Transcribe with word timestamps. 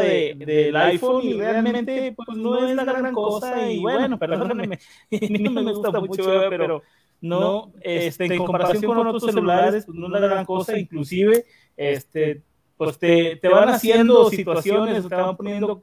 de, 0.00 0.34
del 0.38 0.76
iPhone 0.76 1.24
y 1.24 1.34
realmente 1.34 2.12
pues 2.16 2.36
no 2.36 2.66
es 2.66 2.74
la 2.74 2.84
gran 2.84 3.12
cosa 3.12 3.70
y 3.70 3.78
bueno, 3.78 4.18
perdóname, 4.18 4.78
no 5.10 5.50
me 5.62 5.72
gusta 5.72 6.00
mucho, 6.00 6.24
pero 6.50 6.82
no, 7.20 7.72
este, 7.80 8.26
en 8.26 8.38
comparación 8.38 8.82
con 8.82 9.06
otros 9.06 9.24
celulares, 9.24 9.84
pues 9.84 9.96
no 9.96 10.06
es 10.06 10.12
la 10.12 10.20
gran 10.20 10.44
cosa, 10.44 10.78
inclusive, 10.78 11.44
este, 11.76 12.42
pues 12.76 12.98
te, 12.98 13.36
te 13.36 13.48
van 13.48 13.68
haciendo 13.68 14.30
situaciones, 14.30 15.06
te 15.06 15.14
van 15.14 15.36
poniendo 15.36 15.82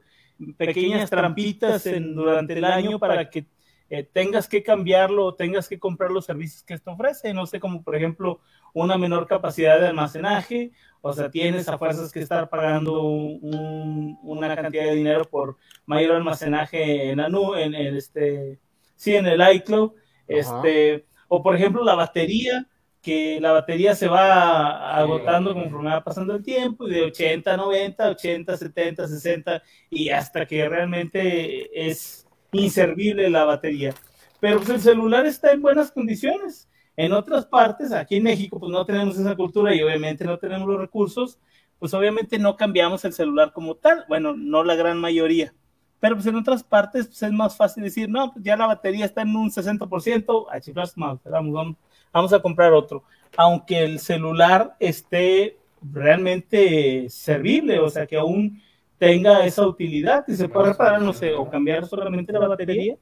pequeñas 0.56 1.10
trampitas 1.10 1.86
en, 1.86 2.14
durante 2.14 2.54
el 2.54 2.64
año 2.64 2.98
para 2.98 3.28
que 3.28 3.46
eh, 3.90 4.02
tengas 4.02 4.48
que 4.48 4.62
cambiarlo 4.62 5.24
o 5.24 5.34
tengas 5.34 5.66
que 5.66 5.78
comprar 5.78 6.10
los 6.10 6.26
servicios 6.26 6.62
que 6.62 6.74
esto 6.74 6.90
ofrece, 6.92 7.32
no 7.32 7.46
sé, 7.46 7.58
como 7.58 7.82
por 7.82 7.96
ejemplo 7.96 8.40
una 8.74 8.98
menor 8.98 9.26
capacidad 9.26 9.80
de 9.80 9.86
almacenaje, 9.86 10.72
o 11.00 11.12
sea, 11.12 11.30
tienes 11.30 11.68
a 11.68 11.78
fuerzas 11.78 12.12
que 12.12 12.20
estar 12.20 12.50
pagando 12.50 13.02
una 13.02 14.54
cantidad 14.54 14.84
de 14.84 14.94
dinero 14.94 15.24
por 15.24 15.56
mayor 15.86 16.16
almacenaje 16.16 17.10
en 17.10 17.18
la 17.18 17.30
nube, 17.30 17.64
en 17.64 17.74
el, 17.74 17.96
este, 17.96 18.58
sí, 18.94 19.16
en 19.16 19.26
el 19.26 19.40
iCloud, 19.54 19.92
este, 20.26 21.06
o 21.28 21.42
por 21.42 21.56
ejemplo 21.56 21.82
la 21.82 21.94
batería, 21.94 22.66
que 23.00 23.40
la 23.40 23.52
batería 23.52 23.94
se 23.94 24.08
va 24.08 24.94
agotando 24.98 25.54
conforme 25.54 25.90
va 25.90 26.04
pasando 26.04 26.34
el 26.34 26.42
tiempo, 26.42 26.86
y 26.86 26.90
de 26.92 27.02
80 27.04 27.56
90, 27.56 28.10
80, 28.10 28.56
70, 28.56 29.08
60, 29.08 29.62
y 29.88 30.10
hasta 30.10 30.44
que 30.44 30.68
realmente 30.68 31.88
es 31.88 32.27
inservible 32.52 33.28
la 33.30 33.44
batería. 33.44 33.94
Pero 34.40 34.58
pues 34.58 34.70
el 34.70 34.80
celular 34.80 35.26
está 35.26 35.52
en 35.52 35.62
buenas 35.62 35.90
condiciones. 35.90 36.68
En 36.96 37.12
otras 37.12 37.46
partes, 37.46 37.92
aquí 37.92 38.16
en 38.16 38.24
México, 38.24 38.58
pues 38.58 38.72
no 38.72 38.84
tenemos 38.84 39.16
esa 39.18 39.36
cultura 39.36 39.74
y 39.74 39.82
obviamente 39.82 40.24
no 40.24 40.38
tenemos 40.38 40.66
los 40.66 40.80
recursos, 40.80 41.38
pues 41.78 41.94
obviamente 41.94 42.38
no 42.38 42.56
cambiamos 42.56 43.04
el 43.04 43.12
celular 43.12 43.52
como 43.52 43.76
tal. 43.76 44.04
Bueno, 44.08 44.34
no 44.34 44.64
la 44.64 44.74
gran 44.74 44.98
mayoría. 44.98 45.54
Pero 46.00 46.14
pues 46.14 46.26
en 46.26 46.36
otras 46.36 46.62
partes 46.62 47.06
pues 47.06 47.22
es 47.22 47.32
más 47.32 47.56
fácil 47.56 47.82
decir, 47.84 48.08
no, 48.08 48.32
pues 48.32 48.44
ya 48.44 48.56
la 48.56 48.66
batería 48.66 49.04
está 49.04 49.22
en 49.22 49.34
un 49.34 49.50
60%, 49.50 50.46
a 50.50 50.60
chiflas 50.60 50.96
más, 50.96 51.18
vamos, 51.24 51.76
vamos 52.12 52.32
a 52.32 52.40
comprar 52.40 52.72
otro. 52.72 53.02
Aunque 53.36 53.84
el 53.84 53.98
celular 53.98 54.76
esté 54.78 55.58
realmente 55.82 57.08
servible, 57.10 57.78
o 57.80 57.90
sea 57.90 58.06
que 58.06 58.16
aún 58.16 58.62
tenga 58.98 59.46
esa 59.46 59.66
utilidad 59.66 60.24
y 60.26 60.34
se 60.34 60.48
puede 60.48 60.70
reparar, 60.70 61.00
no 61.00 61.12
sé, 61.12 61.32
o 61.32 61.48
cambiar 61.48 61.86
solamente 61.86 62.32
la 62.32 62.48
batería, 62.48 62.96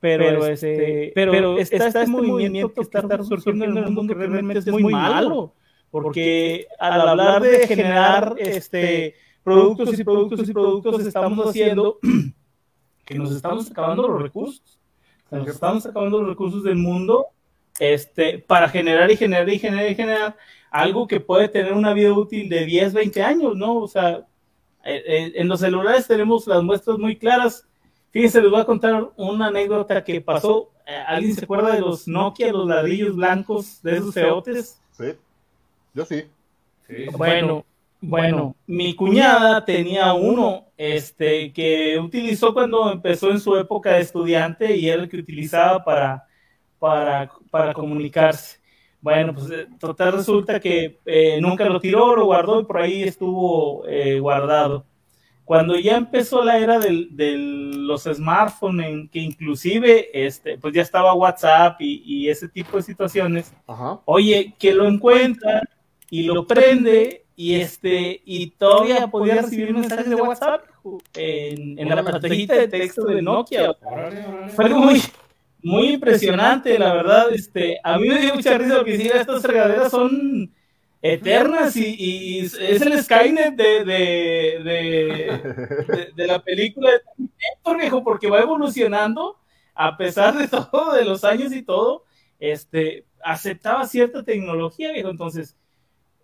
pero, 0.00 0.46
este, 0.46 1.12
pero, 1.14 1.58
está, 1.58 1.86
este 1.86 2.06
movimiento 2.06 2.72
que 2.72 2.82
está 2.82 3.22
surgiendo 3.22 3.64
en 3.64 3.76
el 3.76 3.90
mundo 3.90 4.14
que 4.14 4.14
realmente 4.14 4.58
es 4.58 4.66
muy 4.66 4.84
malo, 4.84 5.54
porque 5.90 6.66
al 6.78 7.00
hablar 7.00 7.42
de 7.42 7.66
generar 7.66 8.34
este, 8.38 9.14
productos 9.42 9.98
y 9.98 10.04
productos 10.04 10.48
y 10.48 10.52
productos 10.52 11.06
estamos 11.06 11.48
haciendo 11.48 11.98
que 13.04 13.14
nos 13.14 13.32
estamos 13.32 13.70
acabando 13.70 14.06
los 14.06 14.22
recursos, 14.22 14.78
nos 15.30 15.48
estamos 15.48 15.86
acabando 15.86 16.20
los 16.20 16.28
recursos 16.28 16.62
del 16.62 16.76
mundo 16.76 17.28
este, 17.80 18.38
para 18.38 18.68
generar 18.68 19.10
y 19.10 19.16
generar 19.16 19.48
y 19.48 19.58
generar 19.58 19.90
y 19.90 19.94
generar 19.94 20.36
algo 20.70 21.06
que 21.06 21.20
puede 21.20 21.48
tener 21.48 21.72
una 21.72 21.94
vida 21.94 22.12
útil 22.12 22.48
de 22.48 22.66
10, 22.66 22.92
20 22.92 23.22
años, 23.22 23.56
¿no? 23.56 23.76
O 23.76 23.88
sea, 23.88 24.26
en 24.84 25.48
los 25.48 25.60
celulares 25.60 26.06
tenemos 26.06 26.46
las 26.46 26.62
muestras 26.62 26.98
muy 26.98 27.16
claras. 27.16 27.66
Fíjense, 28.10 28.40
les 28.40 28.50
voy 28.50 28.60
a 28.60 28.64
contar 28.64 29.10
una 29.16 29.48
anécdota 29.48 30.04
que 30.04 30.20
pasó. 30.20 30.70
Eh, 30.86 30.94
¿Alguien 31.06 31.34
se 31.34 31.44
acuerda 31.44 31.74
de 31.74 31.80
los 31.80 32.06
Nokia, 32.06 32.52
los 32.52 32.68
ladrillos 32.68 33.16
blancos 33.16 33.82
de 33.82 33.96
esos 33.96 34.14
feotes? 34.14 34.80
Sí, 34.92 35.06
yo 35.92 36.04
sí. 36.04 36.24
Bueno, 37.16 37.64
bueno, 38.00 38.54
mi 38.66 38.94
cuñada 38.94 39.64
tenía 39.64 40.12
uno 40.12 40.66
este, 40.76 41.52
que 41.52 41.98
utilizó 41.98 42.52
cuando 42.52 42.92
empezó 42.92 43.30
en 43.30 43.40
su 43.40 43.56
época 43.56 43.92
de 43.92 44.02
estudiante 44.02 44.76
y 44.76 44.88
era 44.88 45.02
el 45.02 45.08
que 45.08 45.16
utilizaba 45.16 45.82
para, 45.82 46.24
para, 46.78 47.32
para 47.50 47.72
comunicarse. 47.72 48.60
Bueno, 49.04 49.34
pues 49.34 49.50
eh, 49.50 49.66
total 49.78 50.14
resulta 50.14 50.58
que 50.58 50.98
eh, 51.04 51.38
nunca 51.38 51.66
lo 51.66 51.78
tiró, 51.78 52.16
lo 52.16 52.24
guardó 52.24 52.62
y 52.62 52.64
por 52.64 52.78
ahí 52.78 53.02
estuvo 53.02 53.86
eh, 53.86 54.18
guardado. 54.18 54.86
Cuando 55.44 55.78
ya 55.78 55.98
empezó 55.98 56.42
la 56.42 56.56
era 56.56 56.78
de 56.78 57.36
los 57.36 58.04
smartphones, 58.04 58.86
en 58.86 59.08
que 59.10 59.18
inclusive 59.18 60.08
este, 60.26 60.56
pues 60.56 60.72
ya 60.72 60.80
estaba 60.80 61.12
WhatsApp 61.12 61.76
y, 61.80 62.30
ese 62.30 62.48
tipo 62.48 62.78
de 62.78 62.82
situaciones, 62.82 63.52
oye, 64.06 64.54
que 64.58 64.72
lo 64.72 64.88
encuentra 64.88 65.60
y 66.08 66.22
lo 66.22 66.46
prende 66.46 67.26
y 67.36 67.56
este 67.56 68.22
y 68.24 68.52
todavía 68.52 69.06
podía 69.08 69.42
recibir 69.42 69.74
mensajes 69.74 70.08
de 70.08 70.14
WhatsApp 70.14 70.64
en, 71.12 71.78
en 71.78 71.88
la 71.90 72.02
pantallita 72.02 72.54
de 72.54 72.68
texto 72.68 73.04
de 73.04 73.20
Nokia. 73.20 73.76
Fue 74.56 74.70
muy, 74.70 75.02
muy 75.64 75.94
impresionante, 75.94 76.78
la 76.78 76.94
verdad. 76.94 77.32
Este, 77.32 77.80
a 77.82 77.98
mí 77.98 78.08
me 78.08 78.20
dio 78.20 78.34
mucha 78.34 78.56
risa 78.56 78.84
que 78.84 78.92
decía, 78.92 79.20
estas 79.20 79.42
regaderas 79.42 79.90
son 79.90 80.52
eternas 81.02 81.76
y, 81.76 82.40
es 82.40 82.54
el 82.58 83.02
Skynet 83.02 83.56
de, 83.56 83.84
de, 83.84 85.32
de, 86.14 86.26
la 86.26 86.42
película 86.42 86.90
de 87.16 87.76
viejo, 87.76 88.02
porque 88.04 88.30
va 88.30 88.40
evolucionando 88.40 89.36
a 89.74 89.96
pesar 89.96 90.36
de 90.36 90.48
todo, 90.70 90.94
de 90.94 91.04
los 91.04 91.24
años 91.24 91.52
y 91.52 91.62
todo, 91.62 92.04
este, 92.38 93.04
aceptaba 93.22 93.86
cierta 93.86 94.22
tecnología, 94.22 94.92
viejo. 94.92 95.08
Entonces, 95.10 95.56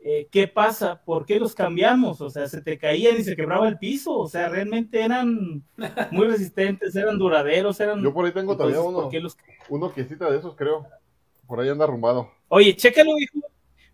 eh, 0.03 0.29
¿qué 0.31 0.49
pasa? 0.49 1.03
¿Por 1.05 1.27
qué 1.27 1.39
los 1.39 1.55
cambiamos? 1.55 2.21
O 2.21 2.31
sea, 2.31 2.49
se 2.49 2.63
te 2.63 2.79
caían 2.79 3.19
y 3.19 3.23
se 3.23 3.37
quebraba 3.37 3.69
el 3.69 3.79
piso, 3.79 4.17
o 4.17 4.29
sea, 4.29 4.49
realmente 4.49 5.03
eran 5.03 5.63
muy 6.11 6.27
resistentes, 6.27 6.97
eran 6.97 7.19
duraderos, 7.19 7.79
eran... 7.81 8.03
Yo 8.03 8.13
por 8.13 8.25
ahí 8.25 8.33
tengo 8.33 8.57
todavía 8.57 8.81
uno, 8.81 9.11
los... 9.13 9.37
uno 9.69 9.93
quiesita 9.93 10.31
de 10.31 10.39
esos, 10.39 10.57
creo, 10.57 10.87
por 11.47 11.61
ahí 11.61 11.69
anda 11.69 11.85
arrumado. 11.85 12.31
Oye, 12.49 12.75
chécalo, 12.75 13.19
hijo, 13.19 13.41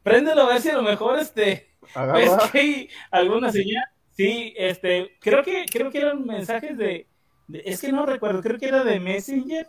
préndelo 0.02 0.42
a 0.42 0.48
ver 0.48 0.60
si 0.60 0.70
a 0.70 0.76
lo 0.76 0.82
mejor, 0.82 1.18
este, 1.18 1.70
es 2.18 2.50
que 2.52 2.58
hay 2.58 2.88
alguna 3.10 3.50
señal, 3.50 3.84
sí, 4.10 4.54
este, 4.56 5.16
creo 5.20 5.42
que, 5.42 5.64
creo 5.70 5.90
que 5.90 5.98
eran 5.98 6.24
mensajes 6.24 6.78
de, 6.78 7.08
es 7.48 7.80
que 7.80 7.92
no 7.92 8.06
recuerdo, 8.06 8.42
creo 8.42 8.58
que 8.58 8.68
era 8.68 8.84
de 8.84 9.00
Messenger. 9.00 9.68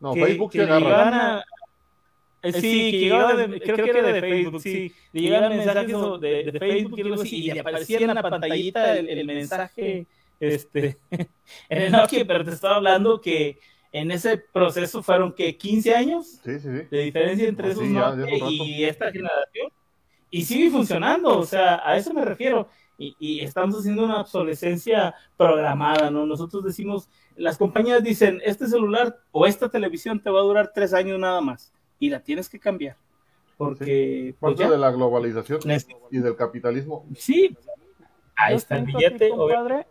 No, 0.00 0.14
Facebook 0.14 0.52
que 0.52 0.62
agarra. 0.62 1.44
Eh, 2.42 2.52
sí, 2.52 2.90
que 2.92 2.98
llegaba 2.98 3.34
de, 3.34 3.60
creo, 3.60 3.76
que 3.76 3.90
era 3.90 4.12
de 4.12 4.20
Facebook, 4.20 4.62
sí. 4.62 4.92
Le 5.12 5.20
llegaban 5.20 5.56
mensajes 5.56 5.86
de, 6.20 6.52
de, 6.52 6.58
Facebook 6.58 6.98
y 6.98 7.02
algo 7.02 7.22
así, 7.22 7.36
y 7.36 7.58
aparecía 7.58 7.98
en 7.98 8.14
la 8.14 8.22
pantallita 8.22 8.96
el, 8.96 9.26
mensaje 9.26 10.06
este, 10.38 10.98
en 11.10 11.82
el 11.82 11.92
Nokia, 11.92 12.24
pero 12.24 12.44
te 12.44 12.52
estaba 12.52 12.76
hablando 12.76 13.20
que 13.20 13.58
en 13.90 14.10
ese 14.12 14.38
proceso 14.38 15.02
fueron 15.02 15.32
que 15.32 15.56
15 15.56 15.94
años 15.94 16.40
de 16.44 16.86
diferencia 16.90 17.48
entre 17.48 17.72
esos 17.72 17.84
Nokia 17.84 18.50
y 18.50 18.84
esta 18.84 19.10
generación. 19.10 19.72
Y 20.30 20.44
sigue 20.44 20.70
funcionando, 20.70 21.38
o 21.38 21.46
sea, 21.46 21.80
a 21.82 21.96
eso 21.96 22.12
me 22.12 22.24
refiero. 22.24 22.68
Y, 22.98 23.16
y, 23.18 23.40
estamos 23.40 23.78
haciendo 23.78 24.04
una 24.04 24.20
obsolescencia 24.20 25.14
programada, 25.36 26.10
¿no? 26.10 26.26
Nosotros 26.26 26.64
decimos, 26.64 27.08
las 27.36 27.56
compañías 27.56 28.02
dicen, 28.02 28.40
este 28.44 28.66
celular 28.66 29.16
o 29.30 29.46
esta 29.46 29.68
televisión 29.68 30.20
te 30.20 30.30
va 30.30 30.40
a 30.40 30.42
durar 30.42 30.72
tres 30.74 30.92
años 30.92 31.18
nada 31.18 31.40
más 31.40 31.72
y 31.98 32.10
la 32.10 32.20
tienes 32.20 32.48
que 32.48 32.58
cambiar. 32.58 32.96
Porque. 33.56 34.34
Pues 34.38 34.56
de 34.56 34.78
la 34.78 34.90
globalización 34.90 35.60
y 36.10 36.18
del 36.18 36.36
capitalismo. 36.36 37.04
Sí, 37.16 37.56
ahí 38.36 38.54
está 38.54 38.76
el 38.76 38.84
billete. 38.84 39.30
compadre, 39.30 39.86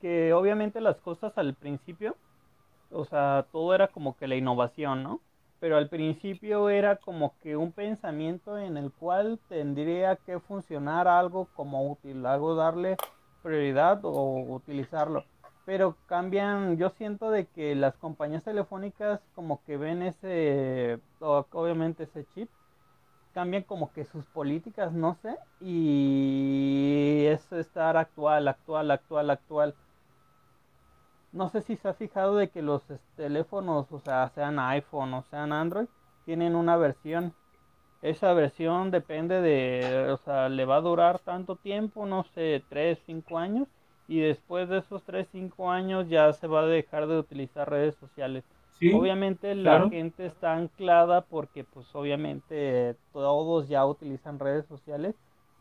que 0.00 0.32
obviamente 0.32 0.80
las 0.80 1.00
cosas 1.00 1.32
al 1.36 1.54
principio, 1.54 2.16
o 2.90 3.04
sea, 3.04 3.46
todo 3.50 3.74
era 3.74 3.88
como 3.88 4.16
que 4.16 4.28
la 4.28 4.36
innovación, 4.36 5.02
¿no? 5.02 5.20
Pero 5.58 5.76
al 5.76 5.88
principio 5.88 6.68
era 6.70 6.96
como 6.96 7.34
que 7.40 7.56
un 7.56 7.72
pensamiento 7.72 8.58
en 8.58 8.76
el 8.76 8.90
cual 8.90 9.38
tendría 9.48 10.16
que 10.16 10.40
funcionar 10.40 11.06
algo 11.06 11.48
como 11.54 11.90
útil, 11.90 12.26
algo 12.26 12.56
darle 12.56 12.96
prioridad 13.42 14.00
o 14.04 14.40
utilizarlo 14.54 15.24
pero 15.64 15.96
cambian, 16.06 16.76
yo 16.76 16.90
siento 16.90 17.30
de 17.30 17.46
que 17.46 17.74
las 17.74 17.96
compañías 17.96 18.44
telefónicas 18.44 19.20
como 19.34 19.62
que 19.64 19.76
ven 19.76 20.02
ese, 20.02 20.98
obviamente 21.20 22.04
ese 22.04 22.26
chip, 22.34 22.50
cambian 23.32 23.62
como 23.62 23.92
que 23.92 24.04
sus 24.04 24.26
políticas, 24.26 24.92
no 24.92 25.14
sé, 25.22 25.36
y 25.60 27.24
es 27.26 27.52
estar 27.52 27.96
actual, 27.96 28.48
actual, 28.48 28.90
actual, 28.90 29.30
actual. 29.30 29.74
No 31.32 31.48
sé 31.48 31.62
si 31.62 31.76
se 31.76 31.88
ha 31.88 31.94
fijado 31.94 32.36
de 32.36 32.50
que 32.50 32.60
los 32.60 32.82
teléfonos, 33.16 33.90
o 33.90 33.98
sea, 34.00 34.28
sean 34.34 34.58
iPhone 34.58 35.14
o 35.14 35.22
sean 35.30 35.52
Android, 35.52 35.86
tienen 36.24 36.54
una 36.56 36.76
versión. 36.76 37.32
Esa 38.02 38.32
versión 38.34 38.90
depende 38.90 39.40
de, 39.40 40.10
o 40.10 40.16
sea, 40.18 40.48
le 40.48 40.64
va 40.64 40.76
a 40.76 40.80
durar 40.80 41.20
tanto 41.20 41.56
tiempo, 41.56 42.04
no 42.04 42.24
sé, 42.34 42.64
3, 42.68 42.98
5 43.06 43.38
años 43.38 43.68
y 44.08 44.20
después 44.20 44.68
de 44.68 44.78
esos 44.78 45.02
3, 45.04 45.26
5 45.30 45.70
años 45.70 46.08
ya 46.08 46.32
se 46.32 46.46
va 46.46 46.60
a 46.60 46.66
dejar 46.66 47.06
de 47.06 47.18
utilizar 47.18 47.68
redes 47.70 47.94
sociales. 47.96 48.44
obviamente 48.94 49.54
la 49.54 49.88
gente 49.88 50.26
está 50.26 50.54
anclada 50.54 51.20
porque 51.20 51.62
pues 51.62 51.86
obviamente 51.94 52.96
todos 53.12 53.68
ya 53.68 53.86
utilizan 53.86 54.38
redes 54.40 54.66
sociales 54.66 55.14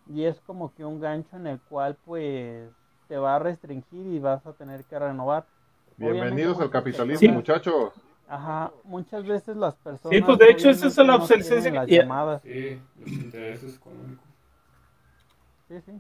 y 0.08 0.24
es 0.24 0.40
como 0.42 0.74
que 0.74 0.84
un 0.86 1.00
gancho 1.00 1.36
en 1.38 1.46
el 1.46 1.60
cual 1.70 1.96
pues 2.04 2.68
te 3.08 3.18
va 3.18 3.36
a 3.36 3.40
restringir 3.40 4.08
y 4.08 4.18
vas 4.20 4.44
a 4.48 4.54
tener 4.54 4.84
que 4.86 4.98
renovar. 4.98 5.46
Bienvenidos 5.98 6.60
al 6.60 6.72
capitalismo, 6.72 7.32
muchachos. 7.34 7.92
Ajá, 8.28 8.72
muchas 8.86 9.24
veces 9.26 9.56
las 9.58 9.76
personas. 9.76 10.18
Sí, 10.18 10.24
pues 10.24 10.38
de 10.40 10.50
hecho, 10.50 10.70
esa 10.70 10.88
es 10.88 10.98
la 10.98 11.16
obsolescencia. 11.18 11.72
Las 11.72 11.88
llamadas. 11.88 12.42
Sí, 12.42 12.80
los 12.98 13.12
intereses 13.12 13.76
económicos. 13.78 14.26
Sí, 15.68 15.76
sí. 15.86 15.92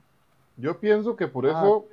Yo 0.58 0.80
pienso 0.80 1.16
que 1.16 1.28
por 1.28 1.46
Ah. 1.46 1.50
eso 1.52 1.86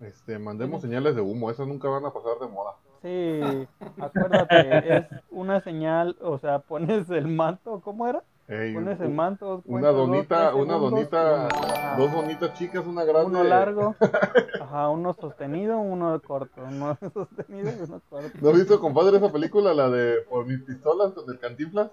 este, 0.00 0.38
mandemos 0.38 0.82
señales 0.82 1.14
de 1.14 1.20
humo, 1.20 1.50
esas 1.50 1.66
nunca 1.66 1.88
van 1.88 2.04
a 2.04 2.12
pasar 2.12 2.38
de 2.40 2.48
moda. 2.48 2.72
Sí, 3.02 3.68
acuérdate, 4.00 4.96
es 4.98 5.06
una 5.30 5.60
señal, 5.62 6.16
o 6.20 6.38
sea, 6.38 6.58
pones 6.58 7.08
el 7.10 7.28
manto, 7.28 7.80
¿cómo 7.80 8.06
era? 8.06 8.22
Ey, 8.48 8.74
Pones 8.74 9.00
el 9.00 9.10
manto. 9.10 9.62
una 9.64 9.88
dos, 9.90 10.08
donita, 10.08 10.54
una 10.56 10.74
segundos, 10.74 10.90
donita, 10.90 11.48
dos 11.96 12.12
donitas 12.12 12.52
chicas, 12.54 12.84
una 12.84 13.04
grande. 13.04 13.28
Uno 13.28 13.44
largo, 13.44 13.94
ajá, 14.60 14.88
uno 14.88 15.14
sostenido, 15.14 15.78
uno 15.78 16.20
corto, 16.20 16.62
uno 16.66 16.98
sostenido 17.14 17.70
y 17.70 17.82
uno 17.84 18.00
corto. 18.10 18.38
¿No 18.40 18.48
has 18.50 18.54
visto, 18.56 18.80
compadre, 18.80 19.18
esa 19.18 19.30
película, 19.30 19.72
la 19.72 19.88
de 19.88 20.22
Por 20.28 20.46
mis 20.46 20.60
pistolas 20.62 21.12
con 21.12 21.30
el 21.30 21.38
cantinflas? 21.38 21.90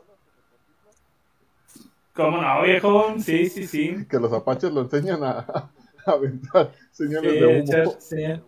¿Cómo 2.15 2.42
no, 2.42 2.63
viejo? 2.63 3.13
Sí, 3.19 3.48
sí, 3.50 3.68
sí. 3.68 4.07
Que 4.10 4.19
los 4.19 4.33
apaches 4.33 4.74
lo 4.74 4.81
enseñan 4.81 5.24
a, 5.24 5.30
a 5.39 5.69
aventar 6.12 6.71
señales 6.92 7.31
Sí, 7.33 7.39
de 7.39 7.45
humo. 7.45 7.63
echar- 7.63 7.95
sí. 8.00 8.42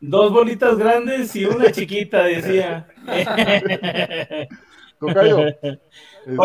Dos 0.00 0.32
bolitas 0.32 0.76
grandes 0.78 1.34
y 1.36 1.44
una 1.44 1.70
chiquita, 1.70 2.24
decía. 2.24 2.88
Tocayo. 4.98 5.36
Oye, 5.38 5.54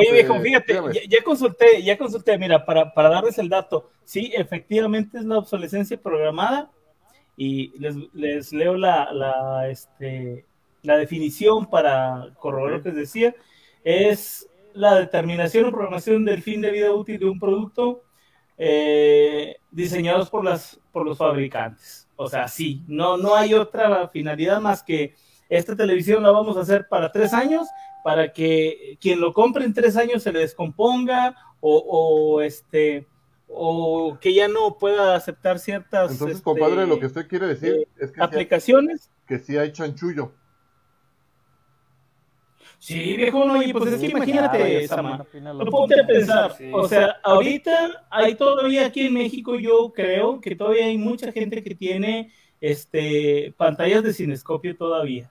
este, 0.06 0.12
viejo, 0.14 0.40
fíjate, 0.42 0.74
dígame. 0.74 0.94
ya, 0.94 1.02
ya 1.08 1.24
consulté, 1.24 1.84
ya 1.84 1.98
consulté, 1.98 2.38
mira, 2.38 2.66
para, 2.66 2.94
para 2.94 3.10
darles 3.10 3.38
el 3.38 3.50
dato, 3.50 3.90
sí, 4.04 4.32
efectivamente 4.36 5.20
es 5.20 5.26
la 5.26 5.38
obsolescencia 5.38 5.98
programada 6.02 6.72
y 7.36 7.78
les, 7.80 7.96
les 8.14 8.52
leo 8.54 8.76
la, 8.76 9.12
la, 9.14 9.70
este, 9.70 10.46
la 10.82 10.98
definición 10.98 11.68
para 11.70 12.30
corroborar 12.40 12.78
lo 12.78 12.84
que 12.84 12.90
les 12.90 12.98
decía, 12.98 13.36
es 13.84 14.48
la 14.74 14.96
determinación 14.96 15.66
o 15.66 15.72
programación 15.72 16.26
del 16.26 16.42
fin 16.42 16.62
de 16.62 16.72
vida 16.72 16.92
útil 16.92 17.20
de 17.20 17.26
un 17.26 17.40
producto 17.40 18.04
eh, 18.58 19.58
diseñados 19.72 20.30
por, 20.30 20.44
las, 20.44 20.80
por 20.92 21.06
los 21.06 21.18
fabricantes. 21.18 22.08
O 22.16 22.28
sea, 22.28 22.48
sí, 22.48 22.84
no, 22.88 23.18
no 23.18 23.36
hay 23.36 23.54
otra 23.54 24.08
finalidad 24.10 24.60
más 24.60 24.82
que 24.82 25.16
esta 25.50 25.76
televisión 25.76 26.24
la 26.24 26.32
vamos 26.32 26.58
a 26.58 26.62
hacer 26.62 26.88
para 26.90 27.12
tres 27.12 27.34
años 27.34 27.68
para 28.04 28.32
que 28.32 28.98
quien 29.00 29.20
lo 29.20 29.34
compre 29.34 29.66
en 29.66 29.74
tres 29.74 29.96
años 29.98 30.24
se 30.24 30.32
le 30.32 30.40
descomponga 30.40 31.36
o, 31.60 31.78
o, 31.78 32.42
este 32.42 33.08
o 33.48 34.18
que 34.20 34.34
ya 34.34 34.48
no 34.48 34.78
pueda 34.78 35.16
aceptar 35.16 35.60
ciertas 35.60 36.12
Entonces, 36.12 36.38
este, 36.38 36.44
compadre, 36.44 36.86
lo 36.86 37.00
que 37.00 37.06
usted 37.06 37.28
quiere 37.28 37.48
decir 37.48 37.88
es 37.98 38.12
que 38.12 38.16
sí, 38.16 38.22
hay, 38.22 38.26
aplicaciones. 38.26 39.10
que 39.26 39.40
sí 39.40 39.58
hay 39.58 39.72
chanchullo. 39.72 40.32
Sí, 42.80 43.18
viejo, 43.18 43.44
no, 43.44 43.62
y 43.62 43.74
pues 43.74 43.94
es 43.94 44.00
que 44.00 44.08
imagínate, 44.08 44.88
lo 44.88 45.54
No 45.54 45.66
ponte 45.66 46.00
a 46.00 46.06
pensar, 46.06 46.56
Sí. 46.56 46.70
o 46.72 46.88
sea, 46.88 47.18
ahorita 47.24 48.06
hay 48.10 48.36
todavía 48.36 48.86
aquí 48.86 49.08
en 49.08 49.14
México, 49.14 49.56
yo 49.56 49.92
creo 49.94 50.40
que 50.40 50.56
todavía 50.56 50.86
hay 50.86 50.98
mucha 50.98 51.32
gente 51.32 51.64
que 51.64 51.74
tiene 51.76 52.32
este 52.62 53.54
pantallas 53.58 54.04
de 54.04 54.14
cinescopio 54.14 54.76
todavía. 54.76 55.30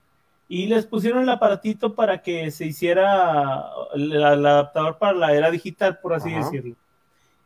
Y 0.48 0.66
les 0.66 0.86
pusieron 0.86 1.22
el 1.22 1.28
aparatito 1.28 1.94
para 1.94 2.22
que 2.22 2.50
se 2.50 2.66
hiciera 2.66 3.64
el, 3.94 4.12
el 4.12 4.24
adaptador 4.24 4.98
para 4.98 5.12
la 5.12 5.34
era 5.34 5.50
digital, 5.50 5.98
por 6.00 6.14
así 6.14 6.30
Ajá. 6.30 6.44
decirlo. 6.44 6.76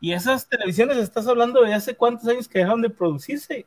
Y 0.01 0.13
esas 0.13 0.49
televisiones, 0.49 0.97
estás 0.97 1.27
hablando 1.27 1.63
de 1.63 1.75
hace 1.75 1.95
cuántos 1.95 2.27
años 2.29 2.49
que 2.49 2.59
dejaron 2.61 2.81
de 2.83 2.91
producirse 2.91 3.67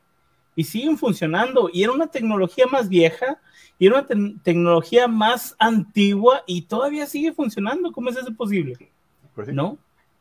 y 0.55 0.63
siguen 0.63 0.97
funcionando. 0.97 1.69
Y 1.71 1.83
era 1.83 1.91
una 1.91 2.07
tecnología 2.07 2.65
más 2.67 2.89
vieja 2.89 3.39
y 3.79 3.88
era 3.88 3.97
una 4.00 4.05
te- 4.07 4.35
tecnología 4.44 5.07
más 5.07 5.55
antigua 5.59 6.44
y 6.45 6.63
todavía 6.63 7.05
sigue 7.05 7.33
funcionando. 7.33 7.91
¿Cómo 7.91 8.09
es 8.09 8.17
eso 8.17 8.33
posible? 8.33 8.89
Pues 9.35 9.47
sí. 9.47 9.53
¿no? 9.53 9.77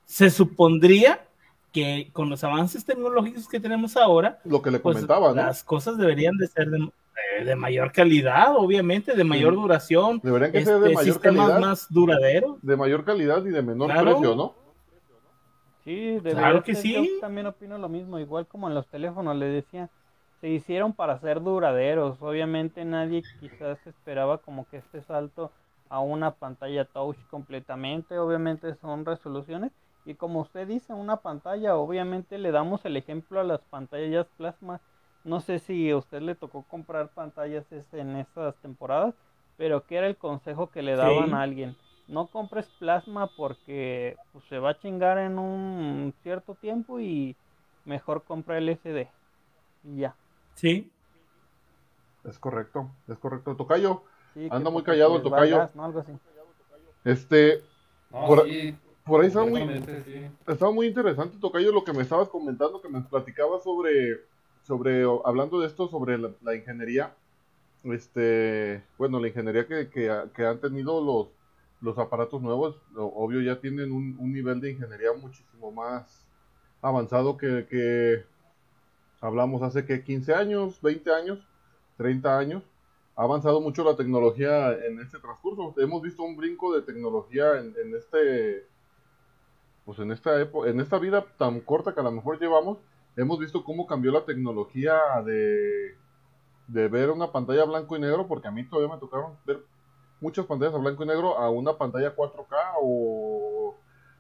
Se 0.07 0.31
supondría 0.31 1.25
que 1.73 2.11
con 2.13 2.29
los 2.29 2.45
avances 2.45 2.85
tecnológicos 2.85 3.49
que 3.49 3.59
tenemos 3.61 3.97
ahora, 3.97 4.41
Lo 4.45 4.61
que 4.61 4.71
le 4.71 4.79
pues 4.79 4.95
comentaba, 4.97 5.29
¿no? 5.31 5.35
las 5.37 5.65
cosas 5.65 5.97
deberían 5.97 6.37
de 6.37 6.47
ser 6.47 6.69
de, 6.71 6.79
de- 6.79 7.45
de 7.47 7.57
mayor 7.57 7.93
calidad, 7.93 8.55
obviamente, 8.57 9.15
de 9.15 9.25
mayor 9.25 9.55
Sí. 9.55 9.61
duración, 9.61 10.21
Deberían 10.23 10.53
que 10.53 10.59
este, 10.59 10.71
ser 10.71 10.81
de 10.81 10.95
mayor 10.95 11.15
sistemas 11.15 11.49
calidad, 11.49 11.61
más 11.67 11.87
duraderos. 11.91 12.57
de 12.61 12.77
mayor 12.77 13.05
calidad 13.05 13.43
y 13.47 13.51
de 13.51 13.63
menor 13.63 13.91
Claro. 13.91 14.11
precio, 14.19 14.35
¿no? 14.37 14.55
Sí, 15.85 16.19
Claro 16.23 16.63
que 16.63 16.75
ser, 16.75 16.83
sí. 16.83 16.93
Yo 16.95 17.21
también 17.21 17.47
opino 17.47 17.77
lo 17.79 17.89
mismo, 17.89 18.19
igual 18.19 18.47
como 18.47 18.69
en 18.69 18.75
los 18.75 18.87
teléfonos 18.87 19.35
le 19.37 19.47
decía, 19.47 19.89
se 20.43 20.49
hicieron 20.49 20.93
para 20.93 21.19
ser 21.21 21.41
duraderos. 21.41 22.21
Obviamente 22.21 22.85
nadie 22.85 23.23
quizás 23.39 23.79
esperaba 23.87 24.39
como 24.39 24.67
que 24.69 24.79
este 24.79 25.01
salto 25.03 25.53
a 25.89 26.01
una 26.01 26.33
pantalla 26.33 26.85
touch 26.85 27.17
completamente. 27.31 28.19
Obviamente 28.19 28.75
son 28.75 29.07
resoluciones 29.07 29.71
y 30.05 30.15
como 30.15 30.41
usted 30.41 30.67
dice, 30.67 30.93
una 30.93 31.19
pantalla, 31.19 31.77
obviamente 31.77 32.39
le 32.39 32.51
damos 32.51 32.85
el 32.85 32.97
ejemplo 32.97 33.39
a 33.39 33.45
las 33.45 33.61
pantallas 33.61 34.27
plasma. 34.37 34.81
No 35.25 35.39
sé 35.39 35.61
si 35.61 35.89
a 35.91 35.97
usted 35.97 36.21
le 36.21 36.35
tocó 36.35 36.65
comprar 36.65 37.09
pantallas 37.11 37.65
en 37.93 38.17
esas 38.17 38.57
temporadas, 38.57 39.15
pero 39.57 39.87
que 39.87 39.97
era 39.97 40.09
el 40.09 40.17
consejo 40.17 40.71
que 40.71 40.83
le 40.83 40.97
daban 40.97 41.29
Sí. 41.29 41.35
a 41.35 41.41
alguien 41.43 41.77
no 42.09 42.27
compres 42.27 42.67
plasma 42.79 43.29
porque 43.37 44.17
pues, 44.33 44.45
se 44.47 44.59
va 44.59 44.71
a 44.71 44.79
chingar 44.79 45.19
en 45.19 45.39
un 45.39 46.13
cierto 46.23 46.55
tiempo 46.57 47.01
y 47.01 47.37
mejor 47.85 48.25
compra 48.25 48.59
LCD. 48.59 49.09
Y 49.85 50.01
ya. 50.01 50.15
Sí, 50.55 50.91
Es 52.25 52.39
correcto, 52.39 52.91
es 53.09 53.19
correcto. 53.19 53.57
Tocayo, 53.57 54.03
Sí, 54.35 54.49
Anda 54.51 54.71
muy 54.71 54.83
callado 54.83 55.17
el 55.17 55.23
tocayo. 55.23 55.59
gas, 55.59 55.75
¿no? 55.77 55.85
Algo 55.85 56.01
así. 56.01 56.13
este, 57.05 57.63
No, 58.11 58.27
Por- 58.27 58.45
sí, 58.45 58.75
por 59.05 59.21
ahí 59.21 59.27
estaba 59.29 59.47
muy, 59.47 59.61
sí. 60.05 60.31
estaba 60.47 60.71
muy 60.73 60.87
interesante, 60.87 61.37
Tocayo, 61.41 61.73
lo 61.73 61.85
que 61.85 61.93
me 61.93 62.03
estabas 62.03 62.29
comentando, 62.29 62.81
que 62.81 62.89
me 62.89 63.01
platicabas 63.03 63.63
sobre, 63.65 64.21
sobre, 64.63 65.05
hablando 65.25 65.61
de 65.61 65.67
esto, 65.67 65.89
sobre 65.89 66.17
la, 66.19 66.31
la 66.43 66.55
ingeniería, 66.55 67.13
este, 67.85 68.83
bueno, 68.97 69.19
la 69.19 69.29
ingeniería 69.29 69.67
que, 69.67 69.89
que, 69.91 70.11
que 70.35 70.47
han 70.47 70.61
tenido 70.61 71.05
los, 71.05 71.29
los 71.81 71.99
aparatos 71.99 72.41
nuevos, 72.41 72.77
obvio 72.95 73.41
ya 73.41 73.61
tienen 73.61 73.91
un, 73.93 74.17
un 74.19 74.33
nivel 74.33 74.61
de 74.61 74.71
ingeniería 74.71 75.13
muchísimo 75.21 75.73
más 75.73 76.25
avanzado 76.81 77.37
que, 77.37 77.67
que 77.69 78.25
hablamos 79.23 79.63
hace 79.63 79.87
que 79.87 80.05
15 80.05 80.35
años, 80.35 80.83
20 80.83 81.15
años, 81.15 81.39
30 81.97 82.39
años. 82.39 82.63
Ha 83.15 83.23
avanzado 83.23 83.61
mucho 83.61 83.85
la 83.85 83.97
tecnología 83.97 84.73
en 84.73 85.01
este 85.01 85.19
transcurso. 85.19 85.75
Hemos 85.79 86.03
visto 86.03 86.23
un 86.23 86.37
brinco 86.37 86.75
de 86.75 86.83
tecnología 86.83 87.59
en, 87.59 87.95
este 87.95 88.67
pues 89.85 89.99
en 89.99 90.11
esta 90.13 90.41
época, 90.41 90.69
en 90.71 90.81
esta 90.81 90.99
vida 90.99 91.25
tan 91.39 91.61
corta 91.61 91.95
que 91.95 92.01
a 92.01 92.05
lo 92.05 92.11
mejor 92.11 92.41
llevamos, 92.41 92.79
hemos 93.17 93.39
visto 93.39 93.65
cómo 93.65 93.87
cambió 93.87 94.13
la 94.13 94.25
tecnología 94.25 94.97
de, 95.25 95.95
de 96.69 96.89
ver 96.89 97.11
una 97.11 97.31
pantalla 97.31 97.65
blanco 97.65 97.97
y 97.97 98.01
negro, 98.01 98.27
porque 98.27 98.49
a 98.49 98.51
mí 98.51 98.65
todavía 98.65 98.95
me 98.95 99.01
tocaron 99.01 99.37
ver 99.45 99.61
muchas 100.21 100.47
pantallas 100.47 100.75
a 100.75 100.79
blanco 100.79 101.05
y 101.05 101.07
negro 101.07 101.37
a 101.37 101.51
una 101.51 101.77
pantalla 101.77 102.17
4K 102.17 102.57
o, 102.81 103.77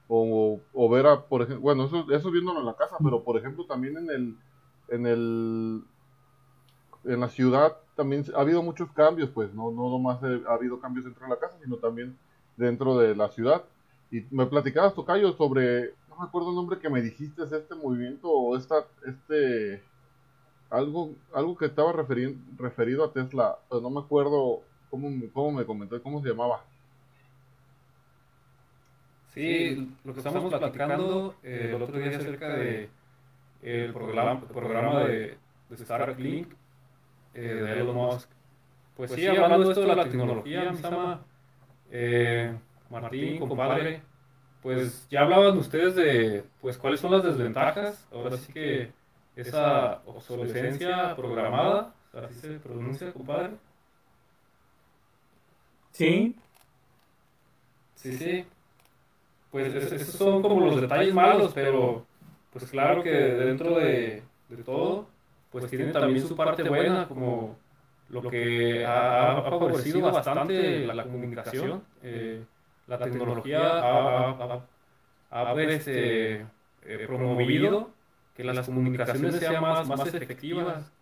o, 0.08 0.60
o 0.74 0.88
ver 0.90 1.06
a, 1.06 1.22
por 1.22 1.42
ejemplo, 1.42 1.62
bueno, 1.62 1.84
eso, 1.84 2.04
eso 2.10 2.30
viéndolo 2.30 2.60
en 2.60 2.66
la 2.66 2.76
casa, 2.76 2.96
pero 3.02 3.22
por 3.22 3.38
ejemplo 3.38 3.64
también 3.64 3.96
en 3.96 4.10
el, 4.10 4.36
en 4.92 5.06
el, 5.06 5.82
en 7.04 7.20
la 7.20 7.28
ciudad 7.28 7.76
también 7.96 8.24
ha 8.36 8.40
habido 8.40 8.62
muchos 8.62 8.90
cambios, 8.92 9.30
pues 9.30 9.52
no, 9.54 9.70
no 9.70 9.90
nomás 9.90 10.22
ha 10.22 10.52
habido 10.54 10.80
cambios 10.80 11.04
dentro 11.04 11.24
de 11.24 11.30
la 11.30 11.38
casa, 11.38 11.56
sino 11.62 11.76
también 11.76 12.16
dentro 12.56 12.96
de 12.98 13.16
la 13.16 13.28
ciudad. 13.28 13.62
Y 14.10 14.24
me 14.30 14.46
platicabas, 14.46 14.94
Tocayo, 14.94 15.32
sobre, 15.32 15.94
no 16.08 16.16
me 16.18 16.24
acuerdo 16.24 16.50
el 16.50 16.54
nombre 16.56 16.78
que 16.78 16.90
me 16.90 17.02
dijiste, 17.02 17.42
es 17.42 17.52
este 17.52 17.74
movimiento 17.74 18.28
o 18.30 18.56
esta, 18.56 18.84
este, 19.06 19.82
algo, 20.70 21.10
algo 21.34 21.56
que 21.56 21.66
estaba 21.66 21.92
referi- 21.92 22.36
referido 22.58 23.04
a 23.04 23.12
Tesla, 23.12 23.58
pero 23.68 23.80
no 23.80 23.90
me 23.90 24.00
acuerdo 24.00 24.60
cómo, 24.90 25.08
cómo 25.32 25.52
me 25.52 25.64
comentó, 25.64 26.02
cómo 26.02 26.22
se 26.22 26.28
llamaba. 26.28 26.62
Sí, 29.34 29.94
lo 30.04 30.12
que 30.12 30.20
estamos 30.20 30.52
platicando 30.52 31.34
eh, 31.42 31.72
el 31.74 31.82
otro 31.82 31.98
día 31.98 32.18
acerca 32.18 32.54
de 32.54 32.90
el 33.62 33.92
programa, 33.92 34.40
programa 34.40 35.04
de, 35.04 35.38
de 35.70 35.76
Starlink 35.76 36.52
eh, 37.34 37.40
de 37.40 37.72
Elon 37.80 37.94
Musk. 37.96 38.28
Pues 38.96 39.12
sí, 39.12 39.26
hablando 39.26 39.60
de 39.64 39.68
esto 39.70 39.80
de 39.80 39.96
la 39.96 40.04
tecnología, 40.04 40.70
mi 40.70 40.76
Sama, 40.78 41.24
eh, 41.90 42.54
Martín, 42.90 43.38
compadre, 43.38 44.02
pues 44.62 45.06
ya 45.10 45.22
hablaban 45.22 45.56
ustedes 45.58 45.94
de 45.96 46.44
pues 46.60 46.76
cuáles 46.76 47.00
son 47.00 47.12
las 47.12 47.22
desventajas. 47.24 48.06
Ahora 48.12 48.36
sí 48.36 48.52
que 48.52 48.92
esa 49.34 50.02
obsolescencia 50.04 51.16
programada, 51.16 51.94
así 52.12 52.34
se 52.34 52.58
pronuncia, 52.58 53.12
compadre. 53.12 53.52
sí, 55.92 56.36
Sí, 57.94 58.16
sí. 58.16 58.44
Pues 59.50 59.72
es- 59.74 59.92
esos 59.92 60.14
son 60.16 60.42
como 60.42 60.64
los 60.66 60.80
detalles 60.80 61.14
malos, 61.14 61.52
pero 61.54 62.04
pues 62.52 62.70
claro 62.70 63.02
que 63.02 63.10
dentro 63.10 63.76
de, 63.76 64.22
de 64.48 64.62
todo, 64.62 65.08
pues 65.50 65.68
tiene 65.68 65.92
también 65.92 66.26
su 66.26 66.36
parte 66.36 66.62
buena, 66.62 67.08
como 67.08 67.56
lo 68.10 68.28
que 68.28 68.84
ha, 68.84 69.42
favorecido 69.42 70.12
bastante 70.12 70.86
la, 70.86 71.02
comunicación. 71.04 71.82
Eh, 72.02 72.44
la 72.86 72.98
tecnología 72.98 73.60
ha, 73.60 74.60
ha 75.30 75.62
este, 75.62 76.40
eh, 76.84 77.04
promovido 77.06 77.90
que 78.36 78.44
las 78.44 78.66
comunicaciones 78.66 79.36
sean 79.36 79.62
más, 79.62 79.88
más 79.88 80.06
efectivas. 80.14 80.92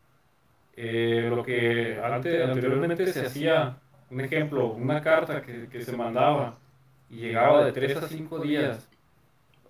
Eh, 0.76 1.26
lo 1.28 1.42
que 1.42 2.00
antes, 2.02 2.48
anteriormente 2.48 3.12
se 3.12 3.26
hacía, 3.26 3.76
un 4.08 4.20
ejemplo, 4.20 4.68
una 4.68 5.02
carta 5.02 5.42
que, 5.42 5.68
que 5.68 5.82
se 5.82 5.96
mandaba 5.96 6.58
y 7.10 7.16
llegaba 7.16 7.64
de 7.64 7.72
3 7.72 7.96
a 7.96 8.08
5 8.08 8.38
días, 8.38 8.88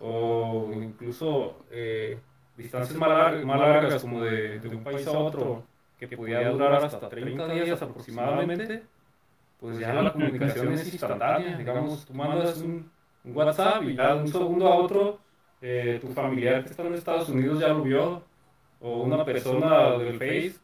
o 0.00 0.70
incluso 0.74 1.58
eh, 1.70 2.18
distancias 2.56 2.96
más 2.98 3.08
largas, 3.08 3.44
más 3.44 3.60
largas 3.60 4.02
como 4.02 4.22
de, 4.22 4.58
de, 4.58 4.68
un 4.68 4.82
país 4.82 5.06
a 5.06 5.12
otro, 5.12 5.64
que 5.98 6.08
podía 6.16 6.48
durar 6.48 6.82
hasta 6.84 7.08
30 7.08 7.48
días 7.48 7.82
aproximadamente, 7.82 8.82
pues 9.58 9.78
ya 9.78 9.94
la 9.94 10.12
comunicación 10.12 10.72
es 10.72 10.92
instantánea. 10.92 11.56
Digamos, 11.56 12.06
tú 12.06 12.14
mandas 12.14 12.58
un, 12.58 12.90
un 13.24 13.36
WhatsApp 13.36 13.82
y 13.84 13.94
ya 13.94 14.14
de 14.14 14.22
un 14.22 14.28
segundo 14.28 14.66
a 14.66 14.76
otro, 14.76 15.18
eh, 15.60 15.98
tu 16.00 16.08
familiar 16.08 16.64
que 16.64 16.70
está 16.70 16.82
en 16.82 16.94
Estados 16.94 17.28
Unidos 17.28 17.60
ya 17.60 17.68
lo 17.68 17.82
vio, 17.82 18.22
o 18.80 19.02
una 19.02 19.24
persona 19.24 19.98
del 19.98 20.14
Face 20.14 20.54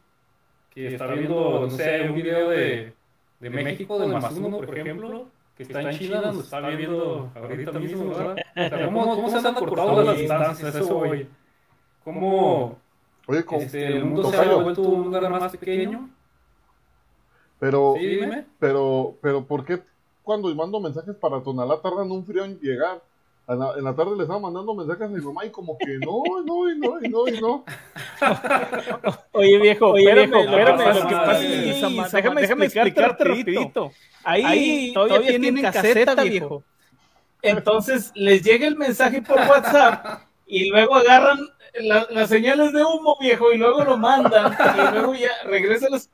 que 0.71 0.87
está 0.87 1.07
viendo, 1.07 1.61
no 1.61 1.69
sé, 1.69 2.09
un 2.09 2.15
video 2.15 2.49
de, 2.49 2.93
de 3.39 3.49
México, 3.49 3.99
de 3.99 4.07
más 4.07 4.33
uno, 4.33 4.57
por 4.57 4.77
ejemplo, 4.77 5.27
que 5.57 5.63
está 5.63 5.81
en 5.81 5.97
China, 5.97 6.21
lo 6.31 6.39
está 6.39 6.59
viendo 6.69 7.31
ahorita 7.35 7.79
mismo, 7.79 8.09
¿verdad? 8.09 8.35
O 8.37 8.69
sea, 8.69 8.85
¿cómo, 8.85 9.15
¿Cómo 9.15 9.29
se 9.29 9.37
han 9.37 9.47
acortado 9.47 10.03
las 10.03 10.17
distancias? 10.17 10.75
Eso, 10.75 10.95
güey. 10.95 11.27
¿Cómo 12.03 12.77
Oye, 13.25 13.43
este, 13.51 13.87
el 13.87 14.05
mundo 14.05 14.29
se 14.29 14.37
ha 14.37 14.55
vuelto 14.55 14.81
un 14.83 15.05
lugar 15.05 15.29
más 15.29 15.51
pequeño? 15.57 16.09
Pero, 17.59 17.95
Sí, 17.97 18.05
dime. 18.05 18.45
pero, 18.59 19.15
pero, 19.21 19.43
¿por 19.45 19.65
qué 19.65 19.81
cuando 20.21 20.53
mando 20.53 20.79
mensajes 20.79 21.15
para 21.15 21.41
Tonalá 21.41 21.81
tardan 21.81 22.11
un 22.11 22.23
frío 22.23 22.45
en 22.45 22.59
llegar? 22.59 23.01
En 23.49 23.59
la, 23.59 23.73
en 23.77 23.83
la 23.85 23.95
tarde 23.95 24.15
le 24.17 24.23
estaba 24.23 24.39
mandando 24.39 24.75
mensajes 24.75 25.03
a 25.03 25.07
mi 25.07 25.21
mamá 25.21 25.45
y 25.45 25.49
como 25.51 25.77
que 25.77 25.97
no, 25.99 26.21
no, 26.45 26.69
y 26.69 26.77
no, 26.77 27.01
y 27.01 27.07
no, 27.07 27.27
y 27.29 27.39
no. 27.39 27.63
Oye, 29.31 29.57
viejo, 29.59 29.91
Oye, 29.91 30.09
espérame, 30.09 30.31
viejo, 30.31 30.49
espérame, 30.49 30.77
pasa 30.77 30.99
lo 30.99 31.07
que 31.07 31.13
nada, 31.13 31.25
pasa 31.25 31.43
es 31.43 32.11
que, 32.11 32.17
déjame, 32.17 32.41
déjame 32.41 32.65
explicarte 32.65 33.23
rapidito. 33.23 33.91
Ahí, 34.25 34.43
Ahí 34.43 34.93
todavía, 34.93 35.27
tienen 35.29 35.61
caseta, 35.61 36.23
viejo. 36.23 36.63
Entonces 37.41 38.11
les 38.15 38.41
llega 38.41 38.67
el 38.67 38.75
mensaje 38.75 39.21
por 39.21 39.37
WhatsApp 39.37 40.26
y 40.47 40.69
luego 40.69 40.95
agarran 40.95 41.39
la- 41.79 42.07
las 42.09 42.29
señales 42.29 42.73
de 42.73 42.83
humo, 42.83 43.17
viejo, 43.19 43.51
y 43.51 43.57
luego 43.57 43.83
lo 43.83 43.97
mandan 43.97 44.53
y 44.53 44.93
luego 44.95 45.13
ya 45.13 45.29
regresa 45.45 45.87
los 45.89 46.09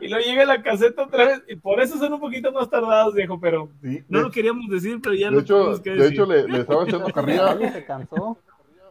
y 0.00 0.08
luego 0.08 0.24
llega 0.24 0.44
la 0.44 0.62
caseta 0.62 1.02
otra 1.02 1.26
vez 1.26 1.42
y 1.48 1.56
por 1.56 1.80
eso 1.80 1.98
son 1.98 2.12
un 2.14 2.20
poquito 2.20 2.52
más 2.52 2.70
tardados, 2.70 3.14
viejo, 3.14 3.38
pero 3.40 3.68
Sí, 3.82 4.02
no 4.08 4.18
de, 4.18 4.24
lo 4.24 4.30
queríamos 4.30 4.70
decir, 4.70 5.00
pero 5.02 5.14
ya 5.14 5.26
de 5.26 5.32
lo 5.32 5.40
hecho, 5.40 5.82
que 5.82 5.90
de 5.90 5.96
decir. 5.96 6.12
hecho 6.12 6.26
le, 6.26 6.48
le 6.48 6.58
estaba 6.60 6.84
echando 6.84 7.12
carrilla, 7.12 7.46
Alguien 7.50 7.72
se 7.72 7.84
cansó. 7.84 8.38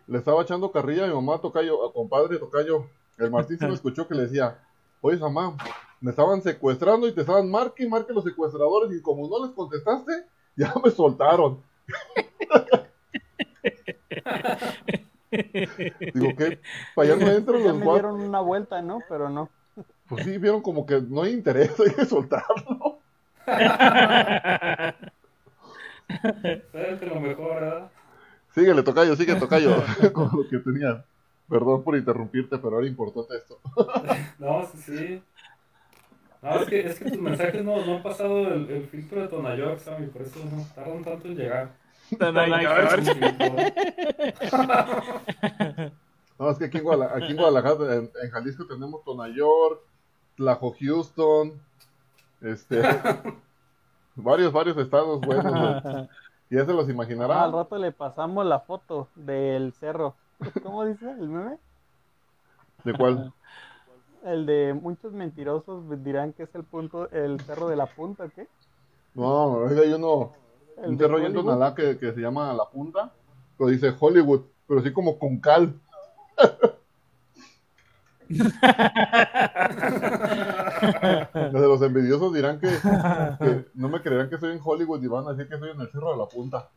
le 0.07 0.17
estaba 0.17 0.41
echando 0.43 0.71
carrilla 0.71 1.05
a 1.05 1.07
mi 1.07 1.13
mamá, 1.13 1.39
tocayo, 1.39 1.87
a 1.87 1.93
compadre, 1.93 2.37
tocayo. 2.37 2.85
El 3.17 3.31
Martín 3.31 3.57
se 3.57 3.67
me 3.67 3.73
escuchó 3.73 4.07
que 4.07 4.15
le 4.15 4.23
decía, 4.23 4.57
oye, 5.01 5.17
mamá, 5.17 5.55
me 6.01 6.11
estaban 6.11 6.41
secuestrando 6.41 7.07
y 7.07 7.13
te 7.13 7.21
estaban 7.21 7.49
marque 7.49 7.83
y 7.83 7.87
marque 7.87 8.13
los 8.13 8.23
secuestradores 8.23 8.91
y 8.97 9.01
como 9.01 9.27
no 9.29 9.45
les 9.45 9.53
contestaste, 9.55 10.11
ya 10.55 10.73
me 10.83 10.91
soltaron. 10.91 11.61
Digo, 15.31 16.35
¿qué? 16.35 16.59
Para 16.95 17.13
allá 17.13 17.25
no 17.25 17.31
entran 17.31 17.63
los 17.63 17.75
me 17.77 17.85
cuatro. 17.85 18.09
dieron 18.09 18.27
una 18.27 18.39
vuelta, 18.41 18.81
¿no? 18.81 18.99
Pero 19.07 19.29
no. 19.29 19.49
Pues 20.07 20.25
sí, 20.25 20.37
vieron 20.37 20.61
como 20.61 20.85
que 20.85 21.01
no 21.01 21.21
hay 21.21 21.33
interés, 21.33 21.79
hay 21.79 21.93
que 21.93 22.05
soltarlo. 22.05 22.99
Que 26.07 27.05
lo 27.05 27.19
mejor, 27.19 27.61
¿verdad? 27.61 27.91
Síguele, 28.55 28.81
tocayo, 28.83 29.15
sigue, 29.15 29.35
tocayo, 29.39 29.83
con 30.13 30.29
lo 30.33 30.47
que 30.49 30.57
tenía. 30.59 31.05
Perdón 31.47 31.83
por 31.83 31.95
interrumpirte, 31.95 32.57
pero 32.59 32.79
era 32.79 32.87
importante 32.87 33.35
esto. 33.35 33.59
No, 34.37 34.67
sí, 34.67 34.77
sí. 34.77 35.23
No, 36.41 36.55
es 36.61 36.69
que, 36.69 36.79
es 36.87 36.99
que 36.99 37.09
tus 37.11 37.19
mensajes 37.19 37.63
no, 37.63 37.83
no 37.85 37.97
han 37.97 38.03
pasado 38.03 38.47
el, 38.53 38.69
el 38.69 38.87
filtro 38.87 39.21
de 39.21 39.27
Tonayork, 39.27 39.79
Sammy, 39.79 40.07
por 40.07 40.21
eso 40.21 40.39
no 40.45 40.63
tardan 40.75 41.03
tanto 41.03 41.27
en 41.27 41.35
llegar. 41.35 41.71
No, 46.39 46.49
es 46.51 46.57
que 46.57 46.65
aquí 46.65 46.77
en, 46.77 46.83
Guadala- 46.85 47.11
aquí 47.15 47.31
en 47.31 47.37
Guadalajara, 47.37 47.95
en, 47.95 48.11
en 48.23 48.31
Jalisco 48.31 48.65
tenemos 48.65 49.03
Tonayor, 49.03 49.83
Tlajo 50.37 50.73
Houston, 50.79 51.61
este, 52.41 52.81
varios, 54.15 54.53
varios 54.53 54.77
estados 54.77 55.19
buenos. 55.21 55.83
güey. 55.83 56.09
Ya 56.51 56.65
se 56.65 56.73
los 56.73 56.79
Ah, 56.79 56.85
al 56.87 56.91
imaginarán. 56.95 57.53
rato 57.53 57.77
le 57.77 57.91
pasamos 57.91 58.43
la 58.43 58.59
foto 58.61 59.07
del 59.13 59.71
cerro. 59.73 60.15
¿Cómo 60.63 60.83
dice 60.83 61.07
el 61.11 61.29
meme? 61.29 61.57
¿De 62.83 62.91
cuál? 62.93 63.31
El 64.25 64.47
de 64.47 64.73
muchos 64.73 65.13
mentirosos 65.13 65.83
dirán 66.03 66.33
que 66.33 66.41
es 66.43 66.55
el 66.55 66.63
punto, 66.63 67.07
el 67.11 67.39
cerro 67.41 67.67
de 67.67 67.75
la 67.75 67.85
punta, 67.85 68.23
¿o 68.23 68.29
¿qué? 68.31 68.47
No, 69.13 69.67
es 69.67 69.73
que 69.73 69.79
hay 69.81 69.93
uno, 69.93 70.31
un 70.83 71.15
ahí 71.15 71.25
en. 71.25 71.33
Tonalá 71.33 71.75
que, 71.75 71.97
que 71.97 72.13
se 72.13 72.21
llama 72.21 72.53
La 72.53 72.65
Punta, 72.65 73.11
pero 73.57 73.69
dice 73.69 73.93
Hollywood, 73.97 74.41
pero 74.67 74.79
así 74.79 74.93
como 74.93 75.17
con 75.17 75.39
cal. 75.39 75.73
Los 78.29 78.41
de 81.61 81.67
los 81.67 81.81
envidiosos 81.81 82.33
dirán 82.33 82.59
que, 82.59 82.67
que 82.67 83.65
no 83.73 83.89
me 83.89 84.01
creerán 84.01 84.29
que 84.29 84.35
estoy 84.35 84.53
en 84.53 84.61
Hollywood 84.63 85.03
y 85.03 85.07
van 85.07 85.27
a 85.27 85.31
decir 85.31 85.47
que 85.47 85.55
estoy 85.55 85.71
en 85.71 85.81
el 85.81 85.91
cerro 85.91 86.11
de 86.11 86.17
la 86.17 86.27
punta. 86.27 86.69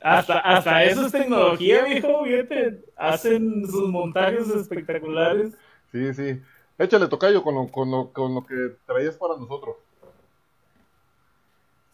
Hasta, 0.00 0.38
hasta 0.40 0.84
eso 0.84 1.06
es 1.06 1.12
tecnología, 1.12 1.84
viejo, 1.84 2.24
fíjate. 2.24 2.84
Hacen 2.96 3.64
sus 3.66 3.88
montajes 3.88 4.48
espectaculares. 4.48 5.52
Sí, 5.92 6.12
sí. 6.12 6.42
Échale 6.82 7.06
tocayo 7.08 7.42
con 7.42 7.54
lo, 7.54 7.68
con 7.68 7.90
lo, 7.90 8.12
con 8.12 8.34
lo 8.34 8.44
que 8.44 8.54
traías 8.86 9.16
para 9.16 9.36
nosotros. 9.36 9.76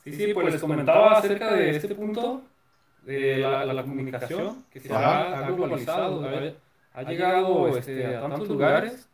Sí, 0.04 0.12
sí, 0.12 0.32
pues 0.32 0.52
les 0.52 0.60
comentaba 0.60 1.12
acerca 1.18 1.52
de 1.54 1.70
este 1.76 1.94
punto 1.94 2.42
de 3.02 3.36
la, 3.38 3.64
la- 3.64 3.74
la 3.74 3.82
comunicación 3.82 4.64
que 4.70 4.80
se 4.80 4.92
ha, 4.92 5.38
ha 5.38 5.50
globalizado, 5.50 6.24
ha, 6.24 7.00
ha 7.00 7.02
llegado 7.02 7.68
este, 7.78 8.06
a 8.06 8.20
tantos 8.22 8.48
lugares 8.48 9.08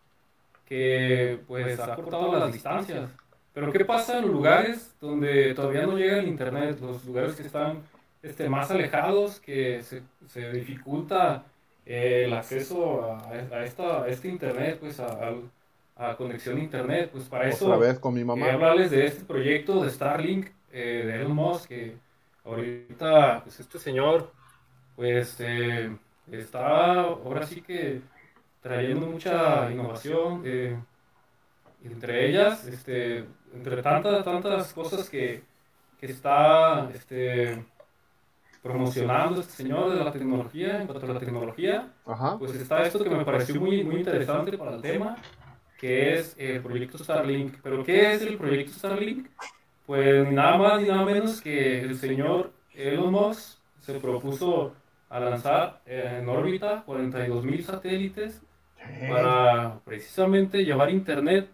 que 0.67 1.41
pues 1.47 1.79
ha 1.81 1.97
cortado 1.97 2.39
las 2.39 2.53
distancias. 2.53 3.11
Pero 3.53 3.73
¿qué 3.73 3.85
pasa 3.85 4.19
en 4.19 4.23
los 4.27 4.33
lugares 4.33 4.95
donde 5.01 5.55
todavía 5.55 5.87
no 5.87 5.97
llega 5.97 6.19
el 6.19 6.29
internet? 6.29 6.79
Los 6.81 7.05
lugares 7.05 7.35
que 7.35 7.43
están 7.43 7.83
este, 8.23 8.49
más 8.49 8.71
alejados, 8.71 9.39
que 9.41 9.83
se, 9.83 10.03
se 10.29 10.51
dificulta 10.53 11.45
eh, 11.87 12.25
el 12.27 12.33
acceso 12.35 13.03
a, 13.13 13.29
a 13.29 13.65
esta, 13.65 14.03
a 14.05 14.09
este 14.09 14.29
internet, 14.29 14.79
pues 14.81 14.99
a, 15.01 15.07
al- 15.07 15.51
a 15.97 16.17
conexión 16.17 16.59
a 16.59 16.61
internet, 16.61 17.11
pues 17.13 17.25
para 17.25 17.49
eso 17.49 17.67
Otra 17.67 17.79
vez 17.79 17.99
con 17.99 18.15
mi 18.15 18.25
mamá. 18.25 18.41
Quería 18.41 18.55
hablarles 18.55 18.91
de 18.91 19.07
este 19.07 19.25
proyecto 19.25 19.83
de 19.83 19.91
Starlink 19.91 20.49
eh, 20.73 21.03
de 21.07 21.15
Elon 21.21 21.35
Musk, 21.35 21.69
que 21.69 21.97
ahorita 22.45 23.43
pues 23.45 23.61
este 23.61 23.79
señor 23.79 24.33
pues 24.97 25.37
eh, 25.41 25.97
está 26.31 27.01
ahora 27.03 27.47
sí 27.47 27.61
que 27.61 28.01
trayendo 28.61 29.07
mucha 29.07 29.71
innovación, 29.71 30.43
eh, 30.45 30.77
entre 31.85 32.29
ellas, 32.29 32.67
este, 32.67 33.27
entre 33.53 33.83
tantas, 33.83 34.25
tantas 34.25 34.73
cosas 34.73 35.11
que, 35.11 35.43
que 36.01 36.07
está 36.07 36.89
este, 36.95 37.63
promocionando 38.63 39.43
este 39.43 39.53
señor 39.53 39.95
de 39.95 40.03
la 40.03 40.11
tecnología, 40.11 40.81
en 40.81 40.87
cuanto 40.87 41.05
a 41.05 41.13
la 41.13 41.21
tecnología, 41.21 41.93
Ajá. 42.07 42.39
pues 42.39 42.55
está 42.55 42.83
esto 42.83 43.05
que 43.05 43.11
me 43.11 43.25
pareció 43.25 43.61
muy, 43.61 43.85
muy 43.85 43.97
interesante 43.97 44.57
para 44.57 44.77
el 44.77 44.81
tema, 44.81 45.19
que 45.85 46.15
es 46.15 46.35
el 46.39 46.63
proyecto 46.63 46.97
Starlink. 46.97 47.57
¿Pero 47.63 47.85
qué 47.85 48.13
es 48.15 48.23
el 48.23 48.39
proyecto 48.39 48.73
Starlink? 48.73 49.27
Pues 49.85 50.33
nada 50.33 50.57
más 50.57 50.81
ni 50.81 50.89
nada 50.89 51.05
menos 51.05 51.43
que 51.43 51.81
el 51.83 51.95
señor 51.97 52.53
Elon 52.75 53.13
Musk 53.13 53.59
se 53.81 53.93
propuso 54.01 54.73
a 55.11 55.21
lanzar 55.21 55.83
en 55.85 56.27
órbita 56.27 56.83
42 56.87 57.45
mil 57.45 57.63
satélites 57.63 58.41
para 59.11 59.79
precisamente 59.85 60.65
llevar 60.65 60.89
internet 60.89 61.51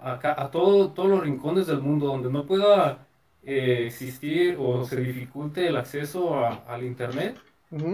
a 0.00 0.48
todo- 0.50 0.90
todos 0.92 1.10
los 1.10 1.20
rincones 1.22 1.66
del 1.66 1.80
mundo 1.80 2.06
donde 2.06 2.30
no 2.30 2.46
pueda 2.46 3.06
eh, 3.46 3.84
existir 3.86 4.56
o 4.58 4.84
se 4.86 4.96
dificulte 4.96 5.66
el 5.68 5.76
acceso 5.76 6.34
a- 6.42 6.62
al 6.66 6.82
internet 6.84 7.36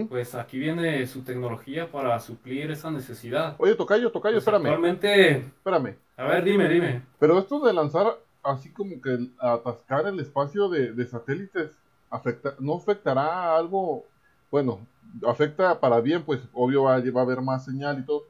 Pues 0.09 0.35
aquí 0.35 0.59
viene 0.59 1.05
su 1.07 1.21
tecnología 1.23 1.91
para 1.91 2.19
suplir 2.19 2.71
esa 2.71 2.91
necesidad. 2.91 3.55
Oye, 3.57 3.75
tocayo, 3.75 4.11
tocayo, 4.11 4.35
Pues 4.35 4.43
espérame, 4.43 4.65
Actualmente, 4.67 5.31
espérame. 5.37 5.95
a 6.17 6.25
ver, 6.25 6.43
dime, 6.43 6.67
dime. 6.69 7.01
Pero 7.19 7.39
esto 7.39 7.59
de 7.59 7.73
lanzar 7.73 8.17
así 8.43 8.71
como 8.71 9.01
que 9.01 9.17
atascar 9.39 10.07
el 10.07 10.19
espacio 10.19 10.69
de, 10.69 10.93
de 10.93 11.05
satélites, 11.05 11.71
afecta, 12.09 12.55
¿no 12.59 12.75
afectará 12.75 13.55
algo 13.55 14.05
bueno, 14.51 14.79
afecta 15.25 15.79
para 15.79 16.01
bien, 16.01 16.23
pues 16.23 16.41
obvio 16.53 16.83
va, 16.83 16.99
va 16.99 17.21
a 17.21 17.23
haber 17.23 17.41
más 17.41 17.63
señal 17.63 17.99
y 17.99 18.05
todo, 18.05 18.23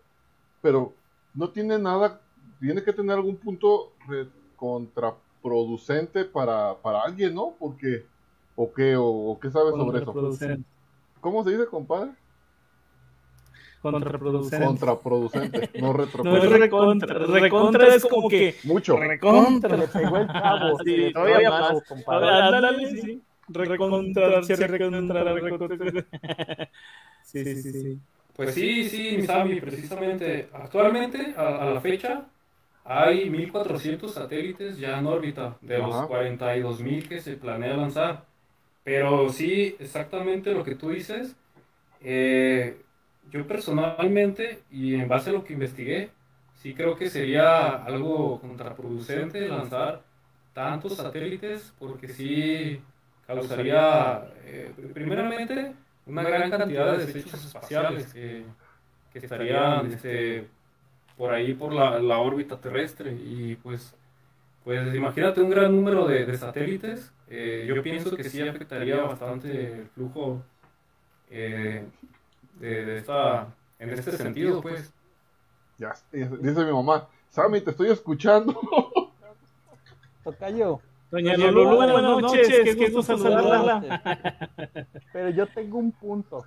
pero 0.62 0.94
no 1.34 1.50
tiene 1.50 1.80
nada, 1.80 2.22
tiene 2.60 2.84
que 2.84 2.94
tener 2.94 3.16
algún 3.16 3.38
punto 3.38 3.92
contraproducente 4.56 6.26
para, 6.26 6.76
para 6.76 7.02
alguien, 7.02 7.34
¿no? 7.34 7.56
Porque, 7.60 8.06
o 8.56 8.72
qué, 8.72 8.96
o, 8.96 9.06
o 9.06 9.40
qué 9.40 9.50
sabes 9.50 9.74
sobre 9.74 10.02
eso. 10.04 10.14
¿Cómo 11.22 11.44
se 11.44 11.52
dice, 11.52 11.66
compadre? 11.68 12.12
Contraproducente. 13.82 14.66
Contraproducente, 14.66 15.70
no 15.80 15.88
No 15.88 15.94
retroproducente. 15.94 16.56
es 16.56 16.62
recontra. 16.62 17.14
Recontra 17.26 17.96
es 17.96 18.06
como 18.06 18.30
que. 18.30 18.56
Mucho. 18.64 18.98
Recontra. 18.98 19.76
Le 19.78 19.88
pegó 19.88 20.18
el 20.18 20.28
chavo. 20.28 20.78
Sí, 20.84 21.12
todavía 21.14 21.50
más. 21.50 21.84
compadre. 21.88 22.30
Ándale, 22.30 23.02
sí. 23.02 23.22
Recontra, 23.48 24.44
sí, 24.44 24.54
recontra, 24.56 25.24
recontra. 25.34 26.06
Sí, 27.24 27.44
sí, 27.46 27.62
sí, 27.62 27.72
sí. 27.72 28.00
Pues 28.36 28.54
sí, 28.54 28.90
sí, 28.90 29.18
mi 29.18 29.24
Sammy, 29.24 29.62
precisamente. 29.62 30.50
Actualmente, 30.54 31.34
a, 31.38 31.64
a 31.64 31.66
la 31.74 31.82
fecha, 31.82 32.26
hay 32.84 33.30
1400 33.30 34.14
satélites 34.14 34.78
ya 34.78 35.00
en 35.00 35.08
órbita 35.08 35.58
de 35.62 35.78
los 35.80 35.96
Ajá. 35.96 36.08
42.000 36.08 37.08
que 37.08 37.20
se 37.22 37.38
planea 37.38 37.78
lanzar. 37.78 38.26
Pero 38.84 39.30
sí, 39.30 39.76
exactamente 39.80 40.54
lo 40.54 40.64
que 40.64 40.76
tú 40.76 40.90
dices. 40.90 41.36
eh, 42.02 42.82
yo 43.32 43.48
personalmente, 43.48 44.64
y 44.70 44.96
en 44.96 45.08
base 45.08 45.30
a 45.30 45.34
lo 45.34 45.44
que 45.44 45.54
investigué, 45.54 46.12
sí 46.56 46.74
creo 46.74 46.96
que 46.96 47.10
sería 47.10 47.84
algo 47.84 48.40
contraproducente 48.42 49.48
lanzar 49.48 50.04
tantos 50.54 50.98
satélites 50.98 51.74
porque 51.80 52.10
sí 52.10 52.82
causaría, 53.26 54.28
eh, 54.44 54.74
primeramente, 54.94 55.74
una 56.06 56.24
gran 56.24 56.50
cantidad 56.50 56.98
de 56.98 57.06
desechos 57.06 57.46
espaciales 57.46 58.14
que, 58.14 58.44
estarían 59.14 59.88
este, 59.88 60.48
por 61.18 61.34
ahí 61.34 61.54
por 61.54 61.74
la, 61.74 62.18
órbita 62.18 62.60
terrestre 62.60 63.14
y 63.14 63.56
pues, 63.56 63.96
pues 64.66 64.94
imagínate 64.94 65.42
un 65.42 65.50
gran 65.50 65.74
número 65.74 66.06
de 66.06 66.38
satélites, 66.38 67.14
eh, 67.34 67.66
yo 67.66 67.82
pienso 67.82 68.16
que 68.16 68.26
sí 68.26 68.42
afectaría 68.46 69.02
bastante 69.02 69.80
el 69.80 69.88
flujo 69.88 70.44
eh, 71.30 71.88
de, 72.60 72.86
de 72.86 72.98
esta, 72.98 73.48
en 73.80 73.90
este 73.90 74.12
sentido 74.12 74.62
pues. 74.62 74.94
Ya, 75.78 75.94
dice 76.12 76.66
mi 76.66 76.72
mamá, 76.72 77.08
Sammy, 77.30 77.62
te 77.62 77.72
estoy 77.72 77.90
escuchando. 77.90 78.60
Tocayo, 80.24 80.82
Doña 81.10 81.38
Lulú, 81.38 81.76
buenas 81.78 82.02
noches. 82.04 82.48
Qué 82.48 82.90
gusto 82.90 83.18
saludarla. 83.18 84.28
pero 85.14 85.30
yo 85.30 85.48
tengo 85.48 85.78
un 85.78 85.92
punto. 85.94 86.46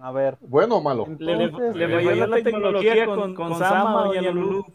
A 0.00 0.12
ver, 0.12 0.36
bueno 0.42 0.76
o 0.76 0.82
malo. 0.82 1.06
Le, 1.18 1.36
le, 1.36 1.44
Entonces, 1.44 1.74
le 1.76 1.88
falló 1.88 2.26
la 2.26 2.42
tecnología 2.42 3.06
con, 3.06 3.34
con 3.34 3.58
Sama, 3.58 4.04
Doña 4.04 4.30
Lulú. 4.30 4.66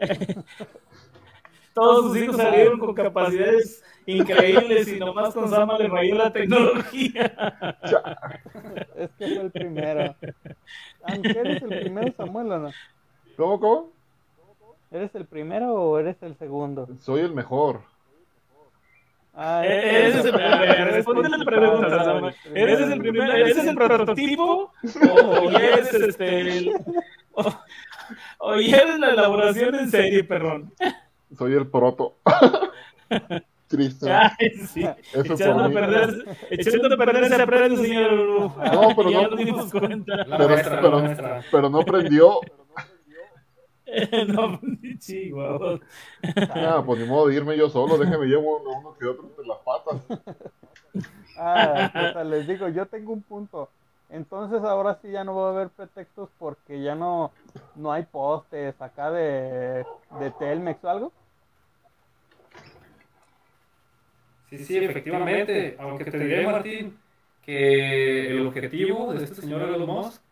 Todos 1.74 2.06
sus 2.06 2.16
hijos 2.22 2.36
salieron 2.36 2.78
con 2.78 2.94
capacidades 2.94 3.82
increíbles 4.06 4.86
y 4.88 4.98
nomás 4.98 5.34
con 5.34 5.48
Sama 5.50 5.76
le 5.78 5.88
falló 5.90 6.14
la 6.14 6.32
tecnología. 6.32 7.34
es 8.96 9.10
que 9.18 9.26
fue 9.26 9.42
el 9.42 9.50
primero. 9.50 10.14
Aunque 11.02 11.30
eres 11.30 11.62
el 11.62 11.68
primero, 11.80 12.12
Samuel, 12.16 12.52
¿o 12.52 12.58
no? 12.58 12.70
¿Cómo, 13.36 13.60
cómo? 13.60 13.92
¿Eres 14.92 15.12
el 15.16 15.26
primero 15.26 15.74
o 15.74 15.98
eres 15.98 16.16
el 16.22 16.36
segundo? 16.38 16.88
Soy 17.00 17.22
el 17.22 17.32
mejor. 17.34 17.80
Ah, 19.36 19.62
Eh, 19.64 20.06
Ese 20.06 20.20
es 20.20 20.24
el, 20.26 20.40
a 20.40 20.60
ver, 20.60 20.92
responde 20.92 21.28
la 21.28 21.44
pregunta, 21.44 22.04
Sama. 22.04 22.32
¿Eres 22.54 22.78
el 22.88 23.00
primero, 23.00 23.32
eres 23.32 23.56
el 23.66 23.74
prototipo 23.74 24.70
o 25.10 25.50
ya 25.50 25.58
eres 25.58 25.92
este 25.92 26.40
el, 26.58 26.72
o, 27.32 27.42
o 28.38 28.56
ya 28.60 28.76
eres 28.78 29.00
la 29.00 29.10
elaboración 29.10 29.74
en 29.74 29.90
serie, 29.90 30.22
perrón? 30.22 30.72
Soy 31.36 31.54
el 31.54 31.66
proto. 31.66 32.16
Triste. 33.66 34.12
Ay, 34.12 34.50
sí. 34.68 34.86
Eso 35.12 35.34
Echando 35.34 35.64
a 35.64 35.68
perder, 35.70 36.38
echando 36.50 36.94
a 36.94 36.96
perder 36.98 37.28
se 37.28 37.42
aprende, 37.42 37.76
señor. 37.78 38.12
No, 38.12 38.88
pero 38.94 39.10
ya 39.10 39.22
no. 39.22 39.28
nos 39.30 39.38
dimos 39.38 39.70
cuenta. 39.72 40.24
Pero- 40.24 40.48
maestra, 40.48 40.80
pero- 40.80 40.96
la 40.96 41.02
maestra. 41.02 41.42
Pero 41.50 41.70
no 41.70 41.80
prendió. 41.82 42.40
no, 44.28 44.60
chihuahua. 44.98 45.80
Ah, 46.54 46.82
pues 46.84 47.00
ni 47.00 47.06
modo 47.06 47.28
de 47.28 47.34
irme 47.36 47.56
yo 47.56 47.68
solo. 47.68 47.96
Déjame 47.96 48.26
llevo 48.26 48.58
uno, 48.60 48.78
uno 48.80 48.96
que 48.98 49.06
otro 49.06 49.24
entre 49.28 49.46
las 49.46 49.58
patas. 49.58 50.02
Ah, 51.36 51.90
o 51.94 52.12
sea, 52.12 52.24
les 52.24 52.46
digo, 52.46 52.68
yo 52.68 52.86
tengo 52.86 53.12
un 53.12 53.22
punto. 53.22 53.68
Entonces 54.10 54.62
ahora 54.62 54.98
sí 55.02 55.10
ya 55.10 55.24
no 55.24 55.34
va 55.34 55.48
a 55.48 55.52
haber 55.52 55.68
pretextos 55.70 56.28
porque 56.38 56.82
ya 56.82 56.94
no, 56.94 57.32
no 57.74 57.92
hay 57.92 58.04
postes 58.04 58.80
acá 58.80 59.10
de, 59.10 59.84
de 60.20 60.30
Telmex 60.38 60.84
o 60.84 60.88
algo. 60.90 61.12
Sí, 64.58 64.64
sí, 64.64 64.76
efectivamente. 64.78 65.76
Aunque 65.78 66.04
te 66.04 66.18
diré, 66.18 66.46
Martín, 66.46 66.98
que 67.42 68.28
el 68.30 68.46
objetivo 68.46 69.12
de 69.12 69.24
este 69.24 69.34
señor 69.42 69.62
Elon 69.62 69.86
Musk, 69.86 70.22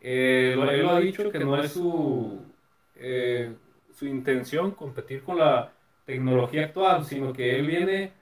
eh, 0.00 0.54
lo- 0.56 0.70
él 0.70 0.82
lo 0.82 0.90
ha 0.90 1.00
dicho 1.00 1.30
que 1.30 1.38
no 1.40 1.56
es 1.62 1.72
su, 1.72 2.40
eh, 2.96 3.54
su 3.92 4.06
intención 4.06 4.72
competir 4.72 5.22
con 5.22 5.38
la 5.38 5.72
tecnología 6.04 6.64
actual, 6.66 7.04
sino 7.04 7.32
que 7.32 7.58
él 7.58 7.66
viene 7.66 8.12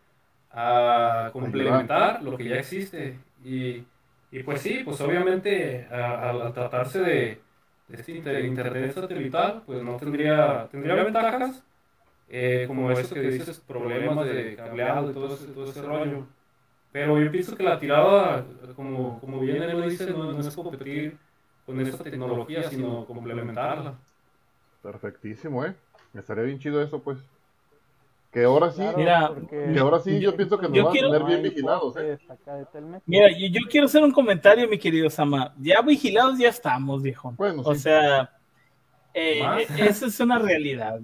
a 0.50 1.30
complementar 1.32 2.22
lo 2.22 2.36
que 2.36 2.44
ya 2.44 2.56
existe. 2.56 3.18
Y, 3.44 3.84
y 4.30 4.42
pues 4.44 4.60
sí, 4.60 4.82
pues 4.84 5.00
obviamente 5.00 5.86
al 5.90 6.52
tratarse 6.52 7.00
de, 7.00 7.40
de 7.88 7.96
este 7.96 8.12
inter- 8.12 8.44
internet 8.44 8.92
satelital, 8.92 9.62
pues 9.66 9.82
no 9.82 9.96
tendría, 9.96 10.68
tendría 10.70 10.94
ventajas, 10.96 11.64
eh, 12.30 12.64
como 12.66 12.90
eso 12.92 13.14
que 13.14 13.20
dices, 13.22 13.60
problemas 13.60 14.24
de 14.26 14.54
cableado 14.56 15.10
y 15.10 15.14
todo 15.14 15.34
ese, 15.34 15.46
todo 15.48 15.70
ese 15.70 15.82
rollo. 15.82 16.26
Pero 16.92 17.20
yo 17.20 17.30
pienso 17.30 17.56
que 17.56 17.62
la 17.62 17.78
tirada, 17.78 18.44
como, 18.74 19.20
como 19.20 19.38
bien 19.40 19.62
él 19.62 19.78
lo 19.78 19.88
dice, 19.88 20.10
no, 20.10 20.32
no 20.32 20.40
es 20.40 20.54
competir 20.54 21.16
con 21.66 21.80
esta 21.80 22.02
tecnología, 22.02 22.62
sino 22.70 23.04
complementarla. 23.06 23.94
Perfectísimo, 24.82 25.64
¿eh? 25.64 25.74
Estaría 26.14 26.44
bien 26.44 26.58
chido 26.58 26.82
eso, 26.82 27.00
pues. 27.00 27.18
Que 28.32 28.44
ahora 28.44 28.70
sí, 28.70 28.78
Claro, 28.80 28.96
Mira, 28.98 29.28
porque 29.28 29.72
que 29.72 29.78
ahora 29.80 29.98
sí 29.98 30.20
yo 30.20 30.36
pienso 30.36 30.56
que 30.58 30.68
nos 30.68 30.72
van 30.78 30.86
a 30.86 30.90
quiero- 30.90 31.08
tener 31.08 31.20
no 31.22 31.26
bien 31.26 31.42
vigilados, 31.42 31.96
¿eh? 31.96 32.18
Mira, 33.06 33.28
yo, 33.36 33.46
yo 33.48 33.60
quiero 33.68 33.86
hacer 33.86 34.02
un 34.04 34.12
comentario, 34.12 34.68
mi 34.68 34.78
querido 34.78 35.10
Sama. 35.10 35.52
Ya 35.58 35.82
vigilados 35.82 36.38
ya 36.38 36.48
estamos, 36.48 37.02
viejo. 37.02 37.34
Bueno, 37.36 37.62
O 37.64 37.74
sí. 37.74 37.80
sea, 37.82 38.30
eh, 39.14 39.42
eh, 39.42 39.66
esa 39.78 40.06
es 40.06 40.20
una 40.20 40.38
realidad. 40.38 41.00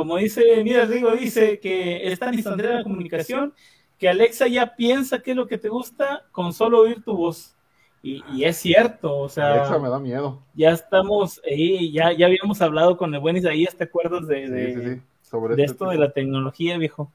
Eh, 0.00 0.04
Como 0.04 0.16
dice, 0.16 0.62
mira, 0.64 0.84
Rigo 0.84 1.10
dice 1.12 1.58
que 1.60 2.12
es 2.12 2.18
tan 2.18 2.34
instantánea 2.34 2.76
la 2.78 2.82
comunicación 2.82 3.54
que 3.98 4.08
Alexa 4.08 4.46
ya 4.46 4.76
piensa 4.76 5.20
qué 5.22 5.30
es 5.32 5.36
lo 5.36 5.46
que 5.46 5.58
te 5.58 5.68
gusta 5.68 6.26
con 6.32 6.52
solo 6.52 6.80
oír 6.80 7.02
tu 7.02 7.16
voz. 7.16 7.56
Y, 8.02 8.22
y 8.28 8.44
es 8.44 8.56
cierto, 8.58 9.16
o 9.18 9.28
sea, 9.28 9.52
Alexa 9.54 9.78
me 9.78 9.88
da 9.88 9.98
miedo. 9.98 10.42
ya 10.54 10.70
estamos 10.70 11.40
ahí, 11.44 11.92
ya, 11.92 12.12
ya 12.12 12.26
habíamos 12.26 12.60
hablado 12.62 12.96
con 12.96 13.14
el 13.14 13.20
buen 13.20 13.36
Isaías, 13.36 13.74
¿te 13.76 13.84
acuerdas 13.84 14.26
de, 14.28 14.48
de, 14.48 14.74
sí, 14.74 14.94
sí. 14.96 15.02
Sobre 15.22 15.56
de 15.56 15.64
este 15.64 15.72
esto 15.72 15.88
de 15.88 15.98
la 15.98 16.12
tecnología, 16.12 16.78
viejo? 16.78 17.10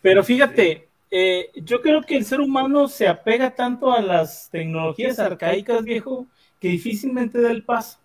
Pero 0.00 0.24
fíjate, 0.24 0.88
eh, 1.10 1.50
yo 1.54 1.80
creo 1.80 2.02
que 2.02 2.16
el 2.16 2.24
ser 2.24 2.40
humano 2.40 2.88
se 2.88 3.06
apega 3.08 3.54
tanto 3.54 3.92
a 3.92 4.00
las 4.02 4.50
tecnologías 4.50 5.18
arcaicas, 5.18 5.84
viejo, 5.84 6.26
que 6.58 6.68
difícilmente 6.68 7.40
da 7.40 7.50
el 7.50 7.64
paso. 7.64 7.98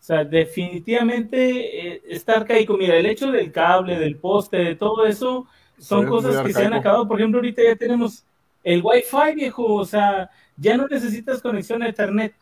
O 0.00 0.02
sea, 0.02 0.24
definitivamente 0.24 1.88
eh, 1.96 2.02
está 2.08 2.36
arcaico. 2.36 2.76
Mira, 2.76 2.96
el 2.96 3.04
hecho 3.06 3.30
del 3.30 3.52
cable, 3.52 3.98
del 3.98 4.16
poste, 4.16 4.56
de 4.56 4.74
todo 4.74 5.04
eso, 5.04 5.46
son 5.78 6.06
cosas 6.06 6.42
que 6.42 6.52
se 6.54 6.64
han 6.64 6.72
acabado. 6.72 7.06
Por 7.06 7.18
ejemplo, 7.20 7.38
ahorita 7.38 7.62
ya 7.62 7.76
tenemos 7.76 8.24
el 8.64 8.80
Wi-Fi, 8.82 9.34
viejo. 9.34 9.74
O 9.74 9.84
sea, 9.84 10.30
ya 10.56 10.76
no 10.76 10.88
necesitas 10.88 11.42
conexión 11.42 11.82
a 11.82 11.88
Internet. 11.88 12.34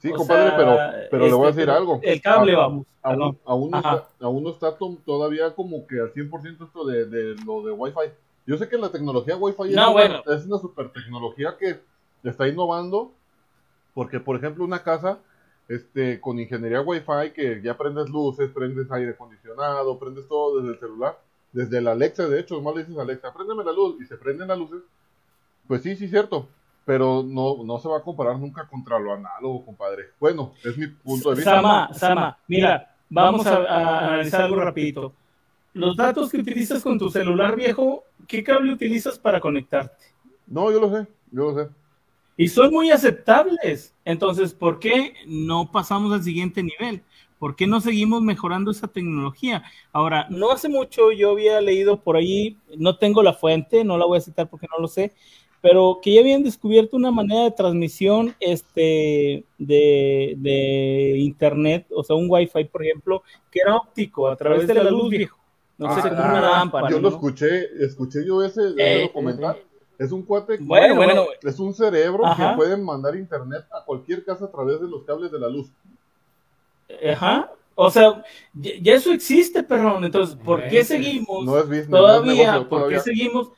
Sí, 0.00 0.10
O 0.10 0.16
compadre, 0.16 0.48
sea, 0.48 0.56
pero, 0.56 0.76
pero 1.10 1.26
le 1.26 1.32
voy 1.34 1.46
a 1.46 1.50
este, 1.50 1.60
decir 1.60 1.70
algo. 1.70 2.00
El 2.02 2.20
cable, 2.20 2.54
A- 2.54 2.58
vamos. 2.58 2.86
Aún, 3.02 3.38
aún, 3.44 3.70
no 3.70 3.78
está, 3.78 4.08
aún 4.20 4.42
no 4.44 4.50
está 4.50 4.76
to- 4.76 4.98
todavía 5.06 5.54
como 5.54 5.86
que 5.86 6.00
al 6.00 6.12
100% 6.12 6.64
esto 6.64 6.84
de, 6.84 7.06
de 7.06 7.34
lo 7.46 7.62
de 7.62 7.72
Wi-Fi. 7.72 8.12
Yo 8.46 8.56
sé 8.56 8.68
que 8.68 8.76
la 8.76 8.90
tecnología 8.90 9.36
Wi-Fi 9.36 9.68
es, 9.68 9.74
una, 9.74 10.22
es 10.36 10.46
una 10.46 10.58
super 10.58 10.90
tecnología 10.90 11.56
que 11.58 11.78
está 12.24 12.48
innovando. 12.48 13.12
Porque, 13.94 14.20
por 14.20 14.36
ejemplo, 14.36 14.64
una 14.64 14.82
casa 14.82 15.18
este, 15.70 16.20
con 16.20 16.40
ingeniería 16.40 16.80
Wi-Fi 16.80 17.30
que 17.32 17.62
ya 17.62 17.78
prendes 17.78 18.10
luces, 18.10 18.50
prendes 18.50 18.90
aire 18.90 19.12
acondicionado, 19.12 19.96
prendes 20.00 20.26
todo 20.26 20.60
desde 20.60 20.72
el 20.74 20.80
celular, 20.80 21.16
desde 21.52 21.78
el 21.78 21.86
Alexa, 21.86 22.26
de 22.26 22.40
hecho, 22.40 22.56
nomás 22.56 22.74
le 22.74 22.80
dices 22.82 22.98
a 22.98 23.02
Alexa, 23.02 23.32
préndeme 23.32 23.62
la 23.62 23.72
luz 23.72 24.00
y 24.00 24.04
se 24.04 24.16
prenden 24.16 24.48
las 24.48 24.58
luces. 24.58 24.80
Pues 25.68 25.82
sí, 25.82 25.94
sí, 25.94 26.08
cierto. 26.08 26.48
Pero 26.84 27.22
no, 27.22 27.62
no 27.62 27.78
se 27.78 27.88
va 27.88 27.98
a 27.98 28.02
comparar 28.02 28.36
nunca 28.36 28.66
contra 28.66 28.98
lo 28.98 29.12
análogo, 29.12 29.64
compadre. 29.64 30.06
Bueno, 30.18 30.54
es 30.64 30.76
mi 30.76 30.88
punto 30.88 31.30
de 31.30 31.36
vista. 31.36 31.54
Sama, 31.54 31.94
Sama, 31.94 32.38
mira, 32.48 32.92
vamos 33.08 33.46
a, 33.46 33.58
a 33.58 34.08
analizar 34.08 34.42
algo 34.42 34.56
rapidito. 34.56 35.12
Los 35.72 35.96
datos 35.96 36.32
que 36.32 36.38
utilizas 36.38 36.82
con 36.82 36.98
tu 36.98 37.10
celular 37.10 37.54
viejo, 37.54 38.02
¿qué 38.26 38.42
cable 38.42 38.72
utilizas 38.72 39.20
para 39.20 39.38
conectarte? 39.38 40.04
No, 40.48 40.72
yo 40.72 40.80
lo 40.80 40.90
sé, 40.90 41.06
yo 41.30 41.52
lo 41.52 41.54
sé. 41.54 41.70
Y 42.40 42.48
son 42.48 42.72
muy 42.72 42.90
aceptables. 42.90 43.94
Entonces, 44.04 44.54
¿por 44.54 44.78
qué 44.78 45.12
no 45.26 45.70
pasamos 45.70 46.10
al 46.12 46.22
siguiente 46.22 46.62
nivel? 46.62 47.02
¿Por 47.38 47.54
qué 47.54 47.66
no 47.66 47.80
seguimos 47.80 48.22
mejorando 48.22 48.70
esa 48.70 48.88
tecnología? 48.88 49.62
Ahora, 49.92 50.26
no 50.30 50.50
hace 50.50 50.68
mucho 50.68 51.12
yo 51.12 51.32
había 51.32 51.60
leído 51.60 52.00
por 52.00 52.16
ahí, 52.16 52.56
no 52.78 52.96
tengo 52.96 53.22
la 53.22 53.34
fuente, 53.34 53.84
no 53.84 53.98
la 53.98 54.06
voy 54.06 54.18
a 54.18 54.22
citar 54.22 54.48
porque 54.48 54.66
no 54.70 54.80
lo 54.80 54.88
sé, 54.88 55.12
pero 55.60 56.00
que 56.02 56.14
ya 56.14 56.20
habían 56.20 56.42
descubierto 56.42 56.96
una 56.96 57.10
manera 57.10 57.42
de 57.44 57.50
transmisión 57.50 58.34
este, 58.40 59.44
de, 59.58 60.34
de 60.38 61.14
internet, 61.18 61.86
o 61.94 62.02
sea, 62.02 62.16
un 62.16 62.26
Wi-Fi, 62.30 62.64
por 62.64 62.82
ejemplo, 62.84 63.22
que 63.50 63.60
era 63.62 63.76
óptico 63.76 64.28
a 64.28 64.36
través 64.36 64.66
de 64.66 64.74
la 64.74 64.90
luz, 64.90 65.10
viejo. 65.10 65.38
No 65.76 65.94
sé, 65.94 66.00
Ah, 66.04 66.08
como 66.10 66.22
una 66.24 66.40
lámpara. 66.40 66.90
Yo 66.90 66.96
lo 66.96 67.02
¿no? 67.10 67.16
escuché, 67.16 67.68
escuché 67.84 68.26
yo 68.26 68.42
ese, 68.42 68.60
Eh, 68.60 68.74
ese 68.76 69.02
documental. 69.02 69.56
Es 70.00 70.12
un 70.12 70.22
cuate, 70.22 70.56
que- 70.56 70.64
Bueno, 70.64 70.94
bueno, 70.96 71.26
es 71.42 71.58
un 71.58 71.74
cerebro 71.74 72.24
Ajá. 72.24 72.52
que 72.52 72.56
puede 72.56 72.74
mandar 72.78 73.14
internet 73.16 73.66
a 73.70 73.84
cualquier 73.84 74.24
casa 74.24 74.46
a 74.46 74.50
través 74.50 74.80
de 74.80 74.88
los 74.88 75.04
cables 75.04 75.30
de 75.30 75.38
la 75.38 75.48
luz. 75.50 75.70
Ajá. 77.12 77.52
O 77.74 77.90
sea, 77.90 78.24
ya, 78.54 78.70
ya 78.80 78.94
eso 78.94 79.12
existe, 79.12 79.62
perdón. 79.62 80.04
Entonces, 80.04 80.36
¿por 80.36 80.66
qué 80.68 80.80
Ese. 80.80 80.96
seguimos 80.96 81.44
No 81.44 81.58
es 81.58 81.64
business, 81.66 81.88
no 81.90 81.96
es 81.98 82.02
todavía? 82.02 82.32
negocio, 82.52 82.68
¿Por 82.68 82.78
qué 82.78 82.84
todavía. 82.84 83.00
seguimos? 83.00 83.50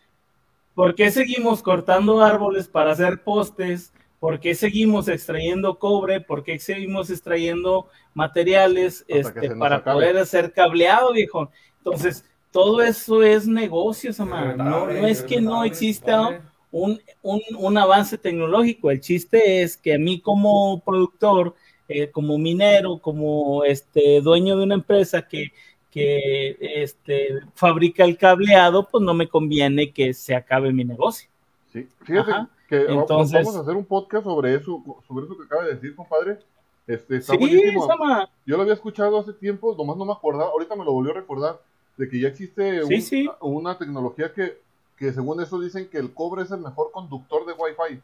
¿Por 0.74 0.94
qué 0.96 1.10
seguimos 1.12 1.62
cortando 1.62 2.20
árboles 2.22 2.66
para 2.66 2.90
hacer 2.92 3.22
postes? 3.22 3.92
¿Por 4.18 4.40
qué 4.40 4.54
seguimos 4.54 5.08
extrayendo 5.08 5.78
cobre? 5.78 6.20
¿Por 6.20 6.42
qué 6.44 6.58
seguimos 6.58 7.08
extrayendo 7.10 7.86
materiales 8.14 9.04
este, 9.08 9.54
para 9.56 9.76
acabe. 9.76 9.94
poder 10.00 10.18
hacer 10.18 10.52
cableado, 10.52 11.12
viejo? 11.12 11.50
Entonces, 11.78 12.24
todo 12.52 12.82
eso 12.82 13.22
es 13.22 13.46
negocio, 13.46 14.12
Samar. 14.12 14.56
No, 14.56 14.86
no 14.86 15.06
es 15.06 15.22
que 15.22 15.40
no 15.40 15.64
exista 15.64 16.42
un, 16.70 17.00
un, 17.22 17.40
un 17.58 17.78
avance 17.78 18.16
tecnológico. 18.18 18.90
El 18.90 19.00
chiste 19.00 19.62
es 19.62 19.76
que 19.76 19.94
a 19.94 19.98
mí 19.98 20.20
como 20.20 20.80
productor, 20.80 21.54
eh, 21.88 22.10
como 22.10 22.38
minero, 22.38 22.98
como 22.98 23.64
este 23.64 24.20
dueño 24.20 24.56
de 24.56 24.62
una 24.64 24.74
empresa 24.74 25.26
que, 25.26 25.52
que 25.90 26.56
este, 26.60 27.40
fabrica 27.54 28.04
el 28.04 28.16
cableado, 28.16 28.88
pues 28.88 29.02
no 29.02 29.14
me 29.14 29.28
conviene 29.28 29.90
que 29.92 30.14
se 30.14 30.34
acabe 30.34 30.72
mi 30.72 30.84
negocio. 30.84 31.28
Sí, 31.72 31.88
fíjate 32.04 32.30
Ajá. 32.30 32.48
que 32.68 32.84
va- 32.84 32.92
Entonces- 33.00 33.44
vamos 33.44 33.56
a 33.56 33.60
hacer 33.60 33.76
un 33.76 33.84
podcast 33.86 34.24
sobre 34.24 34.54
eso, 34.54 34.82
sobre 35.08 35.24
eso 35.26 35.36
que 35.38 35.44
acaba 35.44 35.64
de 35.64 35.74
decir, 35.74 35.94
compadre. 35.94 36.38
Este, 36.86 37.16
está 37.18 37.32
Sí, 37.34 37.38
buenísimo. 37.38 37.86
Sama. 37.86 38.28
Yo 38.44 38.56
lo 38.56 38.62
había 38.62 38.74
escuchado 38.74 39.18
hace 39.18 39.32
tiempo, 39.34 39.74
nomás 39.78 39.96
no 39.96 40.04
me 40.04 40.12
acordaba, 40.12 40.50
ahorita 40.50 40.74
me 40.74 40.84
lo 40.84 40.92
volvió 40.92 41.12
a 41.12 41.14
recordar, 41.14 41.60
de 41.96 42.08
que 42.08 42.20
ya 42.20 42.28
existe 42.28 42.84
Sí, 42.86 42.94
un- 42.94 43.02
sí. 43.02 43.30
una 43.40 43.76
tecnología 43.78 44.32
que, 44.32 44.58
que 44.96 45.12
según 45.12 45.40
eso 45.40 45.60
dicen 45.60 45.88
que 45.88 45.98
el 45.98 46.12
cobre 46.14 46.42
es 46.42 46.50
el 46.50 46.60
mejor 46.60 46.90
conductor 46.92 47.44
de 47.46 47.52
Wi-Fi. 47.52 48.00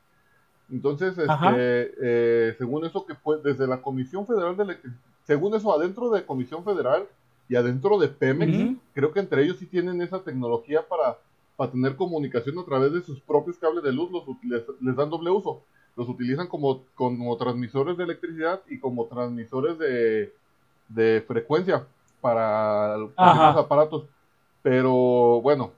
Entonces, 0.71 1.17
este, 1.17 1.95
eh, 2.03 2.55
según 2.59 2.85
eso 2.85 3.07
que 3.07 3.15
fue 3.15 3.41
desde 3.43 3.67
la 3.67 3.81
Comisión 3.81 4.27
Federal 4.27 4.57
de 4.57 4.65
Electricidad, 4.65 5.01
según 5.25 5.55
eso 5.55 5.73
adentro 5.75 6.11
de 6.11 6.25
Comisión 6.27 6.65
Federal 6.65 7.07
y 7.49 7.57
adentro 7.57 7.99
de 7.99 8.09
Pemex, 8.09 8.77
creo 8.95 9.13
que 9.13 9.21
entre 9.21 9.43
ellos 9.43 9.57
sí 9.59 9.67
tienen 9.67 10.03
esa 10.03 10.23
tecnología 10.23 10.87
para, 10.87 11.19
para 11.57 11.71
tener 11.73 11.97
comunicación 11.97 12.59
a 12.59 12.65
través 12.65 12.93
de 12.93 13.01
sus 13.03 13.21
propios 13.21 13.57
cables 13.59 13.83
de 13.83 13.93
luz, 13.93 14.11
los, 14.11 14.25
les, 14.43 14.63
les 14.81 14.97
dan 14.97 15.09
doble 15.09 15.31
uso. 15.31 15.63
Los 15.97 16.09
utilizan 16.09 16.47
como, 16.47 16.85
como 16.95 17.35
transmisores 17.39 17.97
de 17.97 18.05
electricidad 18.05 18.61
y 18.69 18.79
como 18.79 19.07
transmisores 19.07 19.79
de, 19.79 20.33
de 20.89 21.25
frecuencia 21.27 21.87
para 22.21 22.97
los 22.97 23.11
aparatos. 23.17 24.05
Pero 24.63 25.41
bueno, 25.41 25.73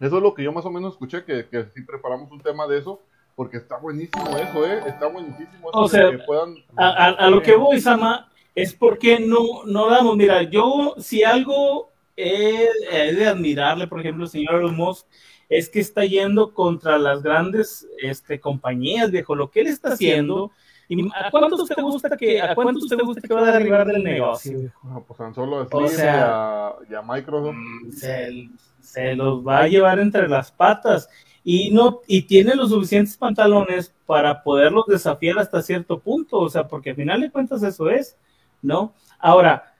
eso 0.00 0.16
es 0.16 0.22
lo 0.22 0.34
que 0.34 0.42
yo 0.42 0.52
más 0.52 0.64
o 0.66 0.70
menos 0.70 0.92
escuché, 0.94 1.24
que, 1.24 1.46
que 1.48 1.64
sí 1.74 1.82
preparamos 1.82 2.30
un 2.30 2.40
tema 2.40 2.66
de 2.66 2.78
eso, 2.78 3.00
porque 3.36 3.56
está 3.58 3.76
buenísimo 3.78 4.26
eso, 4.36 4.66
¿eh? 4.66 4.82
Está 4.86 5.06
buenísimo 5.06 5.70
eso 5.70 5.78
O 5.78 5.82
de 5.84 5.88
sea, 5.88 6.10
que 6.10 6.18
puedan... 6.18 6.54
A, 6.76 6.88
a- 6.88 7.10
a 7.26 7.30
lo 7.30 7.40
que 7.42 7.54
voy, 7.56 7.80
Sama, 7.80 8.28
es 8.54 8.74
porque 8.74 9.20
no, 9.20 9.64
no 9.64 9.88
damos, 9.88 10.16
mira, 10.16 10.42
yo 10.42 10.94
si 10.98 11.22
algo 11.22 11.90
he, 12.16 12.68
he 12.90 13.14
de 13.14 13.26
admirarle, 13.28 13.86
por 13.86 14.00
ejemplo, 14.00 14.24
al 14.24 14.30
señor 14.30 14.56
Elon 14.56 14.76
Musk, 14.76 15.06
es 15.48 15.68
que 15.68 15.80
está 15.80 16.04
yendo 16.04 16.52
contra 16.52 16.98
las 16.98 17.22
grandes 17.22 17.86
este, 18.02 18.38
compañías, 18.38 19.10
viejo, 19.10 19.34
lo 19.34 19.50
que 19.50 19.60
él 19.62 19.66
está 19.68 19.92
haciendo. 19.94 20.50
¿Y 20.92 21.08
¿A 21.14 21.30
cuántos 21.30 21.68
te 21.68 21.80
gusta 21.80 22.16
que, 22.16 22.42
a 22.42 22.52
cuántos 22.54 22.88
te 22.88 22.96
gusta 22.96 23.26
que 23.26 23.32
va 23.32 23.48
a 23.48 23.52
derribar 23.52 23.86
del 23.86 24.02
negocio? 24.02 24.72
Pues 25.06 25.16
tan 25.18 25.32
solo 25.32 25.66
O 25.70 25.88
sea- 25.88 26.74
y, 26.82 26.92
a, 26.92 26.92
y 26.92 26.94
a 26.96 27.02
Microsoft. 27.02 27.54
se, 27.92 28.48
se 28.80 29.14
los 29.14 29.46
va 29.46 29.60
a 29.60 29.68
llevar 29.68 30.00
entre 30.00 30.28
las 30.28 30.50
patas 30.50 31.08
y 31.44 31.70
no 31.70 32.00
y 32.08 32.22
tiene 32.22 32.56
los 32.56 32.70
suficientes 32.70 33.16
pantalones 33.16 33.94
para 34.04 34.42
poderlos 34.42 34.84
desafiar 34.88 35.38
hasta 35.38 35.62
cierto 35.62 36.00
punto, 36.00 36.38
o 36.40 36.48
sea, 36.50 36.66
porque 36.66 36.90
al 36.90 36.96
final 36.96 37.20
de 37.20 37.30
cuentas 37.30 37.62
eso 37.62 37.88
es, 37.88 38.16
¿no? 38.60 38.92
Ahora, 39.20 39.72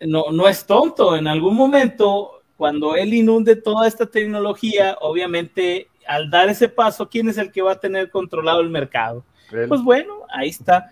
no, 0.00 0.30
no 0.30 0.46
es 0.48 0.66
tonto, 0.66 1.16
en 1.16 1.26
algún 1.26 1.56
momento, 1.56 2.42
cuando 2.58 2.94
él 2.94 3.14
inunde 3.14 3.56
toda 3.56 3.88
esta 3.88 4.04
tecnología, 4.06 4.98
obviamente, 5.00 5.88
al 6.06 6.28
dar 6.30 6.50
ese 6.50 6.68
paso, 6.68 7.08
¿quién 7.08 7.28
es 7.30 7.38
el 7.38 7.50
que 7.50 7.62
va 7.62 7.72
a 7.72 7.80
tener 7.80 8.10
controlado 8.10 8.60
el 8.60 8.68
mercado? 8.68 9.24
Pues 9.50 9.82
bueno, 9.82 10.22
ahí 10.30 10.48
está. 10.48 10.90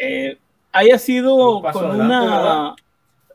Eh, 0.00 0.38
haya 0.72 0.98
sido 0.98 1.58
Un 1.58 1.72
con 1.72 1.84
adelante, 1.84 2.04
una 2.04 2.36
¿verdad? 2.36 2.74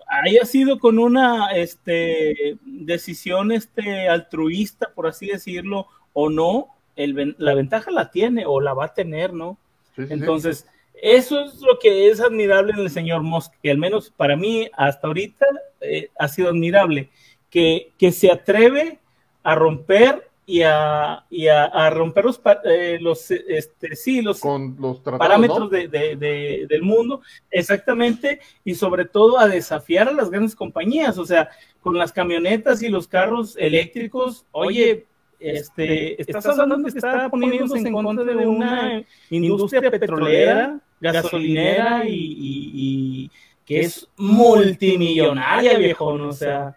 haya 0.07 0.45
sido 0.45 0.79
con 0.79 0.99
una 0.99 1.51
este 1.51 2.57
decisión 2.65 3.51
este 3.51 4.07
altruista, 4.07 4.91
por 4.95 5.07
así 5.07 5.27
decirlo, 5.27 5.87
o 6.13 6.29
no, 6.29 6.67
el, 6.95 7.35
la 7.37 7.53
ventaja 7.53 7.91
la 7.91 8.09
tiene 8.09 8.45
o 8.45 8.61
la 8.61 8.73
va 8.73 8.85
a 8.85 8.93
tener, 8.93 9.33
¿no? 9.33 9.57
sí, 9.95 10.03
sí, 10.03 10.07
sí. 10.07 10.13
Entonces, 10.13 10.67
eso 11.01 11.41
es 11.41 11.61
lo 11.61 11.77
que 11.79 12.09
es 12.09 12.19
admirable 12.19 12.73
en 12.73 12.79
el 12.79 12.89
señor 12.89 13.21
Musk, 13.21 13.53
que 13.61 13.69
al 13.69 13.77
menos 13.77 14.09
para 14.09 14.35
mí 14.35 14.69
hasta 14.73 15.07
ahorita 15.07 15.45
eh, 15.81 16.09
ha 16.17 16.27
sido 16.27 16.49
admirable, 16.49 17.09
que, 17.49 17.91
que 17.97 18.11
se 18.11 18.31
atreve 18.31 18.99
a 19.43 19.55
romper 19.55 20.26
y 20.49 20.61
a, 20.63 21.25
y 21.29 21.47
a, 21.49 21.65
a 21.65 21.89
romper 21.89 22.23
los, 22.23 22.39
eh, 22.63 22.97
los, 23.01 23.29
este, 23.31 23.97
sí, 23.97 24.21
los 24.21 24.39
con 24.39 24.77
los 24.79 25.03
tratados, 25.03 25.19
parámetros 25.27 25.59
¿no? 25.59 25.67
de, 25.67 25.89
de- 25.89 26.15
de- 26.15 26.65
del 26.69 26.81
mundo, 26.83 27.21
exactamente, 27.51 28.39
y 28.63 28.73
sobre 28.73 29.03
todo 29.03 29.37
a 29.39 29.47
desafiar 29.49 30.07
a 30.07 30.13
las 30.13 30.29
grandes 30.29 30.55
compañías, 30.55 31.17
o 31.17 31.25
sea, 31.25 31.49
con 31.81 31.97
las 31.97 32.13
camionetas 32.13 32.81
y 32.81 32.87
los 32.87 33.09
carros 33.09 33.57
eléctricos, 33.59 34.45
oye, 34.53 35.05
este, 35.39 36.19
estás 36.21 36.45
hablando 36.47 36.77
que 36.93 36.97
está 36.97 37.29
poniéndose 37.29 37.77
en 37.89 37.93
contra 37.93 38.23
de 38.23 38.47
una 38.47 39.03
industria 39.29 39.81
petrolera, 39.91 40.79
gasolinera 41.01 42.07
y, 42.07 42.13
y- 42.15 42.71
y 42.73 43.31
que 43.65 43.81
es 43.81 44.07
multimillonaria, 44.15 45.77
viejo, 45.77 46.05
o 46.05 46.31
sea, 46.31 46.75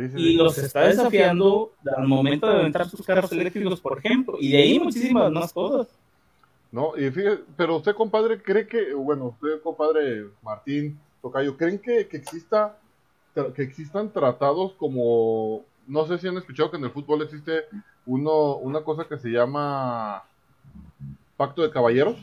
Sí, 0.00 0.08
sí, 0.08 0.18
y 0.18 0.36
los 0.36 0.56
está 0.56 0.86
desafiando 0.86 1.72
al 1.94 2.08
momento 2.08 2.46
de 2.46 2.60
aventar 2.60 2.88
sus 2.88 3.04
carros 3.04 3.30
eléctricos, 3.32 3.82
por 3.82 3.98
ejemplo, 3.98 4.38
y 4.40 4.50
de 4.50 4.56
ahí 4.56 4.80
muchísimas 4.80 5.30
más 5.30 5.52
cosas. 5.52 5.88
No, 6.72 6.96
y 6.96 7.10
fíjate, 7.10 7.42
pero 7.54 7.76
usted, 7.76 7.94
compadre, 7.94 8.40
cree 8.40 8.66
que, 8.66 8.94
bueno, 8.94 9.26
usted, 9.26 9.60
compadre 9.60 10.24
Martín, 10.42 10.98
Tocayo, 11.20 11.54
¿creen 11.54 11.78
que, 11.78 12.08
que 12.08 12.16
exista, 12.16 12.78
que 13.54 13.62
existan 13.62 14.10
tratados 14.10 14.72
como, 14.78 15.64
no 15.86 16.06
sé 16.06 16.16
si 16.16 16.28
han 16.28 16.38
escuchado 16.38 16.70
que 16.70 16.78
en 16.78 16.84
el 16.84 16.92
fútbol 16.92 17.20
existe 17.20 17.64
uno, 18.06 18.56
una 18.56 18.82
cosa 18.82 19.04
que 19.04 19.18
se 19.18 19.28
llama 19.28 20.24
pacto 21.36 21.60
de 21.60 21.70
caballeros? 21.70 22.16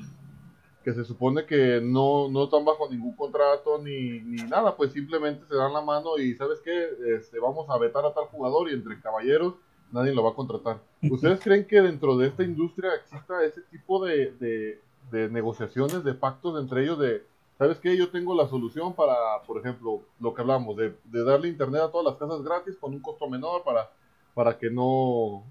Que 0.88 0.94
se 0.94 1.04
supone 1.04 1.46
que 1.46 1.82
no, 1.84 2.30
no 2.30 2.46
están 2.46 2.64
bajo 2.64 2.90
ningún 2.90 3.14
contrato 3.14 3.78
ni, 3.78 4.22
ni 4.22 4.42
nada, 4.44 4.74
pues 4.74 4.94
simplemente 4.94 5.46
se 5.46 5.54
dan 5.54 5.74
la 5.74 5.82
mano 5.82 6.18
y 6.18 6.34
¿sabes 6.36 6.62
qué? 6.62 6.88
Este, 7.14 7.40
vamos 7.40 7.70
a 7.70 7.78
vetar 7.78 8.06
a 8.06 8.14
tal 8.14 8.24
jugador 8.28 8.70
y 8.70 8.74
entre 8.74 8.98
caballeros 9.02 9.56
nadie 9.92 10.16
lo 10.16 10.24
va 10.24 10.30
a 10.30 10.34
contratar. 10.34 10.80
¿Ustedes 11.12 11.42
creen 11.42 11.68
que 11.68 11.82
dentro 11.82 12.16
de 12.16 12.28
esta 12.28 12.44
industria 12.44 12.96
exista 12.96 13.44
ese 13.44 13.64
tipo 13.64 14.06
de, 14.06 14.32
de, 14.40 14.82
de 15.12 15.28
negociaciones, 15.28 16.06
de 16.06 16.14
pactos 16.14 16.58
entre 16.58 16.84
ellos 16.84 16.98
de, 17.00 17.22
¿sabes 17.58 17.80
qué? 17.80 17.98
Yo 17.98 18.10
tengo 18.10 18.34
la 18.34 18.48
solución 18.48 18.94
para, 18.94 19.42
por 19.46 19.58
ejemplo, 19.58 20.04
lo 20.22 20.34
que 20.34 20.42
hablamos, 20.42 20.78
de, 20.78 20.96
de 21.04 21.24
darle 21.26 21.50
internet 21.50 21.82
a 21.82 21.92
todas 21.92 22.06
las 22.06 22.16
casas 22.16 22.42
gratis 22.44 22.78
con 22.78 22.94
un 22.94 23.02
costo 23.02 23.28
menor 23.30 23.62
para, 23.66 23.92
para 24.34 24.58
que 24.58 24.70
no, 24.70 25.44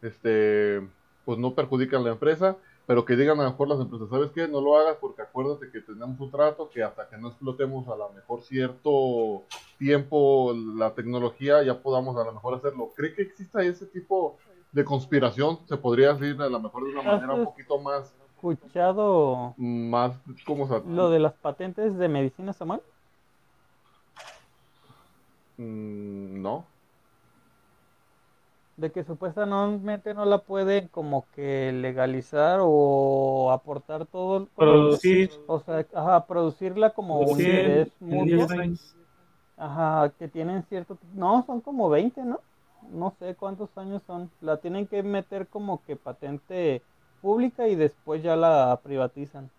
este, 0.00 0.80
pues 1.24 1.38
no 1.40 1.56
perjudican 1.56 2.04
la 2.04 2.12
empresa 2.12 2.56
pero 2.86 3.04
que 3.04 3.16
digan 3.16 3.40
a 3.40 3.44
lo 3.44 3.50
mejor 3.50 3.68
las 3.68 3.80
empresas, 3.80 4.08
¿sabes 4.08 4.30
qué? 4.30 4.46
No 4.46 4.60
lo 4.60 4.76
hagas 4.76 4.96
porque 5.00 5.22
acuérdate 5.22 5.70
que 5.70 5.80
tenemos 5.80 6.18
un 6.20 6.30
trato 6.30 6.70
que 6.70 6.82
hasta 6.82 7.08
que 7.08 7.16
no 7.16 7.28
explotemos 7.28 7.88
a 7.88 7.96
lo 7.96 8.10
mejor 8.10 8.42
cierto 8.42 9.42
tiempo 9.78 10.54
la 10.76 10.92
tecnología 10.94 11.62
ya 11.64 11.82
podamos 11.82 12.16
a 12.16 12.24
lo 12.24 12.32
mejor 12.32 12.54
hacerlo. 12.54 12.92
¿Cree 12.94 13.14
que 13.14 13.22
exista 13.22 13.62
ese 13.62 13.86
tipo 13.86 14.36
de 14.70 14.84
conspiración? 14.84 15.58
Se 15.66 15.76
podría 15.76 16.14
decir 16.14 16.40
a 16.40 16.48
lo 16.48 16.60
mejor 16.60 16.84
de 16.84 16.92
una 16.92 17.02
manera 17.02 17.34
un 17.34 17.44
poquito 17.44 17.78
más, 17.80 18.14
escuchado 18.36 19.54
más, 19.56 20.12
¿cómo 20.46 20.68
se 20.68 20.86
lo 20.88 21.10
de 21.10 21.18
las 21.18 21.32
patentes 21.34 21.96
de 21.96 22.08
medicina, 22.08 22.52
Samuel? 22.52 22.80
Mm, 25.56 26.42
no. 26.42 26.64
De 28.76 28.92
que 28.92 29.04
supuestamente 29.04 30.12
no 30.12 30.24
la 30.26 30.38
pueden 30.38 30.88
como 30.88 31.26
que 31.34 31.72
legalizar 31.72 32.60
o 32.62 33.50
aportar 33.50 34.04
todo 34.06 34.46
producir. 34.54 35.30
o 35.46 35.60
sea 35.60 35.86
ajá, 35.94 36.26
producirla 36.26 36.90
como 36.90 37.20
producir 37.20 37.48
interés 37.48 37.88
mutuo. 38.00 38.24
10 38.24 38.50
años. 38.50 38.96
ajá 39.56 40.12
que 40.18 40.28
tienen 40.28 40.62
cierto 40.64 40.98
no 41.14 41.42
son 41.46 41.60
como 41.62 41.88
20 41.88 42.22
no 42.22 42.40
no 42.92 43.12
sé 43.18 43.34
cuántos 43.34 43.68
años 43.76 44.00
son. 44.06 44.30
La 44.40 44.58
tienen 44.58 44.86
que 44.86 45.02
meter 45.02 45.48
como 45.48 45.82
que 45.84 45.96
patente 45.96 46.82
pública 47.20 47.66
y 47.66 47.74
después 47.74 48.22
ya 48.22 48.36
la 48.36 48.78
privatizan. 48.82 49.50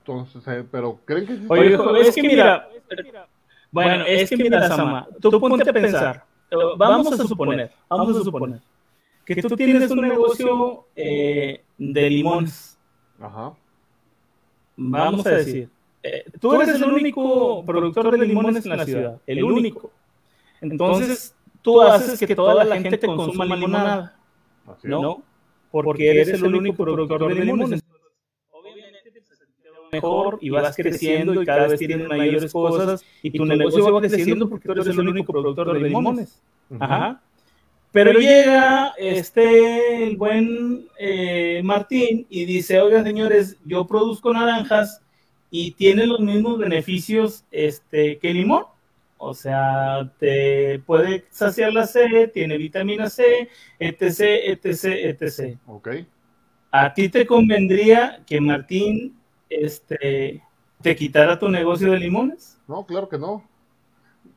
Entonces, 0.00 0.42
eh, 0.48 0.64
pero 0.70 0.98
¿creen 1.04 1.26
que 1.26 1.38
Oye, 1.48 1.74
está- 1.74 1.98
es 1.98 2.14
que 2.14 2.22
mira, 2.22 2.66
bueno, 3.70 4.04
es 4.06 4.28
que 4.28 4.36
mira, 4.36 4.68
Sama, 4.68 5.08
tú 5.20 5.40
ponte 5.40 5.68
a 5.68 5.72
pensar, 5.72 6.24
eh, 6.50 6.56
vamos 6.76 7.18
a 7.18 7.26
suponer, 7.26 7.70
vamos 7.88 8.16
a 8.16 8.24
suponer, 8.24 8.60
que 9.24 9.42
tú 9.42 9.56
tienes 9.56 9.90
un 9.90 10.00
negocio 10.00 10.86
eh, 10.96 11.62
de 11.78 12.10
limones, 12.10 12.78
Ajá. 13.20 13.54
vamos 14.76 15.26
a 15.26 15.30
decir, 15.30 15.68
eh, 16.02 16.24
tú 16.40 16.54
eres 16.54 16.76
el 16.76 16.84
único 16.84 17.64
productor 17.64 18.10
de 18.10 18.26
limones 18.26 18.64
en 18.64 18.76
la 18.76 18.84
ciudad, 18.84 19.20
el 19.26 19.44
único. 19.44 19.90
Entonces, 20.60 21.34
tú 21.62 21.80
haces 21.80 22.18
que 22.18 22.34
toda 22.34 22.64
la 22.64 22.80
gente 22.80 22.98
consuma 22.98 23.44
limonada. 23.44 24.16
¿no? 24.82 25.22
Porque 25.70 26.10
eres 26.10 26.28
el 26.28 26.54
único 26.54 26.84
productor 26.84 27.34
de 27.34 27.44
limones. 27.44 27.82
Obviamente, 28.50 29.12
pues, 29.12 29.38
te 29.62 29.70
va 29.70 29.78
mejor 29.92 30.38
y 30.40 30.50
vas 30.50 30.74
creciendo 30.76 31.42
y 31.42 31.46
cada 31.46 31.68
vez 31.68 31.78
tienes 31.78 32.08
mayores 32.08 32.52
cosas 32.52 33.04
y 33.22 33.30
tu 33.30 33.44
negocio 33.44 33.92
va 33.92 34.00
creciendo 34.00 34.48
porque 34.48 34.66
tú 34.66 34.72
eres 34.72 34.86
el 34.86 35.08
único 35.08 35.32
productor 35.32 35.72
de 35.72 35.88
limones. 35.88 36.40
Ajá. 36.78 37.20
Pero 37.92 38.12
llega 38.12 38.94
este 38.98 40.04
el 40.04 40.16
buen 40.16 40.86
eh, 40.96 41.60
Martín 41.64 42.24
y 42.30 42.44
dice, 42.44 42.80
oigan 42.80 43.04
señores, 43.04 43.56
yo 43.64 43.86
produzco 43.86 44.32
naranjas 44.32 45.02
y 45.50 45.72
tiene 45.72 46.06
los 46.06 46.20
mismos 46.20 46.58
beneficios 46.58 47.44
este, 47.50 48.18
que 48.18 48.30
el 48.30 48.36
limón. 48.36 48.64
O 49.18 49.34
sea, 49.34 50.10
te 50.18 50.78
puede 50.86 51.24
saciar 51.30 51.72
la 51.74 51.86
sed, 51.86 52.30
tiene 52.30 52.56
vitamina 52.56 53.10
C, 53.10 53.48
etc, 53.78 54.20
etc, 54.46 54.84
etc. 54.84 55.58
Ok. 55.66 55.88
¿A 56.70 56.94
ti 56.94 57.08
te 57.08 57.26
convendría 57.26 58.22
que 58.26 58.40
Martín 58.40 59.19
este, 59.50 60.42
te 60.82 60.96
quitara 60.96 61.38
tu 61.38 61.48
negocio 61.50 61.92
de 61.92 61.98
limones? 61.98 62.58
No, 62.66 62.86
claro 62.86 63.08
que 63.08 63.18
no. 63.18 63.44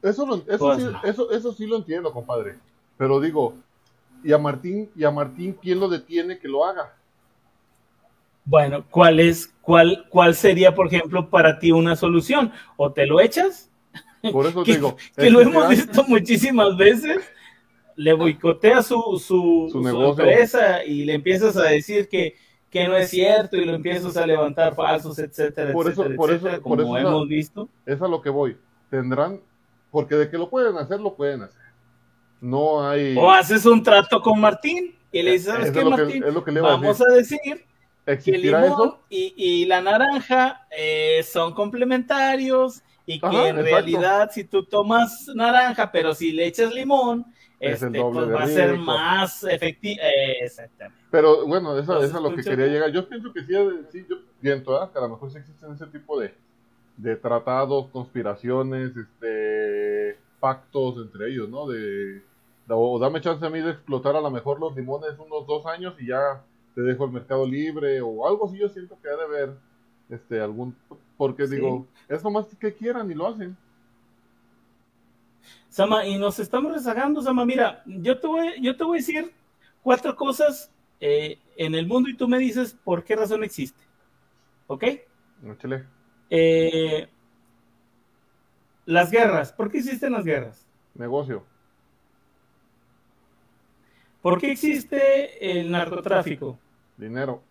Eso, 0.02 0.26
lo- 0.26 0.44
eso, 0.48 0.58
Pues 0.58 0.78
sí, 0.80 0.84
no. 0.92 1.04
eso, 1.04 1.32
eso 1.32 1.54
sí 1.54 1.66
lo 1.68 1.78
entiendo, 1.78 2.12
compadre. 2.12 2.56
Pero 2.98 3.20
digo, 3.20 3.56
¿y 4.24 4.34
a 4.34 4.38
Martín, 4.38 4.90
y 4.96 5.04
a 5.04 5.12
Martín 5.12 5.58
quién 5.62 5.80
lo 5.80 5.88
detiene 5.90 6.40
que 6.40 6.48
lo 6.48 6.66
haga? 6.66 6.94
Bueno, 8.46 8.86
¿cuál 8.90 9.20
es, 9.20 9.54
cuál, 9.62 10.06
cuál 10.10 10.36
sería, 10.36 10.76
por 10.76 10.88
ejemplo, 10.88 11.30
para 11.30 11.60
ti 11.60 11.72
una 11.72 11.96
solución? 11.96 12.52
O 12.76 12.92
te 12.92 13.06
lo 13.06 13.22
echas, 13.22 13.70
Por 14.32 14.46
eso 14.46 14.64
digo. 14.66 14.98
que 15.16 15.30
lo 15.30 15.42
hemos 15.42 15.70
visto 15.70 16.04
muchísimas 16.08 16.76
veces, 16.76 17.24
le 17.96 18.14
boicotea 18.14 18.84
su, 18.84 18.96
su, 19.20 19.70
Su 19.72 19.72
su 19.72 19.82
negocio. 19.82 20.24
empresa 20.26 20.84
y 20.84 21.06
le 21.06 21.14
empiezas 21.14 21.56
a 21.58 21.64
decir 21.64 22.10
que, 22.10 22.36
que 22.74 22.88
no 22.88 22.98
es 22.98 23.12
cierto 23.12 23.56
y 23.56 23.66
lo 23.66 23.76
empiezas 23.76 24.18
a 24.18 24.26
levantar 24.26 24.74
falsos, 24.74 25.20
etcétera, 25.20 25.72
Por 25.72 25.88
eso- 25.90 26.02
etcétera, 26.02 26.18
por 26.18 26.30
eso- 26.32 26.36
etcétera, 26.48 26.64
por 26.64 26.80
como 26.84 26.98
eso 26.98 27.08
hemos 27.08 27.28
visto. 27.28 27.70
Es 27.86 28.02
a 28.02 28.08
lo 28.08 28.20
que 28.22 28.32
voy. 28.32 28.58
Tendrán, 28.90 29.40
porque 29.92 30.16
de 30.16 30.28
que 30.30 30.38
lo 30.40 30.50
pueden 30.50 30.76
hacer, 30.78 31.00
lo 31.00 31.14
pueden 31.16 31.44
hacer. 31.44 31.62
No 32.42 32.86
hay. 32.86 33.16
O 33.16 33.32
haces 33.32 33.66
un 33.68 33.82
trato 33.84 34.20
con 34.22 34.40
Martín 34.40 34.96
y 35.12 35.22
le 35.22 35.34
dices, 35.34 35.54
¿sabes 35.54 35.72
qué, 35.72 35.80
que- 35.80 35.86
Martín? 35.86 36.24
es 36.24 36.34
lo 36.34 36.44
que 36.44 36.52
le 36.52 36.60
iba 36.60 36.70
a 36.70 36.72
Vamos 36.78 36.98
decir. 36.98 37.08
a 37.08 37.16
decir 37.16 37.40
que 37.44 37.52
el 37.52 38.14
¿Existirá 38.16 38.62
limón 38.64 38.88
eso? 38.88 39.00
y, 39.10 39.34
y 39.38 39.66
la 39.66 39.80
naranja 39.82 40.68
eh, 40.76 41.24
son 41.24 41.54
complementarios 41.54 42.82
y 43.06 43.20
que 43.20 43.26
Ajá, 43.28 43.50
en 43.50 43.60
exacto. 43.60 43.64
realidad 43.64 44.30
si 44.34 44.44
tú 44.46 44.64
tomas 44.66 45.28
naranja 45.36 45.92
pero 45.92 46.14
si 46.16 46.32
le 46.32 46.48
echas 46.48 46.74
limón 46.74 47.26
Es 47.64 47.82
el 47.82 47.88
este, 47.88 47.98
doble 47.98 48.20
pues 48.20 48.28
de 48.28 48.34
va 48.34 48.44
a 48.44 48.48
ser 48.48 48.78
más 48.78 49.44
efectivo 49.46 50.02
exactamente 50.42 51.02
Pero 51.10 51.48
bueno, 51.48 51.72
eso, 51.78 51.94
Entonces, 51.94 52.10
eso 52.10 52.20
es 52.20 52.26
a 52.26 52.30
lo 52.30 52.36
que 52.36 52.44
quería 52.44 52.68
llegar. 52.68 52.92
Yo 52.92 53.08
pienso 53.08 53.32
que 53.32 53.44
sí, 53.44 53.54
sí 53.92 54.06
yo 54.10 54.18
siento 54.42 54.82
¿ah? 54.82 54.92
que 54.92 55.00
a 55.00 55.02
lo 55.02 55.10
mejor 55.10 55.32
sí 55.32 55.38
existen 55.38 55.72
ese 55.72 55.88
tipo 55.88 56.20
de, 56.20 56.34
de 56.98 57.16
tratados, 57.16 57.88
conspiraciones, 57.88 58.92
este, 58.96 60.18
pactos 60.40 60.98
entre 60.98 61.30
ellos, 61.30 61.48
¿no? 61.50 61.68
De, 61.68 62.22
o 62.68 63.00
dame 63.00 63.22
chance 63.22 63.46
a 63.46 63.50
mí 63.50 63.60
de 63.60 63.72
explotar 63.72 64.16
a 64.16 64.22
lo 64.22 64.32
mejor 64.32 64.60
los 64.60 64.76
limones 64.76 65.18
unos 65.20 65.46
dos 65.48 65.66
años 65.66 65.96
y 66.00 66.08
ya 66.08 66.44
te 66.76 66.82
dejo 66.82 67.06
el 67.06 67.12
mercado 67.12 67.46
libre 67.46 68.02
o 68.02 68.28
algo 68.28 68.46
así. 68.46 68.58
Yo 68.58 68.70
siento 68.70 68.98
que 69.02 69.10
ha 69.10 69.16
de 69.16 69.24
haber 69.24 69.54
este, 70.10 70.40
algún. 70.40 70.76
Porque 71.18 71.48
Sí. 71.48 71.56
digo, 71.56 71.88
es 72.08 72.24
nomás 72.24 72.48
que 72.60 72.74
quieran 72.74 73.10
y 73.12 73.14
lo 73.14 73.28
hacen. 73.28 73.56
Sama 75.74 76.06
y 76.06 76.20
nos 76.20 76.38
estamos 76.38 76.72
rezagando 76.72 77.20
Sama 77.24 77.46
mira 77.46 77.82
yo 77.88 78.20
te 78.20 78.28
voy 78.28 78.62
yo 78.62 78.78
te 78.78 78.84
voy 78.84 78.98
a 78.98 79.02
decir 79.02 79.34
cuatro 79.82 80.16
cosas 80.16 80.72
eh, 81.00 81.40
en 81.58 81.74
el 81.74 81.88
mundo 81.88 82.10
y 82.10 82.16
tú 82.16 82.28
me 82.28 82.38
dices 82.38 82.78
por 82.84 83.04
qué 83.04 83.16
razón 83.16 83.44
existe 83.44 83.84
¿ok? 84.68 84.84
Eh, 86.30 87.08
las 88.86 89.10
guerras 89.10 89.52
¿por 89.52 89.72
qué 89.72 89.80
existen 89.80 90.12
las 90.12 90.24
guerras? 90.26 90.64
Negocio. 90.94 91.44
¿Por 94.22 94.40
qué 94.40 94.52
existe 94.52 95.60
el 95.60 95.72
narcotráfico? 95.72 96.60
Dinero. 96.98 97.42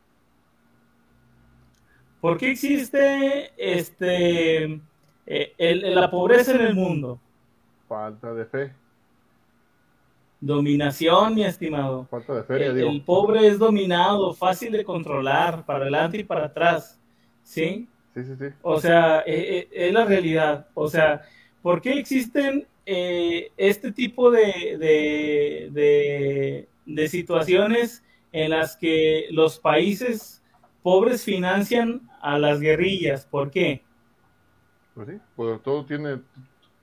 ¿Por 2.21 2.39
qué 2.39 2.53
existe 2.53 3.51
este, 3.59 4.63
eh, 5.27 5.55
el- 5.59 5.93
la 5.97 6.09
pobreza 6.09 6.53
en 6.55 6.61
el 6.61 6.75
mundo? 6.77 7.21
Falta 7.93 8.33
de 8.33 8.47
fe. 8.47 8.75
Dominación, 10.41 11.35
mi 11.35 11.45
estimado. 11.45 12.07
Falta 12.11 12.35
de 12.35 12.43
feria, 12.43 12.67
El, 12.69 12.75
digo. 12.77 12.91
el 12.91 13.03
pobre 13.05 13.47
es 13.47 13.59
dominado, 13.59 14.35
fácil 14.35 14.73
de 14.73 14.85
controlar, 14.85 15.65
para 15.65 15.83
adelante 15.83 16.19
y 16.19 16.25
para 16.25 16.47
atrás. 16.47 16.99
¿Sí? 17.45 17.89
Sí, 18.15 18.25
sí, 18.25 18.37
sí. 18.39 18.47
O 18.63 18.81
sea, 18.81 19.21
eh, 19.21 19.69
eh, 19.71 19.89
es 19.89 19.93
la 19.93 20.05
realidad. 20.05 20.67
O 20.75 20.89
sea, 20.89 21.23
¿por 21.63 21.81
qué 21.81 21.93
existen 21.99 22.67
eh, 22.87 23.53
este 23.57 23.93
tipo 23.93 24.31
de, 24.31 24.77
de, 24.79 25.69
de- 25.73 26.69
de 26.85 27.09
situaciones 27.09 28.03
en 28.33 28.51
las 28.51 28.77
que 28.77 29.27
los 29.31 29.59
países 29.61 30.43
pobres 30.83 31.25
financian 31.25 32.03
a 32.21 32.39
las 32.39 32.59
guerrillas? 32.61 33.27
¿Por 33.27 33.51
qué? 33.51 33.83
Pues 34.95 35.09
sí, 35.09 35.15
pues 35.37 35.63
todo 35.63 35.85
tiene, 35.87 36.21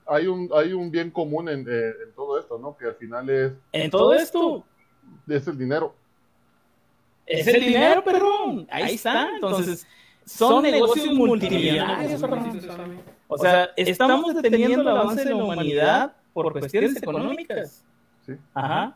hay 0.10 0.28
un, 0.28 0.50
hay 0.54 0.74
un 0.74 0.90
bien 0.90 1.12
común 1.12 1.50
en, 1.50 1.62
eh, 1.62 1.94
en 2.06 2.14
todo 2.16 2.40
esto, 2.40 2.58
¿no? 2.58 2.76
Que 2.76 2.86
al 2.86 2.96
final 2.96 3.30
es, 3.30 3.54
En 3.72 3.90
todo 3.92 4.14
esto 4.14 4.66
es 5.28 5.48
el 5.48 5.58
dinero. 5.58 5.94
es 7.26 7.48
el 7.48 7.62
dinero, 7.62 8.04
perdón. 8.04 8.68
Ahí 8.72 8.96
está. 8.96 9.30
Entonces, 9.36 9.86
son 10.26 10.64
negocios 10.64 11.14
multimillonarios. 11.14 12.22
O 13.28 13.38
sea, 13.38 13.70
estamos 13.76 14.34
deteniendo 14.34 14.82
el 14.82 14.88
avance 14.88 15.24
de 15.24 15.30
la 15.30 15.44
humanidad 15.44 16.14
por 16.34 16.52
cuestiones 16.52 16.96
económicas. 16.98 17.84
Sí. 18.26 18.34
Ajá. 18.54 18.96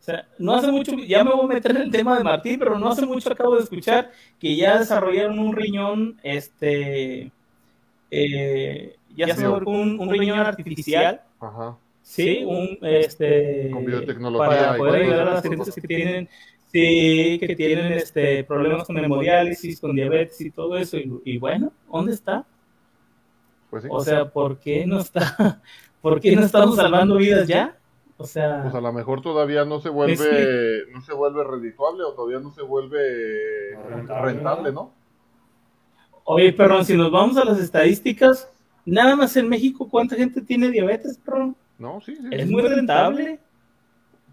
O 0.00 0.04
sea, 0.04 0.26
no 0.36 0.54
hace 0.54 0.72
mucho, 0.72 0.96
ya 0.96 1.22
me 1.22 1.32
voy 1.32 1.44
a 1.44 1.54
meter 1.54 1.70
en 1.70 1.82
el 1.82 1.90
tema 1.92 2.18
de 2.18 2.24
Martín, 2.24 2.58
pero 2.58 2.76
no 2.76 2.88
hace 2.88 3.06
mucho 3.06 3.30
acabo 3.30 3.54
de 3.54 3.62
escuchar 3.62 4.10
que 4.40 4.56
ya 4.56 4.80
desarrollaron 4.80 5.38
un 5.38 5.54
riñón, 5.54 6.18
este, 6.24 7.30
eh, 8.10 8.96
ya 9.16 9.34
se 9.34 9.46
volvió 9.46 9.68
un, 9.70 9.98
un 9.98 10.10
riñón 10.10 10.38
artificial, 10.38 11.22
Ajá. 11.40 11.76
sí, 12.02 12.44
un, 12.44 12.78
este, 12.82 13.70
Con 13.70 13.84
biotecnología 13.84 14.48
para 14.48 14.76
poder 14.76 15.02
ayudar 15.02 15.28
a 15.28 15.34
las 15.34 15.42
gentes 15.42 15.74
que 15.74 15.80
tienen, 15.80 16.28
sí, 16.68 17.38
que 17.40 17.54
tienen, 17.56 17.92
este, 17.92 18.44
problemas 18.44 18.86
con 18.86 18.98
hemodiálisis, 18.98 19.80
con 19.80 19.94
diabetes 19.94 20.40
y 20.40 20.50
todo 20.50 20.76
eso, 20.76 20.96
y, 20.96 21.20
y 21.24 21.38
bueno, 21.38 21.72
¿dónde 21.90 22.12
está? 22.12 22.44
Pues 23.70 23.84
sí. 23.84 23.88
O 23.90 24.00
sea, 24.00 24.28
¿por 24.28 24.58
qué 24.58 24.86
no 24.86 25.00
está, 25.00 25.60
por 26.00 26.20
qué 26.20 26.36
no 26.36 26.42
estamos 26.42 26.76
salvando 26.76 27.16
vidas 27.16 27.46
ya? 27.46 27.76
O 28.18 28.24
sea, 28.24 28.62
pues 28.62 28.74
a 28.74 28.80
lo 28.80 28.92
mejor 28.92 29.20
todavía 29.20 29.64
no 29.64 29.80
se 29.80 29.88
vuelve, 29.88 30.84
no 30.92 31.02
se 31.02 31.12
vuelve 31.12 31.42
redituable 31.42 32.04
o 32.04 32.12
todavía 32.12 32.38
no 32.38 32.52
se 32.52 32.62
vuelve 32.62 33.74
Rentable, 33.88 34.32
rentable, 34.32 34.72
¿no? 34.72 34.92
oye, 36.24 36.52
perdón, 36.52 36.84
si 36.84 36.96
nos 36.96 37.10
vamos 37.10 37.36
a 37.36 37.44
las 37.44 37.58
estadísticas, 37.58 38.50
nada 38.84 39.16
más 39.16 39.36
en 39.36 39.48
México, 39.48 39.88
¿cuánta 39.88 40.16
gente 40.16 40.40
tiene 40.42 40.70
diabetes, 40.70 41.18
perdón? 41.24 41.56
No, 41.78 42.00
sí, 42.00 42.16
sí. 42.16 42.22
Es 42.30 42.48
muy 42.48 42.62
rentable. 42.62 43.40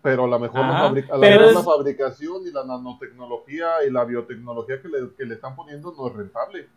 Pero 0.02 0.24
a 0.24 0.28
lo 0.28 0.40
mejor 0.40 0.62
la, 0.62 0.80
fabrica- 0.80 1.14
a 1.14 1.16
lo 1.18 1.22
pero 1.22 1.36
mejor 1.42 1.50
es- 1.50 1.56
la 1.56 1.64
fabricación 1.64 2.48
y 2.48 2.52
la 2.52 2.64
nanotecnología 2.66 3.68
y 3.88 3.92
la 3.92 4.06
biotecnología 4.06 4.82
que 4.82 4.88
le, 4.88 4.98
que 5.18 5.26
le 5.26 5.36
están 5.36 5.56
poniendo 5.56 5.94
no 5.98 6.08
es 6.08 6.14
rentable. 6.16 6.68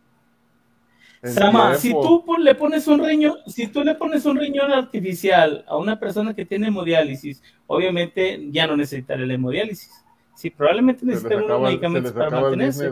Sama, 1.22 1.76
si 1.76 1.92
tú 1.92 2.24
le 2.38 2.52
pones 2.56 2.88
un 2.88 3.04
riñón, 3.04 3.36
si 3.46 3.68
tú 3.68 3.84
le 3.84 3.94
pones 3.94 4.24
un 4.26 4.36
riñón 4.36 4.72
artificial 4.72 5.64
a 5.68 5.76
una 5.76 6.00
persona 6.00 6.34
que 6.34 6.44
tiene 6.44 6.66
hemodiálisis, 6.66 7.40
obviamente 7.68 8.48
ya 8.50 8.66
no 8.66 8.76
necesitará 8.76 9.24
la 9.24 9.34
hemodiálisis. 9.34 10.04
Sí, 10.34 10.50
probablemente 10.50 11.04
necesitará 11.04 11.44
unos 11.44 11.62
medicamentos 11.62 12.12
para 12.12 12.30
mantenerse. 12.30 12.90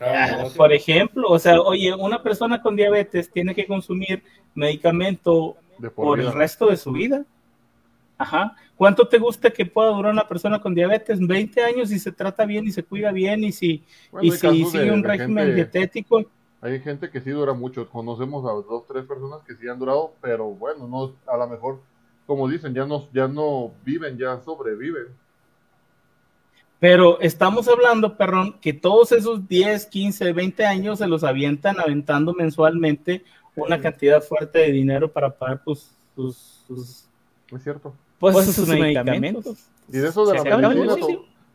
Ah, 0.00 0.44
por 0.56 0.72
ejemplo, 0.72 1.28
o 1.28 1.38
sea, 1.38 1.60
oye, 1.60 1.94
una 1.94 2.22
persona 2.22 2.60
con 2.60 2.76
diabetes 2.76 3.30
tiene 3.30 3.54
que 3.54 3.66
consumir 3.66 4.22
medicamento 4.54 5.56
por, 5.94 6.20
el 6.20 6.32
resto 6.32 6.66
de 6.68 6.76
su 6.76 6.92
vida. 6.92 7.24
Ajá. 8.18 8.56
¿Cuánto 8.76 9.06
te 9.08 9.18
gusta 9.18 9.50
que 9.50 9.66
pueda 9.66 9.90
durar 9.90 10.12
una 10.12 10.26
persona 10.26 10.60
con 10.60 10.74
diabetes? 10.74 11.18
20 11.20 11.62
años 11.62 11.92
y 11.92 11.98
se 11.98 12.12
trata 12.12 12.44
bien 12.44 12.66
y 12.66 12.70
se 12.70 12.82
cuida 12.82 13.12
bien 13.12 13.44
y 13.44 13.52
si, 13.52 13.84
y 14.20 14.30
si 14.32 14.64
sigue 14.64 14.90
un 14.90 15.04
régimen 15.04 15.54
dietético 15.54 16.24
hay 16.66 16.80
gente 16.80 17.10
que 17.10 17.20
sí 17.20 17.30
dura 17.30 17.52
mucho. 17.52 17.88
Conocemos 17.88 18.44
a 18.44 18.52
dos, 18.52 18.86
tres 18.86 19.04
personas 19.04 19.40
que 19.46 19.54
sí 19.54 19.68
han 19.68 19.78
durado, 19.78 20.14
pero 20.20 20.46
bueno, 20.46 20.88
no, 20.88 21.12
a 21.26 21.36
lo 21.36 21.46
mejor, 21.48 21.80
como 22.26 22.48
dicen, 22.48 22.74
ya 22.74 22.84
no, 22.86 23.08
ya 23.12 23.28
no 23.28 23.72
viven, 23.84 24.18
ya 24.18 24.40
sobreviven. 24.40 25.06
Pero 26.78 27.20
estamos 27.20 27.68
hablando, 27.68 28.16
perrón, 28.16 28.54
que 28.60 28.72
todos 28.72 29.12
esos 29.12 29.48
10, 29.48 29.86
15, 29.86 30.32
20 30.32 30.66
años 30.66 30.98
se 30.98 31.06
los 31.06 31.24
avientan 31.24 31.80
aventando 31.80 32.34
mensualmente 32.34 33.24
una 33.54 33.80
cantidad 33.80 34.22
fuerte 34.22 34.58
de 34.58 34.72
dinero 34.72 35.10
para 35.10 35.30
pagar 35.30 35.62
pues, 35.64 35.90
sus, 36.14 36.36
sus, 36.66 37.06
es 37.50 37.62
cierto. 37.62 37.94
Pues, 38.18 38.54
sus, 38.54 38.68
medicamentos. 38.68 39.68
Y 39.88 39.98
de 39.98 40.08
eso 40.08 40.26
de 40.26 40.34
la 40.44 40.68
medicina, 40.68 40.94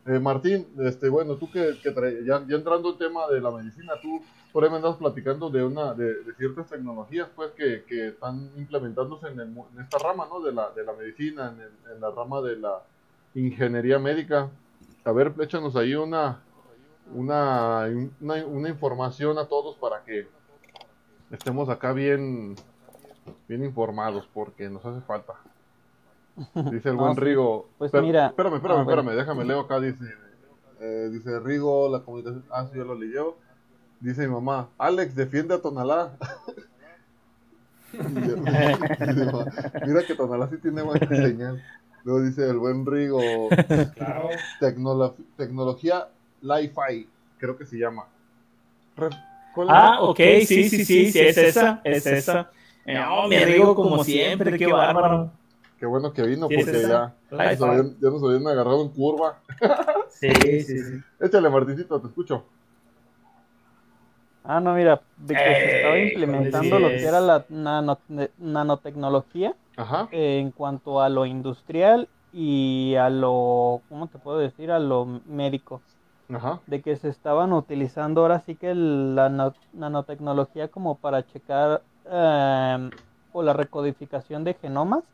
eh, 0.06 0.18
Martín, 0.18 0.66
este, 0.80 1.08
bueno, 1.08 1.36
tú 1.36 1.48
que, 1.50 1.78
que 1.80 1.94
ya, 2.26 2.44
ya, 2.48 2.56
entrando 2.56 2.90
en 2.90 2.98
tema 2.98 3.28
de 3.28 3.40
la 3.40 3.52
medicina, 3.52 3.92
tú 4.02 4.20
por 4.52 4.64
ahí 4.64 4.70
me 4.70 4.76
andas 4.76 4.96
platicando 4.96 5.48
de 5.48 5.62
una 5.62 5.94
de, 5.94 6.14
ciertas 6.36 6.68
tecnologías 6.68 7.28
pues 7.36 7.52
que, 7.52 7.84
que 7.84 8.08
están 8.08 8.50
implementándose 8.56 9.28
en, 9.28 9.40
en, 9.40 9.64
esta 9.80 9.98
rama, 9.98 10.26
¿no? 10.28 10.40
De 10.40 10.52
la, 10.52 10.70
de 10.70 10.84
la 10.84 10.92
medicina, 10.92 11.54
en, 11.56 11.92
en, 11.94 12.00
la 12.00 12.10
rama 12.10 12.40
de 12.40 12.56
la 12.56 12.82
ingeniería 13.34 14.00
médica. 14.00 14.50
A 15.04 15.12
ver, 15.12 15.34
échanos 15.40 15.74
ahí 15.76 15.94
una, 15.94 16.42
una, 17.12 17.88
una, 18.20 18.46
una 18.46 18.68
información 18.68 19.38
a 19.38 19.46
todos 19.46 19.76
para 19.76 20.04
que 20.04 20.28
estemos 21.30 21.68
acá 21.68 21.92
bien, 21.92 22.54
bien 23.48 23.64
informados 23.64 24.28
porque 24.32 24.68
nos 24.70 24.84
hace 24.86 25.00
falta. 25.00 25.34
Dice 26.70 26.90
el 26.90 26.96
buen 26.98 27.16
Rigo. 27.16 27.68
Pues 27.78 27.92
mira. 27.94 28.28
Espérame, 28.28 28.56
espérame, 28.56 28.78
ah, 28.78 28.82
espérame, 28.82 29.16
déjame 29.16 29.44
leo 29.44 29.60
acá. 29.60 29.80
Dice, 29.80 30.04
eh, 30.80 31.08
dice 31.10 31.40
Rigo, 31.40 31.88
la 31.90 32.00
comunicación. 32.00 32.44
Ah, 32.50 32.66
sí, 32.70 32.78
yo 32.78 32.84
lo 32.84 32.94
leyó. 32.94 33.36
Dice 34.00 34.26
mi 34.26 34.34
mamá, 34.34 34.68
Alex, 34.78 35.14
defiende 35.14 35.54
a 35.54 35.62
Tonalá. 35.62 36.16
Mira 39.86 40.02
que 40.06 40.14
Tonalá 40.14 40.48
sí 40.48 40.56
tiene 40.58 40.82
buena 40.82 41.06
señal. 41.16 41.62
Luego 42.04 42.22
dice 42.22 42.48
el 42.48 42.58
buen 42.58 42.84
Rigo, 42.84 43.48
claro. 43.96 44.30
tecnología 45.36 46.08
Li-Fi, 46.40 47.08
creo 47.38 47.56
que 47.56 47.64
se 47.64 47.78
llama. 47.78 48.06
ah, 49.68 49.98
ok, 50.00 50.18
sí, 50.44 50.68
sí, 50.68 50.84
sí, 50.84 51.12
sí, 51.12 51.18
es 51.20 51.38
esa, 51.38 51.80
es 51.84 52.06
esa. 52.06 52.50
No, 52.86 53.28
me 53.28 53.44
Rigo 53.44 53.74
como 53.74 54.02
siempre, 54.02 54.58
qué 54.58 54.66
bárbaro. 54.66 55.30
Qué 55.78 55.86
bueno 55.86 56.12
que 56.12 56.22
vino 56.22 56.48
porque 56.48 56.64
ya, 56.64 57.12
ya, 57.28 57.50
nos 57.50 57.62
habían, 57.62 57.96
ya, 58.00 58.10
nos 58.10 58.22
habían, 58.22 58.46
agarrado 58.46 58.82
en 58.82 58.88
curva. 58.90 59.40
Sí, 60.10 60.30
sí, 60.30 60.78
sí. 60.78 61.02
Échale, 61.20 61.50
Martincito, 61.50 62.00
te 62.00 62.06
escucho. 62.06 62.44
Ah, 64.44 64.60
no, 64.60 64.74
mira, 64.74 65.00
de 65.18 65.34
que 65.34 65.40
se 65.40 65.76
estaba 65.76 65.96
eh, 65.96 66.08
implementando 66.08 66.78
lo 66.78 66.88
que 66.88 67.04
era 67.04 67.20
la 67.20 67.46
nanotecnología 68.38 69.54
Ajá. 69.76 70.08
En 70.10 70.50
cuanto 70.50 71.00
a 71.00 71.08
lo 71.08 71.26
industrial 71.26 72.08
y 72.32 72.94
a 72.96 73.10
lo, 73.10 73.82
¿cómo 73.88 74.06
te 74.08 74.18
puedo 74.18 74.38
decir? 74.38 74.70
A 74.70 74.78
lo 74.78 75.06
médico. 75.26 75.80
Ajá. 76.32 76.60
De 76.66 76.82
que 76.82 76.96
se 76.96 77.08
estaban 77.08 77.52
utilizando 77.52 78.22
ahora 78.22 78.40
sí 78.40 78.54
que 78.54 78.74
la 78.74 79.52
nanotecnología 79.72 80.68
como 80.68 80.96
para 80.96 81.26
checar 81.26 81.82
eh, 82.10 82.90
o 83.32 83.42
la 83.42 83.52
recodificación 83.52 84.44
de 84.44 84.54
genomas 84.54 85.04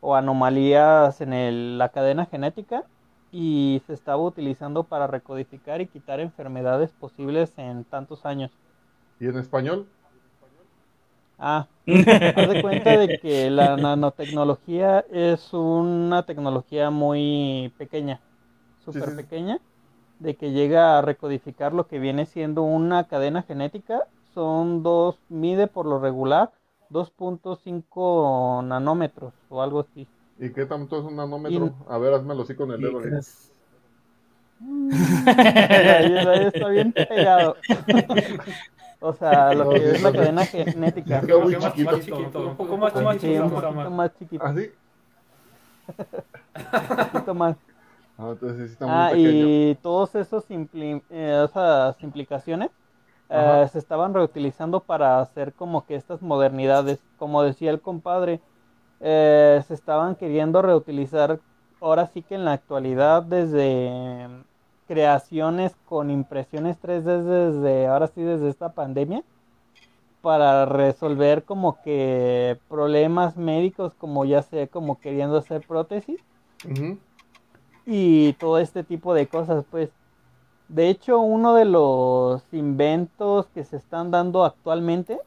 o 0.00 0.14
anomalías 0.14 1.20
en 1.20 1.78
la 1.78 1.88
cadena 1.88 2.26
genética 2.26 2.84
y 3.32 3.82
se 3.86 3.92
estaba 3.92 4.22
utilizando 4.22 4.84
para 4.84 5.06
recodificar 5.06 5.80
y 5.80 5.86
quitar 5.86 6.20
enfermedades 6.20 6.90
posibles 6.92 7.52
en 7.58 7.84
tantos 7.84 8.24
años. 8.26 8.50
¿Y 9.20 9.26
en 9.26 9.38
español? 9.38 9.86
Ah, 11.38 11.66
haz 11.86 12.48
de 12.48 12.62
cuenta 12.62 12.96
de 12.96 13.18
que 13.18 13.50
la 13.50 13.76
nanotecnología 13.76 15.00
es 15.10 15.52
una 15.52 16.24
tecnología 16.24 16.90
muy 16.90 17.72
pequeña, 17.76 18.20
súper 18.84 19.14
pequeña, 19.16 19.58
de 20.18 20.34
que 20.36 20.52
llega 20.52 20.98
a 20.98 21.02
recodificar 21.02 21.74
lo 21.74 21.86
que 21.88 21.98
viene 21.98 22.24
siendo 22.24 22.62
una 22.62 23.04
cadena 23.04 23.42
genética. 23.42 24.08
Son 24.32 24.82
dos, 24.82 25.18
mide 25.28 25.66
por 25.66 25.86
lo 25.86 25.98
regular 25.98 26.52
2.5 26.90 28.64
nanómetros 28.64 29.34
o 29.48 29.62
algo 29.62 29.80
así. 29.80 30.06
¿Y 30.38 30.50
qué 30.50 30.66
tanto 30.66 30.98
es 30.98 31.04
un 31.04 31.16
nanómetro? 31.16 31.74
A 31.88 31.98
ver, 31.98 32.14
házmelo 32.14 32.42
así 32.42 32.54
con 32.54 32.70
el 32.70 32.80
dedo. 32.80 33.00
está 36.46 36.68
bien 36.68 36.92
pegado. 36.92 37.56
o 39.00 39.12
sea, 39.12 39.54
lo 39.54 39.70
que 39.70 39.92
es 39.92 40.02
la 40.02 40.12
cadena 40.12 40.44
genética. 40.44 41.20
Un 41.20 41.26
poco 41.26 41.60
más 41.60 41.74
chiquito. 41.74 42.48
Un 42.48 42.56
poco 42.56 42.76
más 42.76 42.92
chiquito. 43.18 43.44
un 43.44 43.50
poquito 43.50 43.90
más 43.90 44.18
chiquito. 44.18 44.44
¿Así? 44.44 44.70
un 45.88 47.06
poquito 47.12 47.34
más. 47.34 47.56
Ah, 48.18 48.30
entonces 48.32 48.72
está 48.72 48.86
muy 48.86 48.94
ah, 48.94 49.08
pequeño. 49.12 49.28
y 49.28 49.78
todos 49.82 50.14
esos 50.14 50.50
impli 50.50 51.02
eh, 51.10 51.46
esas 51.46 52.02
implicaciones 52.02 52.70
eh, 53.28 53.68
se 53.70 53.78
estaban 53.78 54.14
reutilizando 54.14 54.80
para 54.80 55.20
hacer 55.20 55.52
como 55.52 55.84
que 55.84 55.96
estas 55.96 56.22
modernidades, 56.22 56.98
como 57.18 57.42
decía 57.42 57.70
el 57.70 57.80
compadre, 57.80 58.40
eh, 59.00 59.62
se 59.66 59.74
estaban 59.74 60.14
queriendo 60.16 60.62
reutilizar 60.62 61.40
ahora 61.80 62.06
sí 62.06 62.22
que 62.22 62.34
en 62.34 62.44
la 62.44 62.52
actualidad 62.52 63.22
desde 63.22 64.28
creaciones 64.88 65.74
con 65.86 66.10
impresiones 66.10 66.80
3D 66.80 67.22
desde 67.22 67.86
ahora 67.86 68.06
sí 68.06 68.22
desde 68.22 68.48
esta 68.48 68.72
pandemia 68.72 69.22
para 70.26 70.66
resolver 70.66 71.44
como 71.44 71.80
que 71.82 72.58
problemas 72.68 73.36
médicos 73.36 73.94
como 73.94 74.24
ya 74.24 74.42
sé 74.42 74.68
como 74.68 74.98
queriendo 74.98 75.36
hacer 75.36 75.64
prótesis. 75.64 76.20
Y 77.84 78.32
todo 78.32 78.58
este 78.58 78.82
tipo 78.82 79.14
de 79.14 79.28
cosas 79.28 79.64
pues. 79.70 79.90
De 80.68 80.88
hecho, 80.88 81.20
uno 81.20 81.54
de 81.54 81.64
los 81.64 82.42
inventos 82.52 83.46
que 83.54 83.62
se 83.62 83.76
están 83.76 84.10
dando 84.10 84.44
actualmente, 84.44 85.20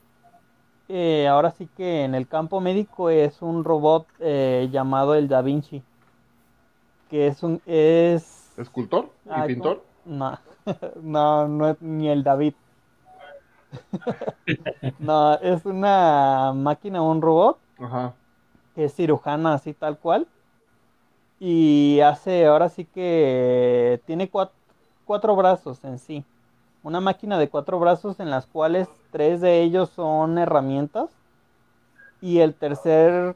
eh, 0.89 1.27
ahora 1.27 1.51
sí 1.51 1.69
que 1.77 2.03
en 2.03 2.15
el 2.15 2.27
campo 2.27 2.59
médico 2.59 3.09
es 3.09 3.41
un 3.41 3.63
robot 3.63 4.07
eh, 4.19 4.67
llamado 4.71 5.15
el 5.15 5.27
Da 5.27 5.41
Vinci, 5.41 5.81
que 7.09 7.27
es 7.27 7.43
un 7.43 7.61
es 7.65 8.51
escultor 8.57 9.09
y 9.25 9.47
pintor. 9.47 9.83
No, 10.05 10.37
no, 11.01 11.47
no 11.47 11.69
es 11.69 11.81
ni 11.81 12.09
el 12.09 12.23
David. 12.23 12.53
no, 14.99 15.35
es 15.35 15.63
una 15.65 16.51
máquina, 16.53 17.01
un 17.01 17.21
robot 17.21 17.57
que 18.75 18.85
es 18.85 18.95
cirujana 18.95 19.53
así 19.53 19.73
tal 19.73 19.97
cual 19.97 20.27
y 21.39 21.99
hace 22.01 22.45
ahora 22.47 22.67
sí 22.69 22.85
que 22.85 24.01
tiene 24.05 24.29
cuatro 24.29 24.59
cuatro 25.09 25.35
brazos 25.35 25.83
en 25.83 25.97
sí. 25.97 26.23
Una 26.81 27.01
máquina 27.01 27.37
de 27.37 27.49
cuatro 27.49 27.77
brazos 27.79 28.19
en 28.19 28.29
las 28.29 28.45
cuales 28.45 28.87
tres 29.11 29.41
de 29.41 29.61
ellos 29.61 29.89
son 29.89 30.37
herramientas 30.37 31.09
y 32.21 32.39
el 32.39 32.53
tercer, 32.53 33.35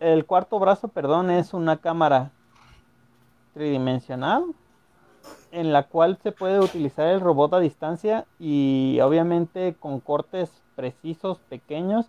el 0.00 0.26
cuarto 0.26 0.58
brazo, 0.58 0.88
perdón, 0.88 1.30
es 1.30 1.54
una 1.54 1.76
cámara 1.76 2.32
tridimensional 3.54 4.44
en 5.52 5.72
la 5.72 5.84
cual 5.84 6.18
se 6.22 6.32
puede 6.32 6.58
utilizar 6.58 7.06
el 7.06 7.20
robot 7.20 7.54
a 7.54 7.60
distancia 7.60 8.26
y 8.38 8.98
obviamente 9.02 9.76
con 9.78 10.00
cortes 10.00 10.50
precisos, 10.74 11.38
pequeños, 11.48 12.06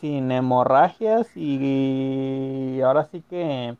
sin 0.00 0.30
hemorragias 0.32 1.36
y 1.36 2.80
ahora 2.82 3.04
sí 3.04 3.22
que 3.28 3.76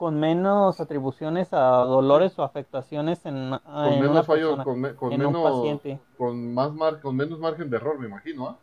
con 0.00 0.18
menos 0.18 0.80
atribuciones 0.80 1.52
a 1.52 1.84
dolores 1.84 2.36
o 2.38 2.42
afectaciones 2.42 3.26
en, 3.26 3.50
con 3.50 4.00
menos 4.00 4.26
fallos, 4.26 4.58
con, 4.64 4.80
menos, 4.80 5.42
paciente. 5.42 5.98
Con, 6.16 6.54
más 6.54 6.72
mar, 6.72 7.02
con 7.02 7.14
menos 7.14 7.38
margen 7.38 7.68
de 7.68 7.76
error, 7.76 7.98
me 7.98 8.06
imagino, 8.06 8.48
¿ah? 8.48 8.56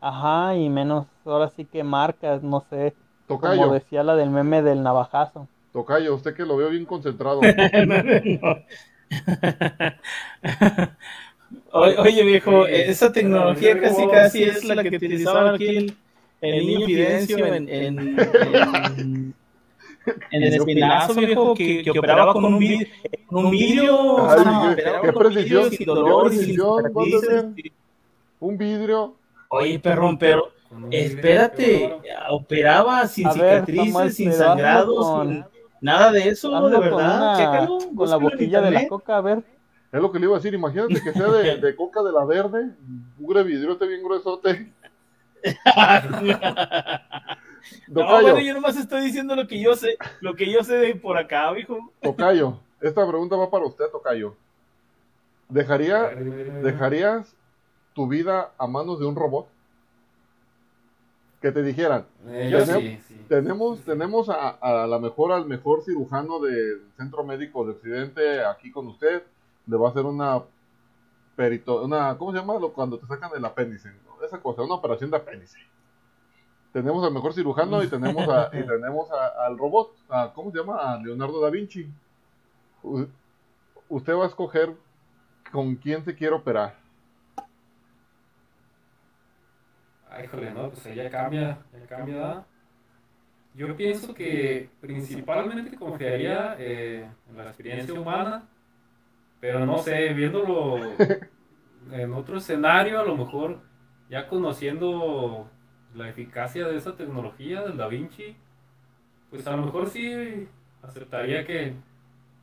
Ajá, 0.00 0.54
y 0.54 0.68
menos, 0.68 1.08
ahora 1.24 1.48
sí 1.48 1.64
que 1.64 1.82
marcas, 1.82 2.44
no 2.44 2.64
sé, 2.70 2.94
Tocayo. 3.26 3.62
como 3.62 3.74
decía 3.74 4.04
la 4.04 4.14
del 4.14 4.30
meme 4.30 4.62
del 4.62 4.84
navajazo. 4.84 5.48
Tocayo, 5.72 6.14
usted 6.14 6.32
que 6.32 6.46
lo 6.46 6.56
veo 6.56 6.70
bien 6.70 6.84
concentrado. 6.84 7.40
Oye, 11.72 12.22
viejo, 12.22 12.68
esa 12.68 13.10
tecnología 13.10 13.80
casi 13.80 14.06
casi 14.06 14.44
es 14.44 14.64
la 14.64 14.80
que 14.80 14.96
utilizaban 14.96 15.56
aquí 15.56 15.76
el, 15.76 15.96
el 16.40 16.64
niño 16.64 16.86
Fidencio 16.86 17.44
en, 17.46 17.68
en, 17.68 17.98
en, 17.98 19.34
en 20.30 20.42
el 20.42 20.54
espinazo, 20.54 21.14
viejo, 21.14 21.54
que, 21.54 21.82
que 21.82 21.90
operaba 21.98 22.32
con 22.32 22.44
un 22.44 22.58
vidrio, 22.58 22.88
con 23.26 23.46
un 23.46 23.50
vidrio, 23.50 24.28
Ay, 24.28 24.38
o 24.38 24.42
sea, 24.42 24.76
qué- 24.76 25.06
qué 25.06 25.12
precisión. 25.12 25.70
Walter. 26.92 27.46
Un 28.40 28.58
vidrio. 28.58 29.14
Oye, 29.48 29.78
perrón, 29.78 30.18
pero 30.18 30.50
espérate, 30.90 31.96
operaba 32.30 33.06
sin 33.06 33.26
A 33.28 33.32
cicatrices, 33.32 34.16
sin 34.16 34.32
sangrados, 34.32 35.06
con- 35.06 35.28
sin 35.32 35.44
nada 35.80 36.12
de 36.12 36.28
eso, 36.28 36.50
de 36.68 36.76
con, 36.76 36.80
verdad, 36.80 37.16
una- 37.16 37.36
chécalo, 37.36 37.78
con 37.96 38.10
la 38.10 38.16
boquilla 38.16 38.60
de 38.60 38.70
la 38.70 38.88
coca, 38.88 39.16
a 39.16 39.20
ver. 39.20 39.42
Es 39.92 40.02
lo 40.02 40.10
que 40.10 40.18
le 40.18 40.24
iba 40.26 40.34
a 40.34 40.38
decir. 40.38 40.52
Imagínate 40.52 41.00
que 41.00 41.12
sea 41.12 41.28
de, 41.28 41.56
de 41.58 41.76
coca 41.76 42.02
de 42.02 42.10
la 42.10 42.24
verde. 42.24 42.70
Mugre 43.16 43.44
vidriote 43.44 43.86
bien 43.86 44.02
gruesote. 44.02 44.72
No, 47.88 48.06
bueno, 48.20 48.38
yo 48.40 48.54
nomás 48.54 48.76
estoy 48.76 49.02
diciendo 49.02 49.34
lo 49.36 49.46
que 49.46 49.60
yo 49.60 49.74
sé, 49.76 49.96
lo 50.20 50.34
que 50.34 50.50
yo 50.50 50.62
sé 50.62 50.74
de 50.76 50.94
por 50.96 51.16
acá, 51.18 51.50
viejo. 51.52 51.92
Tocayo. 52.02 52.58
Esta 52.80 53.06
pregunta 53.06 53.36
va 53.36 53.50
para 53.50 53.64
usted, 53.66 53.86
Tocayo. 53.90 54.34
¿Dejaría, 55.48 56.08
¿Dejarías 56.62 57.34
tu 57.94 58.06
vida 58.08 58.52
a 58.58 58.66
manos 58.66 58.98
de 58.98 59.06
un 59.06 59.14
robot? 59.16 59.46
Que 61.40 61.52
te 61.52 61.62
dijeran, 61.62 62.06
Eh, 62.28 62.48
yo 62.50 62.58
Tenemos- 62.60 62.82
sí, 62.82 63.00
sí. 63.06 63.26
tenemos, 63.28 63.80
tenemos 63.84 64.28
a, 64.30 64.48
a 64.50 64.86
la 64.86 64.98
mejor, 64.98 65.32
al 65.32 65.44
mejor 65.46 65.82
cirujano 65.84 66.40
del 66.40 66.82
Centro 66.96 67.22
Médico 67.22 67.64
de 67.66 67.72
Occidente 67.72 68.42
aquí 68.44 68.70
con 68.72 68.86
usted. 68.88 69.22
Le 69.66 69.76
va 69.76 69.88
a 69.88 69.90
hacer 69.90 70.04
una 70.06 70.42
perito, 71.36 71.82
una, 71.84 72.16
¿cómo 72.16 72.32
se 72.32 72.38
llama? 72.38 72.54
Cuando 72.74 72.98
te 72.98 73.06
sacan 73.06 73.30
el 73.36 73.44
apéndice, 73.44 73.88
¿no? 74.06 74.24
esa 74.24 74.40
cosa, 74.40 74.62
una 74.62 74.74
operación 74.76 75.10
de 75.10 75.16
apéndice. 75.18 75.58
Tenemos 76.74 77.04
al 77.06 77.12
mejor 77.14 77.32
cirujano 77.32 77.84
y 77.84 77.86
tenemos, 77.88 78.28
a- 78.28 78.50
y 78.52 78.62
tenemos 78.66 79.08
a- 79.12 79.46
al 79.46 79.56
robot, 79.56 79.92
a- 80.08 80.32
¿cómo 80.34 80.50
se 80.50 80.58
llama? 80.58 80.76
A 80.92 80.98
Leonardo 80.98 81.40
da 81.40 81.48
Vinci. 81.48 81.88
U- 82.82 83.06
usted 83.88 84.12
va 84.14 84.24
a 84.24 84.26
escoger 84.26 84.74
con 85.52 85.76
quién 85.76 86.04
se 86.04 86.16
quiere 86.16 86.34
operar. 86.34 86.74
Ay, 90.10 90.24
híjole, 90.24 90.50
no, 90.52 90.70
pues 90.70 90.92
ya 90.94 91.08
cambia, 91.10 91.58
ya 91.72 91.86
cambia. 91.86 92.44
Yo 93.54 93.76
pienso 93.76 94.12
que 94.12 94.68
principalmente 94.80 95.76
confiaría 95.76 96.56
eh, 96.58 97.08
en 97.30 97.36
la 97.36 97.44
experiencia 97.44 97.94
humana, 97.94 98.48
pero 99.40 99.64
no 99.64 99.78
sé, 99.78 100.12
viéndolo 100.12 100.76
en 101.92 102.12
otro 102.14 102.38
escenario, 102.38 102.98
a 103.00 103.04
lo 103.04 103.16
mejor 103.16 103.60
ya 104.10 104.26
conociendo 104.28 105.48
la 105.94 106.08
eficacia 106.08 106.66
de 106.68 106.76
esa 106.76 106.96
tecnología 106.96 107.62
del 107.62 107.76
Da 107.76 107.86
Vinci, 107.88 108.36
pues 109.30 109.46
a 109.46 109.56
lo 109.56 109.64
mejor 109.66 109.88
sí 109.88 110.48
aceptaría 110.82 111.44
que, 111.46 111.74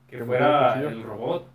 que 0.07 0.17
Que 0.17 0.23
fuera 0.23 0.79
el 0.81 1.03
robot. 1.03 1.47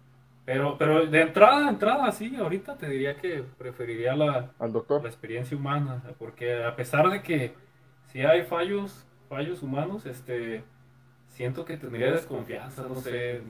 Pero, 0.44 0.78
pero 0.78 1.04
de 1.06 1.20
entrada, 1.22 1.64
de 1.64 1.68
entrada, 1.70 2.12
sí, 2.12 2.36
ahorita 2.36 2.76
te 2.76 2.88
diría 2.88 3.16
que 3.16 3.42
preferiría 3.58 4.14
la, 4.14 4.32
Al 4.36 4.48
la 4.60 4.68
doctor. 4.68 5.04
experiencia 5.04 5.56
humana, 5.56 6.02
porque 6.20 6.62
a 6.64 6.76
pesar 6.76 7.10
de 7.10 7.20
que 7.20 7.52
si 8.12 8.20
hay 8.22 8.42
fallos, 8.44 9.04
fallos 9.28 9.60
humanos, 9.64 10.06
este, 10.06 10.62
siento 11.26 11.64
que 11.64 11.76
tendría 11.76 12.12
desconfianza, 12.12 12.84
no 12.88 12.94
sé, 12.94 13.42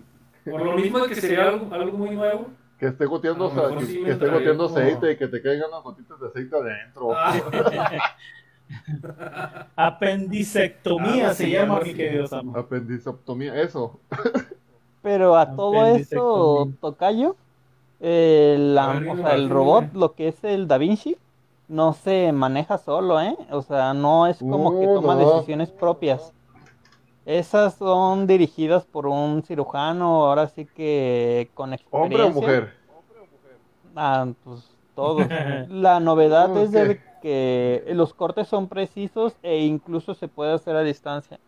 por 0.51 0.64
lo 0.64 0.72
mismo 0.72 1.01
de 1.01 1.09
que 1.09 1.16
sería 1.16 1.49
algo, 1.51 1.72
algo 1.74 1.99
muy 1.99 2.16
nuevo. 2.16 2.49
Que 2.78 2.86
esté 2.86 3.05
goteando, 3.05 3.47
A 3.51 3.55
lo 3.55 3.55
mejor 3.55 3.78
que, 3.78 3.84
sí 3.84 4.03
que 4.03 4.11
esté 4.12 4.28
goteando 4.28 4.66
como- 4.66 4.78
aceite 4.78 5.12
y 5.12 5.16
que 5.16 5.28
te 5.28 5.42
caigan 5.42 5.70
las 5.70 5.82
gotitas 5.82 6.18
de 6.18 6.26
aceite 6.28 6.57
adentro. 6.57 7.12
Ah, 7.14 7.34
Apendicectomía 9.76 11.34
se 11.34 11.50
llama, 11.50 11.80
mi 11.80 11.94
querido 11.94 12.26
Samuel. 12.26 12.60
Apendicoptomía, 12.64 13.60
eso. 13.60 14.00
Pero 15.02 15.36
a 15.36 15.54
todo 15.54 15.72
esto, 15.86 16.62
Apendicectomía. 16.62 16.76
Tocayo, 16.80 17.36
eh, 18.00 18.56
la- 18.58 18.90
A 18.90 18.92
ver, 18.94 19.02
o 19.08 19.10
dime, 19.12 19.22
sea, 19.22 19.34
el 19.34 19.50
robot, 19.50 19.92
lo 19.94 20.14
que 20.14 20.28
es 20.28 20.42
el 20.44 20.66
Da 20.66 20.78
Vinci, 20.78 21.16
no 21.68 21.92
se 21.92 22.32
maneja 22.32 22.78
solo, 22.78 23.20
¿eh? 23.20 23.36
O 23.50 23.62
sea, 23.62 23.94
no 23.94 24.26
es 24.26 24.38
como 24.38 24.78
que 24.80 24.86
No, 24.86 24.94
toma 24.94 25.14
no. 25.14 25.32
decisiones 25.34 25.70
propias. 25.70 26.32
Esas 27.24 27.74
son 27.74 28.26
dirigidas 28.28 28.84
por 28.84 29.06
un 29.06 29.42
cirujano, 29.42 30.26
ahora 30.26 30.46
sí 30.48 30.64
que 30.64 31.50
con 31.54 31.72
experiencia. 31.72 32.24
¿Hombre 32.24 32.38
o 32.38 32.40
mujer? 32.40 32.74
Ah, 33.96 34.26
pues 34.44 34.64
todos. 34.94 35.26
La 35.68 35.98
novedad 36.00 36.56
es 36.56 36.70
de 36.70 37.00
que 37.26 37.82
los 37.94 38.14
cortes 38.14 38.46
son 38.46 38.68
precisos 38.68 39.34
e 39.42 39.58
incluso 39.64 40.14
se 40.14 40.28
puede 40.28 40.52
hacer 40.54 40.76
a 40.76 40.82
distancia. 40.82 41.40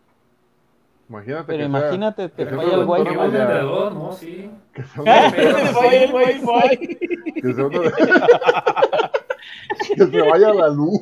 Imagínate 1.08 1.44
Pero 1.46 1.58
que 1.58 1.64
imagínate, 1.64 2.28
te 2.30 2.44
que 2.44 2.50
sea 2.50 2.58
falla 2.58 2.74
el 2.74 2.84
wifi. 2.84 3.14
vendedor, 3.16 3.92
¿no? 3.94 4.12
Sí. 4.12 4.50
sea, 4.74 4.74
que 4.74 4.82
sea 4.82 5.30
Se 5.66 5.72
falla 5.72 6.02
el 6.02 6.14
wifi. 6.14 6.96
que 7.40 7.54
sea 7.54 7.66
una- 7.66 7.92
que 9.96 10.06
se 10.06 10.20
vaya 10.22 10.52
la 10.52 10.68
luz. 10.68 11.00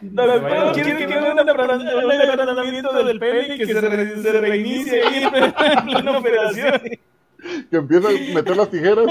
No, 0.00 0.26
no, 0.26 0.32
pero 0.42 0.72
quiero 0.72 0.98
que 0.98 1.06
quede 1.06 1.30
un 1.32 1.38
agrandamiento 1.38 2.92
del 3.04 3.18
pene 3.20 3.54
y 3.54 3.58
que 3.58 3.66
se, 3.66 3.80
re- 3.80 4.22
se 4.22 4.32
reinicie 4.40 5.02
ahí 5.06 5.22
en 5.24 5.84
plena 5.84 6.18
operación. 6.18 6.80
Que 7.70 7.76
empiece 7.76 8.08
a 8.08 8.34
meter 8.34 8.56
las 8.56 8.70
tijeras. 8.70 9.06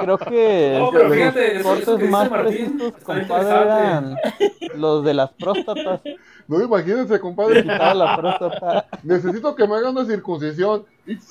Creo 0.00 0.18
que 0.18 0.76
No, 0.78 0.92
los 0.92 1.12
fíjate, 1.12 1.56
eso- 1.56 1.58
eso 1.58 1.68
cortes 1.68 1.86
que 1.86 1.96
dice 1.98 2.10
más 2.10 2.28
precisos, 2.28 2.92
compadre, 3.04 3.48
eran 3.48 4.16
los 4.76 5.04
de 5.04 5.14
las 5.14 5.30
próstatas. 5.32 6.00
No, 6.48 6.62
imagínense, 6.62 7.18
compadre. 7.20 7.62
Quitaba 7.62 7.94
la 7.94 8.16
próstata. 8.16 8.86
Necesito 9.02 9.54
que 9.56 9.66
me 9.66 9.76
hagan 9.76 9.96
una 9.96 10.04
circuncisión. 10.06 10.84
Y. 11.06 11.18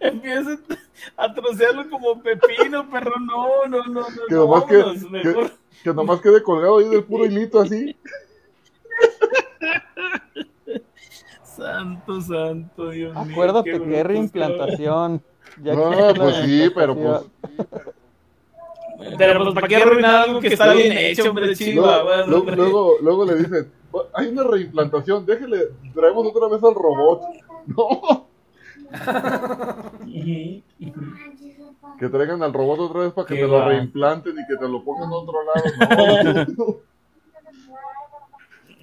Empieza 0.00 0.58
a 1.16 1.34
trocearlo 1.34 1.90
como 1.90 2.22
pepino, 2.22 2.88
perro. 2.88 3.12
No, 3.20 3.66
no, 3.66 3.84
no, 3.86 4.00
no. 4.00 4.06
Que 4.28 4.34
no, 4.34 4.40
nomás 4.46 4.64
que, 4.64 4.76
vámonos, 4.76 5.10
mejor. 5.10 5.50
que, 5.50 5.56
que 5.84 5.94
nomás 5.94 6.20
quede 6.20 6.42
colgado 6.42 6.78
ahí 6.78 6.88
del 6.88 7.04
puro 7.04 7.24
hilito 7.26 7.60
así. 7.60 7.96
Santo, 11.60 12.20
santo, 12.22 12.88
Dios 12.90 13.14
mío. 13.14 13.24
Acuérdate 13.32 13.70
qué 13.72 13.82
que 13.82 14.00
es 14.00 14.06
reimplantación. 14.06 15.22
Ya 15.62 15.74
No, 15.74 15.90
que 16.14 16.20
pues 16.20 16.36
sí, 16.36 16.70
pero 16.74 16.94
pues. 16.96 17.20
Pero 19.18 19.42
pues, 19.44 19.54
¿para 19.54 19.68
qué 19.68 19.76
arruinar 19.76 20.22
algo 20.28 20.40
que 20.40 20.48
está 20.48 20.72
bien 20.72 20.92
hecho, 20.96 21.28
hombre, 21.30 21.54
chiva? 21.54 22.02
Luego, 22.02 22.04
Bueno, 22.04 22.26
luego, 22.26 22.40
hombre. 22.40 22.56
luego, 22.56 22.92
luego 23.02 23.24
le 23.26 23.34
dicen, 23.36 23.72
"Oh, 23.92 24.04
hay 24.14 24.28
una 24.28 24.44
reimplantación, 24.44 25.26
déjele, 25.26 25.68
traemos 25.94 26.26
otra 26.26 26.48
vez 26.48 26.62
al 26.62 26.74
robot. 26.74 27.22
No, 27.66 28.26
que 31.98 32.08
traigan 32.08 32.42
al 32.42 32.52
robot 32.52 32.80
otra 32.80 33.00
vez 33.02 33.12
para 33.12 33.26
que 33.26 33.34
te 33.36 33.46
lo 33.46 33.64
reimplanten 33.68 34.32
y 34.32 34.46
que 34.46 34.56
te 34.56 34.68
lo 34.68 34.82
pongan 34.82 35.10
a 35.10 35.14
otro 35.14 35.38
lado. 35.44 36.46
No. 36.56 36.76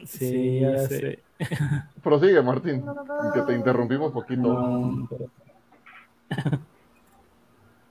Sí, 0.08 0.60
ya 0.62 0.78
sé. 0.80 1.20
Prosigue, 2.03 2.41
Martín, 2.41 2.84
que 3.34 3.41
te 3.41 3.53
interrumpimos 3.53 4.12
poquito. 4.12 4.41
No, 4.41 5.08
pero- 5.10 5.30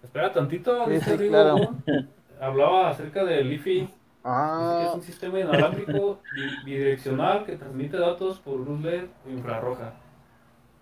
Espera 0.02 0.32
tantito, 0.32 0.86
dice 0.86 1.10
sí, 1.10 1.16
Rigo, 1.16 1.30
claro. 1.32 1.56
¿no? 1.58 1.82
Hablaba 2.40 2.90
acerca 2.90 3.24
del 3.24 3.52
IFI. 3.52 3.86
Que 3.86 3.92
Ah, 4.28 4.86
es 4.88 4.94
un 4.96 5.02
sistema 5.02 5.38
inalámbrico 5.38 6.18
bi- 6.34 6.64
bidireccional 6.64 7.44
que 7.44 7.56
transmite 7.56 7.96
datos 7.96 8.40
por 8.40 8.58
luz 8.58 8.80
LED 8.82 9.04
o 9.26 9.30
infrarroja. 9.30 9.92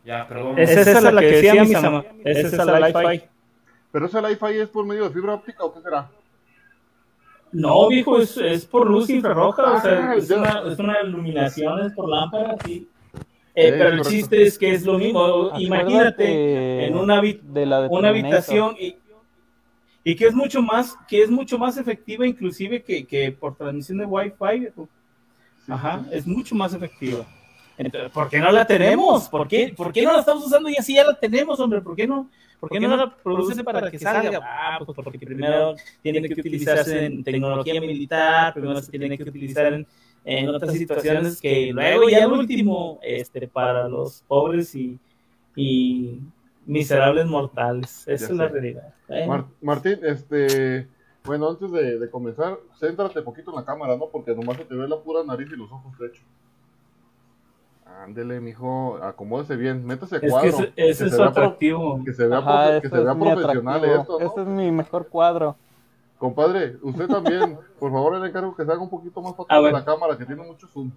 Ya, 0.04 0.26
perdón. 0.26 0.58
Es 0.58 0.70
esa 0.70 1.10
la 1.10 1.20
que 1.20 1.26
decía 1.26 1.62
mi 1.62 1.66
Sama. 1.72 2.04
Es 2.24 2.38
esa 2.52 2.64
la 2.64 2.86
Wi-Fi. 2.86 3.24
pero 3.92 4.06
ese 4.06 4.18
Wi-Fi 4.20 4.58
es 4.60 4.68
por 4.68 4.86
medio 4.86 5.04
de 5.04 5.10
fibra 5.10 5.34
óptica 5.34 5.62
o 5.64 5.74
qué 5.74 5.80
será? 5.82 6.08
No, 7.54 7.88
viejo, 7.88 8.18
es, 8.18 8.36
es 8.36 8.66
por 8.66 8.90
luz 8.90 9.08
infrarroja, 9.10 9.72
o 9.74 9.80
sea, 9.80 10.10
Ah, 10.10 10.14
es 10.16 10.30
una, 10.30 10.62
es 10.72 10.78
una 10.78 11.00
iluminación, 11.02 11.86
es 11.86 11.92
por 11.92 12.08
lámpara, 12.08 12.56
sí. 12.64 12.88
Sí, 13.14 13.26
Eh, 13.54 13.74
pero 13.78 13.90
el 13.90 14.00
chiste 14.02 14.42
es 14.42 14.58
que 14.58 14.72
es 14.74 14.84
lo 14.84 14.98
mismo. 14.98 15.50
Imagínate 15.56 16.86
en 16.86 16.96
una, 16.96 17.22
habi- 17.22 17.40
de 17.40 17.64
la 17.66 17.82
de 17.82 17.88
una 17.88 18.08
Terminator. 18.08 18.34
habitación 18.36 18.76
y, 18.80 18.96
y 20.02 20.16
que 20.16 20.26
es 20.26 20.34
mucho 20.34 20.60
más, 20.60 20.96
que 21.08 21.22
es 21.22 21.30
mucho 21.30 21.56
más 21.56 21.76
efectiva 21.76 22.26
inclusive 22.26 22.82
que, 22.82 23.06
que 23.06 23.30
por 23.30 23.54
transmisión 23.56 23.98
de 23.98 24.06
Wi-Fi. 24.06 24.58
viejo. 24.58 24.88
Ajá, 25.68 26.04
es 26.10 26.26
mucho 26.26 26.54
más 26.56 26.74
efectiva. 26.74 27.24
Entonces, 27.78 28.10
¿por 28.10 28.28
qué 28.28 28.38
no 28.40 28.50
la 28.52 28.66
tenemos? 28.66 29.28
¿Por 29.28 29.46
qué, 29.48 29.72
¿Por 29.76 29.92
qué 29.92 30.02
no 30.02 30.12
la 30.12 30.20
estamos 30.20 30.44
usando 30.46 30.68
y 30.68 30.76
así 30.76 30.94
ya 30.94 31.04
la 31.04 31.14
tenemos, 31.14 31.58
hombre? 31.60 31.80
¿Por 31.80 31.94
qué 31.96 32.06
no? 32.06 32.28
¿Por 32.68 32.78
qué 32.78 32.80
no 32.80 32.96
la 32.96 33.16
producen 33.16 33.64
para 33.64 33.90
que 33.90 33.98
salga? 33.98 34.40
Ah, 34.42 34.78
pues 34.84 34.96
porque 34.96 35.18
primero 35.18 35.74
tiene 36.02 36.28
que 36.28 36.40
utilizarse 36.40 37.04
en 37.06 37.24
tecnología 37.24 37.80
militar, 37.80 38.54
primero 38.54 38.80
se 38.80 38.90
tiene 38.90 39.16
que 39.16 39.24
utilizar 39.24 39.72
en, 39.72 39.86
en 40.24 40.48
otras 40.48 40.72
situaciones 40.72 41.40
que 41.40 41.72
luego 41.72 42.08
ya 42.08 42.24
el 42.24 42.32
último, 42.32 42.98
este, 43.02 43.46
para 43.48 43.88
los 43.88 44.22
pobres 44.26 44.74
y, 44.74 44.98
y 45.54 46.20
miserables 46.66 47.26
mortales. 47.26 48.08
Esa 48.08 48.26
Ya 48.26 48.32
es 48.32 48.38
la 48.38 48.48
realidad. 48.48 48.94
Mar- 49.28 49.46
Martín, 49.60 49.98
este, 50.02 50.88
bueno, 51.24 51.50
antes 51.50 51.70
de, 51.70 51.98
de 51.98 52.10
comenzar, 52.10 52.58
céntrate 52.78 53.20
poquito 53.22 53.50
en 53.50 53.56
la 53.56 53.64
cámara, 53.64 53.96
¿no? 53.96 54.08
Porque 54.08 54.34
nomás 54.34 54.56
se 54.56 54.64
te 54.64 54.74
ve 54.74 54.88
la 54.88 54.98
pura 54.98 55.22
nariz 55.22 55.48
y 55.52 55.56
los 55.56 55.70
ojos, 55.70 55.98
de 55.98 56.06
hecho. 56.06 56.22
Ándele, 58.02 58.40
mijo, 58.40 58.96
acomódese 59.02 59.56
bien, 59.56 59.84
métase 59.86 60.16
a 60.16 60.18
es 60.18 60.22
que 60.22 60.28
cuadro. 60.28 60.48
ese, 60.48 60.72
que 60.72 60.90
ese 60.90 60.98
se 60.98 61.04
es 61.06 61.16
vea 61.18 61.28
atractivo. 61.28 61.94
pro- 61.96 62.04
que 62.04 62.12
se 62.12 62.26
vea, 62.26 62.38
Ajá, 62.38 62.80
que 62.80 62.88
se 62.88 62.98
vea 63.00 63.14
profesional 63.14 63.84
esto, 63.84 64.18
¿no? 64.18 64.26
Este 64.26 64.40
es 64.42 64.46
mi 64.46 64.70
mejor 64.72 65.08
cuadro. 65.08 65.56
Compadre, 66.18 66.76
usted 66.82 67.06
también, 67.08 67.58
por 67.78 67.90
favor, 67.92 68.18
le 68.20 68.28
encargo 68.28 68.54
que 68.54 68.64
se 68.64 68.70
haga 68.72 68.80
un 68.82 68.90
poquito 68.90 69.22
más 69.22 69.32
A 69.34 69.44
para 69.44 69.60
ver. 69.60 69.72
la 69.72 69.84
cámara, 69.84 70.18
que 70.18 70.24
tiene 70.26 70.42
mucho 70.42 70.66
zoom. 70.66 70.90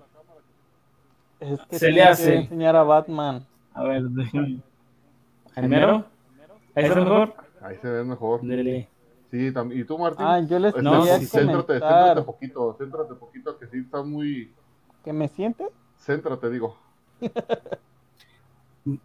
Es 1.39 1.59
que 1.69 1.77
Se 1.79 1.87
le 1.87 1.93
tiene 1.93 2.07
que 2.07 2.11
hace. 2.13 2.35
enseñar 2.35 2.75
a 2.75 2.83
Batman. 2.83 3.45
A 3.73 3.83
ver, 3.83 4.03
déjame. 4.03 4.59
Primero, 5.55 6.05
¿ahí 6.75 6.85
está 6.85 6.95
mejor? 6.99 7.33
Ahí 7.61 7.77
se 7.77 7.87
ve 7.89 8.03
mejor. 8.03 8.41
Dele. 8.41 8.87
Sí. 9.29 9.53
¿Y 9.71 9.83
tú, 9.83 9.97
Martín? 9.97 10.25
Ah, 10.25 10.39
yo 10.39 10.57
les 10.57 10.75
No, 10.77 10.99
quería 11.01 11.19
sí, 11.19 11.25
céntrate, 11.25 11.73
céntrate 11.79 12.21
poquito, 12.21 12.75
céntrate 12.77 13.13
poquito, 13.15 13.57
que 13.57 13.67
sí 13.67 13.79
está 13.79 14.01
muy... 14.01 14.51
que 15.03 15.11
me 15.13 15.27
siente. 15.27 15.67
Céntrate, 15.97 16.49
digo. 16.49 16.75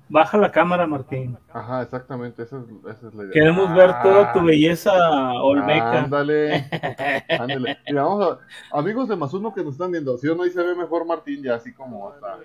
Baja 0.08 0.38
la 0.38 0.52
cámara, 0.52 0.86
Martín. 0.86 1.36
Ajá, 1.52 1.82
exactamente, 1.82 2.44
esa 2.44 2.58
es, 2.58 2.64
esa 2.96 3.08
es 3.08 3.14
la 3.14 3.24
idea. 3.24 3.32
Queremos 3.32 3.74
ver 3.74 3.90
toda 4.00 4.32
tu 4.32 4.38
Ah. 4.38 4.44
belleza 4.44 4.92
olmeca. 5.42 6.04
Ándale, 6.04 6.68
ándale. 7.40 7.78
Vamos 7.92 8.38
a, 8.72 8.78
amigos 8.78 9.08
de 9.08 9.16
más 9.16 9.34
uno 9.34 9.52
que 9.52 9.64
nos 9.64 9.72
están 9.72 9.90
viendo, 9.90 10.16
si 10.18 10.28
o 10.28 10.36
no 10.36 10.44
ahí 10.44 10.50
se 10.50 10.62
ve 10.62 10.76
mejor 10.76 11.04
Martín 11.04 11.42
ya 11.42 11.56
así 11.56 11.72
como 11.72 12.10
hasta, 12.10 12.38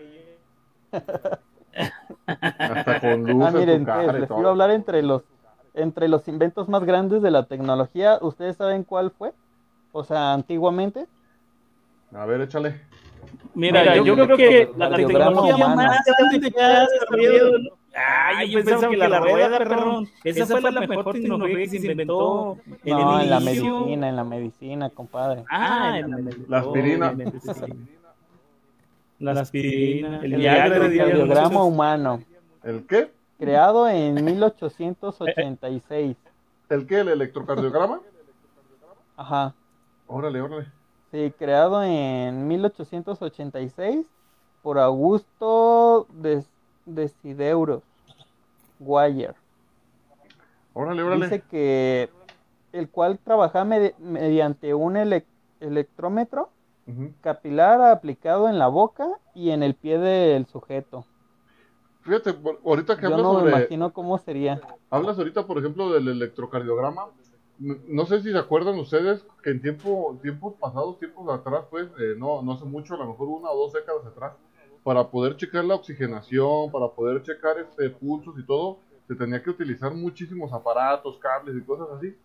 hasta 2.26 3.00
con 3.02 3.24
luz 3.24 3.46
Ah, 3.46 3.50
en 3.50 3.56
miren, 3.60 3.80
tu 3.82 3.86
cara 3.86 4.18
y 4.18 4.20
les 4.22 4.28
todo. 4.30 4.48
a 4.48 4.50
hablar 4.50 4.72
entre 4.72 5.04
los 5.04 5.22
entre 5.76 6.08
los 6.08 6.28
inventos 6.28 6.68
más 6.70 6.84
grandes 6.86 7.22
de 7.22 7.30
la 7.30 7.46
tecnología. 7.46 8.18
¿Ustedes 8.22 8.58
saben 8.58 8.84
cuál 8.84 9.12
fue? 9.12 9.32
O 9.92 10.04
sea, 10.04 10.34
antiguamente. 10.34 11.06
A 12.16 12.26
ver, 12.26 12.42
échale. 12.42 12.82
Mira, 13.54 13.82
Mira, 13.82 13.96
yo, 13.96 14.06
yo 14.06 14.14
creo 14.14 14.26
creo 14.26 14.38
que 14.38 14.48
que 14.50 14.78
la 14.78 14.88
el 14.88 14.96
tecnología 15.08 15.56
radiograma 15.56 15.76
más 15.76 15.86
humano. 15.86 15.92
grande 16.20 16.52
que 16.52 16.62
ha 16.62 16.86
desarrollado. 16.88 17.52
Ay, 18.00 18.52
yo 18.52 18.64
pensaba 18.64 18.90
que 18.90 18.98
la 18.98 19.20
rueda, 19.20 19.58
perrón. 19.58 20.08
Esa 20.24 20.46
fue 20.46 20.72
la 20.72 20.82
mejor 20.82 21.12
tecnología 21.14 21.58
que 21.58 21.80
se 21.80 21.92
inventó 21.92 22.58
en 22.84 22.98
No, 22.98 23.18
el 23.18 23.24
en 23.24 23.30
la 23.32 23.40
medicina, 23.40 24.10
en 24.10 24.16
la 24.16 24.24
medicina, 24.24 24.90
compadre. 24.92 25.44
Ah, 25.50 25.98
en 25.98 26.12
la 26.12 26.18
medicina. 26.18 26.46
La 26.48 26.60
aspirina. 26.60 27.14
La 29.20 29.32
aspirina, 29.42 30.20
el 30.24 30.34
El 30.34 31.26
muchos. 31.28 31.52
humano, 31.54 32.22
¿El 32.64 32.86
qué? 32.86 33.12
creado 33.40 33.90
en 33.90 34.24
1886. 34.24 36.16
¿El 36.70 36.86
qué? 36.86 37.00
¿El 37.00 37.08
electrocardiograma? 37.10 38.00
Ajá. 39.16 39.56
Órale, 40.06 40.40
órale. 40.42 40.68
Sí, 41.18 41.34
creado 41.36 41.82
en 41.82 42.48
1886 42.48 44.06
por 44.62 44.78
Augusto 44.78 46.06
Des 46.14 46.48
Desideuros 46.86 47.82
Guayer. 48.78 49.34
Órale, 50.76 51.02
órale. 51.02 51.26
Dice 51.26 51.42
que 51.50 52.12
el 52.72 52.88
cual 52.90 53.18
trabaja 53.18 53.66
medi- 53.66 53.96
mediante 53.98 54.76
un 54.76 54.94
elec- 54.94 55.26
electrómetro 55.60 56.50
capilar 57.22 57.82
aplicado 57.82 58.48
en 58.48 58.60
la 58.60 58.68
boca 58.68 59.08
y 59.34 59.50
en 59.50 59.64
el 59.64 59.74
pie 59.74 59.98
del 59.98 60.46
sujeto. 60.46 61.04
Fíjate, 62.02 62.36
ahorita 62.64 62.96
que 62.96 63.02
Yo 63.02 63.08
hablas 63.16 63.24
no 63.24 63.42
me 63.42 63.50
imagino 63.50 63.92
cómo 63.92 64.20
sería. 64.20 64.62
Hablas 64.92 65.18
ahorita, 65.18 65.48
por 65.48 65.58
ejemplo, 65.58 65.92
del 65.92 66.10
electrocardiograma. 66.10 67.08
No 67.60 68.06
sé 68.06 68.22
si 68.22 68.32
se 68.32 68.38
acuerdan 68.38 68.78
ustedes 68.78 69.26
que 69.44 69.50
en 69.50 69.62
tiempo, 69.62 70.20
tiempos 70.22 70.54
pasados, 70.60 71.00
tiempos 71.00 71.28
atrás, 71.30 71.66
pues, 71.70 71.88
eh, 72.00 72.14
no, 72.18 72.42
no 72.44 72.54
hace 72.54 72.66
mucho, 72.66 72.94
a 72.94 72.98
lo 72.98 73.08
mejor 73.08 73.28
una 73.30 73.50
o 73.50 73.58
dos 73.58 73.74
décadas 73.74 74.06
atrás, 74.06 74.34
para 74.84 75.10
poder 75.10 75.36
checar 75.38 75.66
la 75.66 75.76
oxigenación, 75.76 76.72
para 76.72 76.88
poder 76.90 77.24
checar 77.24 77.58
este 77.60 77.90
pulsos 77.90 78.36
y 78.38 78.46
todo, 78.46 78.78
se 79.08 79.16
tenía 79.16 79.42
que 79.42 79.50
utilizar 79.50 79.94
muchísimos 79.94 80.54
aparatos, 80.54 81.18
cables 81.18 81.56
y 81.58 81.66
cosas 81.66 81.88
así. 81.98 82.16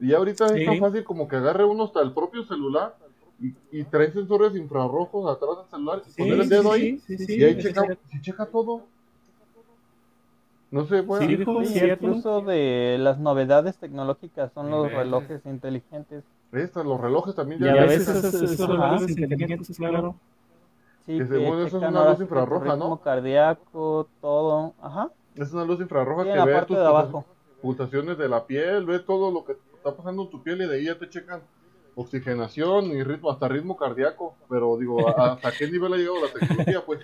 Y 0.00 0.14
ahorita 0.14 0.54
Sí. 0.54 0.60
es 0.60 0.66
tan 0.66 0.78
fácil 0.78 1.04
como 1.04 1.28
que 1.28 1.36
agarre 1.36 1.64
uno 1.64 1.84
hasta 1.84 2.00
el 2.00 2.12
propio 2.12 2.44
celular 2.44 2.96
y, 3.38 3.54
y 3.70 3.84
trae 3.84 4.10
sensores 4.12 4.54
infrarrojos 4.56 5.30
atrás 5.30 5.58
del 5.58 5.66
celular 5.70 6.02
y 6.06 6.10
Sí, 6.10 6.22
poner 6.22 6.40
el 6.40 6.48
dedo 6.48 6.72
sí, 6.72 6.80
ahí 6.80 7.02
y 7.28 7.44
ahí 7.44 7.58
checa, 7.58 7.98
checa 8.22 8.46
todo. 8.46 8.86
No 10.70 10.86
sé, 10.86 11.00
bueno, 11.00 11.26
Sí, 11.26 11.36
dijo, 11.36 11.62
incluso 11.62 12.42
de 12.42 12.96
las 13.00 13.18
novedades 13.18 13.76
tecnológicas 13.78 14.52
son 14.52 14.70
los 14.70 14.90
relojes 14.92 15.44
inteligentes. 15.44 16.22
Estas, 16.52 16.84
los 16.84 17.00
relojes 17.00 17.34
también 17.34 17.62
Y 17.62 17.68
a 17.68 17.74
veces 17.84 18.08
esos, 18.08 18.68
relojes 18.68 19.10
inteligentes, 19.10 19.76
claro. 19.76 20.14
Sí, 21.06 21.18
Que 21.18 21.26
según 21.26 21.58
eso 21.60 21.78
es 21.78 21.82
una 21.82 22.10
luz 22.10 22.20
infrarroja, 22.20 22.66
¿no? 22.66 22.72
ritmo 22.74 23.00
cardíaco, 23.00 24.08
todo. 24.20 24.74
Ajá. 24.80 25.10
Es 25.34 25.52
una 25.52 25.64
luz 25.64 25.80
infrarroja 25.80 26.22
Sí, 26.22 26.28
que 26.28 26.32
en 26.32 26.38
la 26.38 26.44
ve 26.44 26.52
parte 26.54 26.68
tus 26.68 26.76
de 26.76 26.86
abajo. 26.86 27.24
pulsaciones 27.62 28.18
de 28.18 28.28
la 28.28 28.46
piel, 28.46 28.84
ve 28.86 28.98
todo 29.00 29.30
lo 29.32 29.44
que 29.44 29.52
está 29.74 29.96
pasando 29.96 30.24
en 30.24 30.30
tu 30.30 30.42
piel 30.42 30.62
y 30.62 30.66
de 30.66 30.76
ahí 30.76 30.84
ya 30.84 30.98
te 30.98 31.08
checan 31.08 31.40
oxigenación 31.96 32.86
y 32.86 33.02
ritmo, 33.02 33.30
hasta 33.30 33.48
ritmo 33.48 33.76
cardíaco. 33.76 34.34
Pero 34.48 34.76
digo, 34.76 35.08
¿a- 35.08 35.32
¿hasta 35.32 35.50
qué 35.52 35.68
nivel 35.70 35.94
ha 35.94 35.96
llegado 35.96 36.20
la 36.26 36.32
tecnología? 36.32 36.82
Pues 36.84 37.00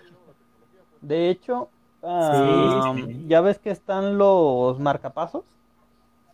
De 1.01 1.31
hecho, 1.31 1.69
ah, 2.07 2.95
sí. 3.07 3.27
ya 3.27 3.41
ves 3.43 3.59
que 3.59 3.71
están 3.71 4.19
los 4.19 4.79
marcapasos 4.81 5.45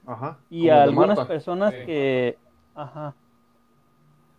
Ajá. 0.06 0.38
y 0.48 0.68
algunas 0.68 1.22
personas 1.22 1.74
Sí. 1.74 1.76
que 1.78 2.40
ajá, 2.74 3.16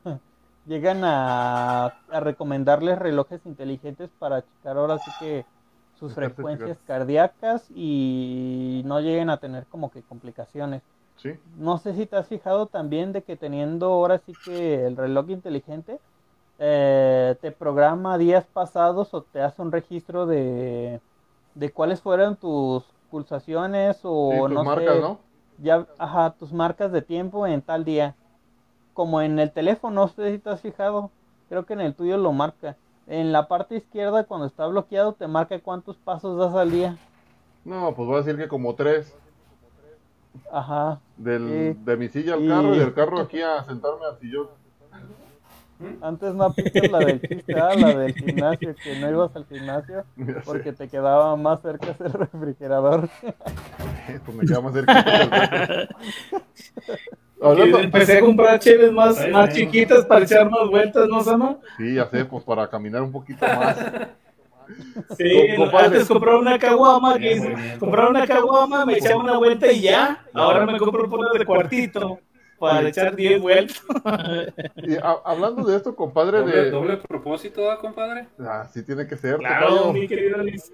llegan 0.66 1.04
a, 1.04 1.86
a 2.08 2.20
recomendarles 2.20 3.00
relojes 3.00 3.46
inteligentes 3.46 4.12
para 4.18 4.44
checar 4.46 4.78
ahora 4.78 5.00
sí 5.00 5.14
que 5.14 5.48
sus 5.94 6.14
frecuencias 6.14 6.82
cardíacas 6.84 7.66
y 7.70 8.82
no 8.86 9.00
lleguen 9.00 9.30
a 9.30 9.40
tener 9.40 9.68
como 9.68 9.92
que 9.92 10.04
complicaciones. 10.04 10.84
Sí, 11.16 11.40
No 11.44 11.78
sé 11.80 11.94
si 11.96 12.08
te 12.08 12.18
has 12.18 12.28
fijado 12.30 12.68
también 12.68 13.14
de 13.14 13.24
que 13.24 13.38
teniendo 13.38 13.88
ahora 13.88 14.20
sí 14.20 14.38
que 14.46 14.86
el 14.86 14.98
reloj 14.98 15.30
inteligente 15.32 16.02
eh, 16.60 17.38
te 17.42 17.52
programa 17.54 18.18
días 18.18 18.48
pasados 18.48 19.14
o 19.14 19.24
te 19.24 19.42
hace 19.42 19.62
un 19.62 19.72
registro 19.72 20.26
de, 20.28 21.02
de 21.56 21.72
cuáles 21.72 22.02
fueron 22.02 22.36
tus 22.36 22.84
pulsaciones 23.12 24.00
o 24.04 24.32
sí, 24.34 24.40
tus 24.40 24.52
no 24.52 24.64
marcas, 24.64 24.96
sé, 24.96 25.02
¿no? 25.02 25.20
ya, 25.60 25.86
ajá, 25.98 26.32
tus 26.32 26.52
marcas 26.52 26.92
de 26.92 27.02
tiempo 27.02 27.46
en 27.48 27.62
tal 27.62 27.86
día. 27.86 28.16
Como 28.94 29.22
en 29.22 29.40
el 29.40 29.52
teléfono, 29.52 30.02
no 30.02 30.08
sé 30.08 30.32
si 30.32 30.38
te 30.40 30.50
has 30.52 30.62
fijado, 30.62 31.10
creo 31.50 31.66
que 31.66 31.74
en 31.74 31.82
el 31.82 31.96
tuyo 31.96 32.18
lo 32.18 32.32
marca. 32.32 32.76
En 33.08 33.32
la 33.32 33.48
parte 33.48 33.76
izquierda, 33.76 34.24
cuando 34.24 34.46
está 34.46 34.66
bloqueado, 34.68 35.14
te 35.14 35.28
marca 35.28 35.60
cuántos 35.60 35.98
pasos 35.98 36.38
das 36.38 36.54
al 36.56 36.72
día. 36.72 36.96
No, 37.66 37.94
pues 37.96 38.08
voy 38.08 38.16
a 38.16 38.22
decir 38.22 38.38
que 38.38 38.48
como 38.48 38.76
tres. 38.76 39.16
Ajá. 40.52 41.00
Del, 41.18 41.74
Sí. 41.76 41.80
De 41.86 41.98
mi 41.98 42.08
silla 42.10 42.34
al 42.36 42.44
Y- 42.44 42.48
carro 42.48 42.76
y 42.76 42.80
del 42.80 42.94
carro 42.94 43.20
aquí 43.20 43.42
a 43.42 43.64
sentarme 43.64 44.06
al 44.06 44.18
sillón. 44.20 44.48
Antes 46.02 46.34
no 46.34 46.44
aplicas 46.46 46.92
la 46.92 47.00
del 47.00 47.22
chiste, 47.22 47.54
ah, 47.60 47.74
la 47.76 47.94
del 47.96 48.14
gimnasio, 48.16 48.76
que 48.76 49.00
no 49.00 49.10
ibas 49.10 49.36
al 49.36 49.46
gimnasio 49.48 50.04
porque 50.46 50.72
te 50.74 50.88
quedaba 50.88 51.36
más 51.36 51.62
cerca 51.62 51.92
ese 51.92 52.08
refrigerador. 52.08 53.10
pues 54.26 54.38
me 54.38 54.46
queda 54.46 54.62
más 54.62 54.74
cerca. 54.74 55.88
Hablando- 57.42 57.80
Empecé 57.80 58.18
a 58.18 58.22
comprar 58.22 58.60
cheves 58.60 58.92
más, 58.92 59.28
más 59.30 59.54
chiquitas 59.54 60.06
para 60.06 60.24
echar 60.24 60.50
más 60.50 60.70
vueltas, 60.70 61.08
¿no, 61.10 61.22
Sama? 61.22 61.58
Sí, 61.78 61.96
ya 61.96 62.06
sé, 62.10 62.24
pues 62.26 62.44
para 62.44 62.70
caminar 62.70 63.02
un 63.02 63.12
poquito 63.12 63.46
más. 63.46 63.78
Sí, 65.18 65.30
Com- 65.58 65.66
compadre. 65.66 65.86
antes 65.88 66.08
compraba 66.08 66.40
una 66.40 66.58
caguama, 66.58 67.20
que 67.20 67.76
compraba 67.80 68.10
una 68.12 68.26
caguama, 68.26 68.86
me 68.86 68.94
echaba 68.98 69.22
una 69.22 69.38
vuelta 69.38 69.70
y 69.70 69.82
ya. 69.82 70.24
Ahora 70.34 70.66
me 70.66 70.80
compro 70.80 71.10
por 71.10 71.38
de 71.38 71.46
cuartito 71.46 72.20
para 72.72 72.90
echar 72.90 73.16
10 73.16 73.42
vueltas. 73.42 73.82
Y 74.78 74.96
a- 74.96 75.18
hablando 75.26 75.64
de 75.64 75.78
esto, 75.78 75.96
compadre, 75.96 76.40
Doble, 76.40 76.56
de... 76.56 76.72
doble 76.72 76.98
propósito, 76.98 77.70
¿ah, 77.72 77.80
compadre? 77.80 78.28
Así 78.40 78.84
tiene 78.84 79.08
que 79.08 79.16
ser, 79.18 79.38
Claro, 79.38 79.92
mi 79.94 80.08
querido 80.08 80.38
Luis. 80.40 80.72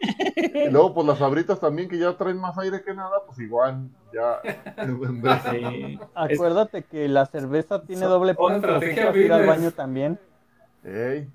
Y 0.00 0.68
luego, 0.70 0.94
pues 0.94 1.06
las 1.06 1.20
abritas 1.20 1.60
también, 1.60 1.88
que 1.88 1.96
ya 1.96 2.12
traen 2.16 2.36
más 2.38 2.58
aire 2.58 2.82
que 2.82 2.92
nada, 2.92 3.22
pues 3.26 3.38
igual, 3.38 3.88
ya. 4.12 4.40
Sí. 5.50 5.98
Acuérdate 6.14 6.82
que 6.82 7.06
la 7.08 7.26
cerveza 7.26 7.82
tiene 7.82 8.02
So- 8.02 8.08
doble 8.08 8.34
punto, 8.34 8.80
ir 9.16 9.32
al 9.32 9.46
baño 9.46 9.70
también. 9.70 10.18
Ey, 10.84 11.28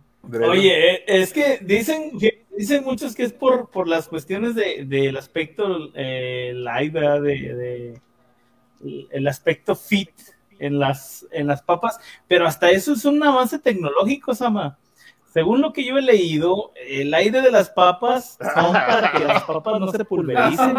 Oye, 0.50 1.04
es 1.08 1.32
que 1.32 1.60
dicen, 1.62 2.12
dicen 2.58 2.84
muchos 2.84 3.16
que 3.16 3.24
es 3.24 3.32
por, 3.32 3.70
por 3.70 3.88
las 3.88 4.10
cuestiones 4.10 4.56
de, 4.56 4.84
del 4.86 5.16
aspecto 5.16 5.64
eh, 5.96 6.52
live, 6.54 6.90
¿verdad? 7.00 7.22
De, 7.22 7.30
de- 7.56 8.02
el 8.84 9.28
aspecto 9.28 9.76
fit 9.76 10.12
en 10.60 10.80
las, 10.80 11.26
en 11.32 11.48
las 11.48 11.62
papas, 11.62 12.00
pero 12.28 12.48
hasta 12.48 12.70
eso 12.72 12.94
es 12.94 13.06
un 13.06 13.22
avance 13.24 13.60
tecnológico, 13.60 14.34
Sama. 14.34 14.78
Según 15.34 15.62
lo 15.62 15.72
que 15.72 15.86
yo 15.86 15.98
he 15.98 16.02
leído, 16.02 16.72
el 16.88 17.14
aire 17.14 17.42
de 17.42 17.52
las 17.52 17.70
papas 17.70 18.38
son 18.56 18.74
para 18.74 19.12
que 19.12 19.24
las 19.24 19.44
papas 19.44 19.80
no 19.80 19.92
se 19.92 20.04
pulvericen. 20.04 20.74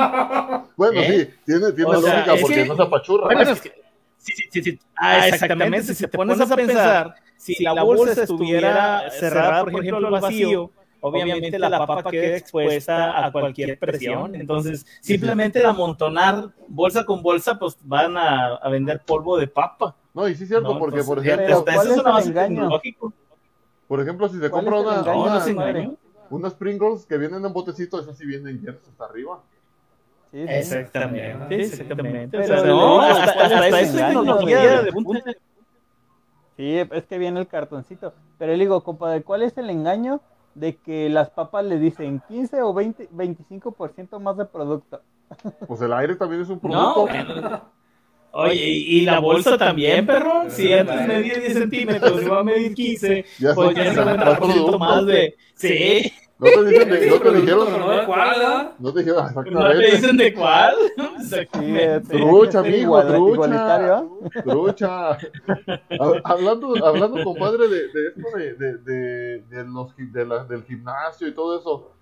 Bueno, 0.76 1.00
¿Eh? 1.00 1.30
sí, 1.30 1.40
tiene, 1.46 1.72
tiene 1.72 1.90
O 1.90 2.00
sea, 2.02 2.14
lógica 2.26 2.36
porque 2.40 2.54
que- 2.56 2.64
no 2.66 2.74
se 2.76 2.82
apachurra. 2.82 3.24
Bueno, 3.26 3.42
es 3.52 3.60
que- 3.60 3.72
sí, 4.16 4.32
sí, 4.34 4.44
sí, 4.50 4.62
sí. 4.62 4.78
Ah, 4.96 5.28
exactamente. 5.28 5.94
Si 5.94 6.02
te 6.02 6.08
pones 6.08 6.40
a 6.40 6.56
pensar, 6.56 7.14
si 7.36 7.62
la 7.62 7.82
bolsa 7.84 8.20
estuviera 8.22 9.08
cerrada, 9.10 9.64
por 9.64 9.80
ejemplo, 9.80 10.08
al 10.08 10.12
vacío, 10.20 10.72
obviamente 11.00 11.58
la 11.58 11.78
papa 11.86 12.10
queda 12.10 12.36
expuesta 12.36 13.24
a 13.26 13.32
cualquier 13.32 13.78
presión. 13.78 14.34
Entonces, 14.34 14.86
simplemente 15.00 15.64
amontonar 15.64 16.50
bolsa 16.68 17.04
con 17.04 17.22
bolsa, 17.22 17.58
pues 17.58 17.76
van 17.82 18.16
a, 18.16 18.54
a 18.56 18.68
vender 18.68 19.00
polvo 19.04 19.36
de 19.38 19.46
papa. 19.46 19.94
No, 20.14 20.26
y 20.28 20.34
sí 20.34 20.42
es 20.44 20.48
cierto, 20.48 20.72
¿no? 20.72 20.78
porque 20.78 21.02
por 21.04 21.18
ejemplo, 21.24 21.64
tecnológico. 21.64 23.12
por 23.86 24.00
ejemplo, 24.00 24.28
si 24.28 24.38
se 24.40 24.50
¿Cuál 24.50 24.64
compra 24.64 24.80
una, 24.80 25.12
una- 25.12 25.96
unas 26.30 26.54
Pringles 26.54 27.06
que 27.06 27.16
vienen 27.16 27.44
en 27.44 27.52
botecito, 27.52 28.00
esas 28.00 28.18
sí 28.18 28.26
vienen 28.26 28.60
llenas 28.60 28.82
hasta 28.86 29.04
arriba. 29.06 29.40
Sí, 30.30 30.46
sí. 30.46 30.52
Exactamente, 30.52 31.54
exactamente. 31.54 32.36
O 32.36 32.40
Pero 32.42 32.60
sea, 32.60 32.66
no, 32.68 33.02
el- 33.06 33.12
hasta, 33.12 33.32
¿cuál 33.34 33.46
es 33.46 33.52
hasta 33.52 33.68
el 33.68 33.74
eso 33.74 33.76
es 33.78 33.94
engaño, 33.94 34.20
tecnología 34.20 34.72
güey? 34.72 34.84
de 34.84 34.92
punta. 34.92 35.20
Sí, 36.56 36.76
es 36.78 37.06
que 37.06 37.18
viene 37.18 37.40
el 37.40 37.46
cartoncito. 37.46 38.12
Pero 38.36 38.52
le 38.52 38.58
digo, 38.58 38.82
compadre, 38.82 39.22
¿cuál 39.22 39.42
es 39.42 39.56
el 39.56 39.70
engaño 39.70 40.20
de 40.58 40.76
que 40.76 41.08
las 41.08 41.30
papas 41.30 41.64
le 41.64 41.78
dicen 41.78 42.22
15 42.28 42.62
o 42.62 42.74
20, 42.74 43.08
25% 43.10 44.18
más 44.20 44.36
de 44.36 44.44
producto? 44.44 45.00
Pues 45.66 45.80
el 45.82 45.92
aire 45.92 46.16
también 46.16 46.42
es 46.42 46.48
un 46.48 46.60
No, 46.62 46.94
producto. 46.94 47.06
bueno. 47.06 47.77
Oye, 48.32 48.54
y 48.66 48.98
y 48.98 49.00
la 49.02 49.18
bolsa 49.20 49.56
también, 49.58 50.06
perro. 50.06 50.44
Si 50.48 50.72
antes 50.72 51.06
medía 51.06 51.34
10 51.34 51.52
centímetros 51.54 52.22
y 52.22 52.26
va 52.26 52.40
a 52.40 52.44
medir 52.44 52.74
15, 52.74 53.24
Ya 53.38 53.54
pues 53.54 53.74
ya 53.74 53.84
es 53.84 53.96
más 53.96 54.06
50% 54.16 54.38
producto. 54.38 54.78
más 54.78 55.06
de. 55.06 55.36
Sí, 55.54 56.12
No 56.38 56.46
te 56.46 56.64
dicen, 56.66 56.88
de- 56.90 57.06
no 57.06 57.14
te 57.14 57.18
Pero 57.20 57.32
dijeron, 57.40 57.78
no 57.80 57.90
de 57.90 58.04
cuál, 58.06 58.30
¿verdad? 58.30 58.72
no 58.78 58.92
te 58.92 58.98
dijeron 59.00 59.24
no 59.50 59.68
te 59.70 59.90
dicen 59.90 60.16
de 60.16 60.34
cuál. 60.34 60.74
Exactamente. 61.20 62.16
Trucha, 62.16 62.68
igual- 62.68 63.08
trucha. 63.08 64.04
Trucha. 64.44 65.18
Hab- 65.90 66.20
hablando, 66.24 66.86
hablando, 66.86 67.24
compadre, 67.24 67.66
de, 67.68 67.88
de 67.88 68.06
esto 68.08 68.38
de, 68.38 68.54
de, 68.54 68.78
de, 68.78 69.42
de 69.48 69.64
los, 69.64 69.88
de 69.96 70.24
la- 70.26 70.44
del 70.44 70.62
gimnasio 70.64 71.26
y 71.26 71.32
todo 71.34 71.58
eso. 71.58 71.92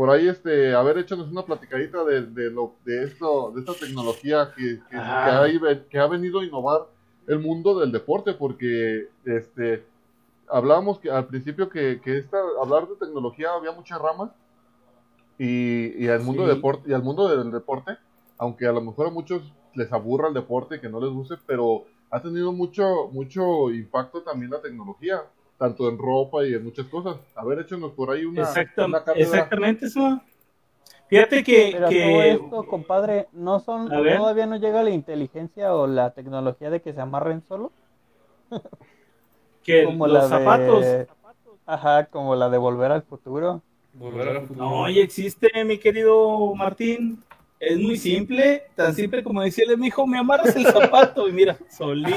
Por 0.00 0.08
ahí, 0.08 0.28
este, 0.28 0.72
haber 0.74 0.96
échanos 0.96 1.30
una 1.30 1.42
platicadita 1.44 2.02
de, 2.04 2.22
de, 2.22 2.50
lo, 2.50 2.72
de, 2.86 3.04
esto, 3.04 3.52
de 3.54 3.60
esta 3.60 3.74
tecnología 3.74 4.50
que, 4.56 4.78
que, 4.90 4.96
Ah. 4.96 5.24
que, 5.26 5.30
ha, 5.30 5.48
ido- 5.48 5.88
que 5.90 5.98
ha 5.98 6.06
venido 6.06 6.40
a 6.40 6.44
innovar 6.46 6.86
el 7.26 7.38
mundo 7.38 7.78
del 7.78 7.92
deporte, 7.92 8.32
porque 8.32 9.08
este, 9.26 9.84
hablábamos 10.48 11.00
que 11.00 11.10
al 11.10 11.26
principio 11.26 11.68
que, 11.68 12.00
que 12.02 12.16
esta, 12.16 12.38
hablar 12.62 12.88
de 12.88 12.96
tecnología 12.96 13.52
había 13.52 13.72
muchas 13.72 14.00
ramas 14.00 14.30
y, 15.38 16.02
y 16.02 16.08
al 16.08 16.20
mundo 16.20 16.44
Sí. 16.44 16.48
de 16.48 16.54
deporte 16.54 16.90
y 16.90 16.94
al 16.94 17.02
mundo 17.02 17.28
del 17.28 17.50
deporte, 17.52 17.98
aunque 18.38 18.66
a 18.66 18.72
lo 18.72 18.80
mejor 18.80 19.08
a 19.08 19.10
muchos 19.10 19.42
les 19.74 19.92
aburra 19.92 20.28
el 20.28 20.34
deporte, 20.34 20.80
que 20.80 20.88
no 20.88 20.98
les 20.98 21.10
guste, 21.10 21.34
pero 21.46 21.84
ha 22.10 22.22
tenido 22.22 22.52
mucho 22.54 23.08
mucho 23.12 23.70
impacto 23.70 24.22
también 24.22 24.50
la 24.50 24.62
tecnología, 24.62 25.20
tanto 25.60 25.90
en 25.90 25.98
ropa 25.98 26.42
y 26.46 26.54
en 26.54 26.64
muchas 26.64 26.86
cosas. 26.86 27.18
A 27.34 27.44
ver, 27.44 27.58
échenos 27.58 27.92
por 27.92 28.10
ahí 28.10 28.24
una, 28.24 28.42
Exactam- 28.44 28.86
una 28.86 29.04
exactamente 29.14 29.84
eso. 29.86 30.18
Fíjate 31.08 31.44
que, 31.44 31.68
Pero 31.72 31.88
todo 31.90 32.22
esto, 32.22 32.66
compadre, 32.66 33.28
no 33.32 33.60
son, 33.60 33.92
A 33.92 34.00
ver. 34.00 34.16
todavía 34.16 34.46
no 34.46 34.56
llega 34.56 34.82
la 34.82 34.88
inteligencia 34.88 35.74
o 35.74 35.86
la 35.86 36.12
tecnología 36.12 36.70
de 36.70 36.80
que 36.80 36.94
se 36.94 37.00
amarren 37.02 37.42
solo. 37.46 37.72
que 39.62 39.84
Como 39.84 40.06
los 40.06 40.30
la 40.30 40.38
zapatos. 40.38 40.80
de, 40.80 41.06
ajá, 41.66 42.06
como 42.06 42.34
la 42.36 42.48
de 42.48 42.56
Volver 42.56 42.92
al 42.92 43.02
Futuro. 43.02 43.60
Volver 43.92 44.28
al 44.28 44.46
futuro. 44.46 44.64
No, 44.66 44.88
y 44.88 45.00
existe, 45.00 45.62
mi 45.64 45.76
querido 45.76 46.54
Martín. 46.54 47.22
Es 47.60 47.76
muy 47.78 47.98
simple, 47.98 48.62
tan 48.74 48.94
simple 48.94 49.22
como 49.22 49.42
decirle, 49.42 49.76
mi 49.76 49.88
hijo, 49.88 50.06
me 50.06 50.16
amarras 50.18 50.56
el 50.56 50.64
zapato 50.64 51.28
y 51.28 51.32
mira, 51.32 51.58
solito. 51.68 52.16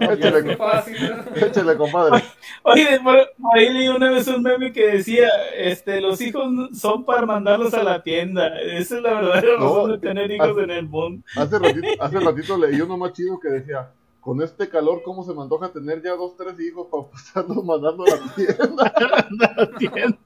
Échale, 0.00 0.56
fácil. 0.56 0.96
échale, 1.36 1.76
compadre. 1.76 2.24
Oye, 2.64 2.98
por, 3.04 3.16
por 3.40 3.56
ahí 3.56 3.72
leí 3.72 3.86
una 3.88 4.10
vez 4.10 4.26
un 4.26 4.42
meme 4.42 4.72
que 4.72 4.84
decía, 4.96 5.28
este, 5.56 6.00
los 6.00 6.20
hijos 6.20 6.44
son 6.76 7.04
para 7.04 7.24
mandarlos 7.24 7.72
a 7.74 7.84
la 7.84 8.02
tienda. 8.02 8.60
Esa 8.60 8.96
es 8.96 9.02
la 9.02 9.14
verdadera 9.14 9.56
No, 9.58 9.66
razón 9.66 9.92
de 9.92 9.98
tener 9.98 10.30
hijos 10.32 10.48
hace- 10.50 10.62
en 10.62 10.70
el 10.70 10.88
mundo. 10.88 11.24
Hace 11.36 11.58
ratito, 11.58 11.86
hace 12.00 12.18
ratito 12.20 12.58
leí 12.58 12.80
uno 12.80 12.96
más 12.96 13.12
chido 13.12 13.38
que 13.38 13.48
decía, 13.48 13.90
con 14.20 14.42
este 14.42 14.68
calor, 14.68 15.02
¿cómo 15.04 15.22
se 15.24 15.32
me 15.34 15.42
antoja 15.42 15.68
tener 15.70 16.02
ya 16.02 16.10
dos, 16.16 16.36
tres 16.36 16.58
hijos 16.60 16.88
para 16.90 17.04
estarlos 17.14 17.64
mandando 17.64 18.04
a 18.04 18.08
la 18.10 18.34
tienda? 18.34 18.92
A 19.56 19.60
la 19.60 19.70
tienda. 19.78 20.18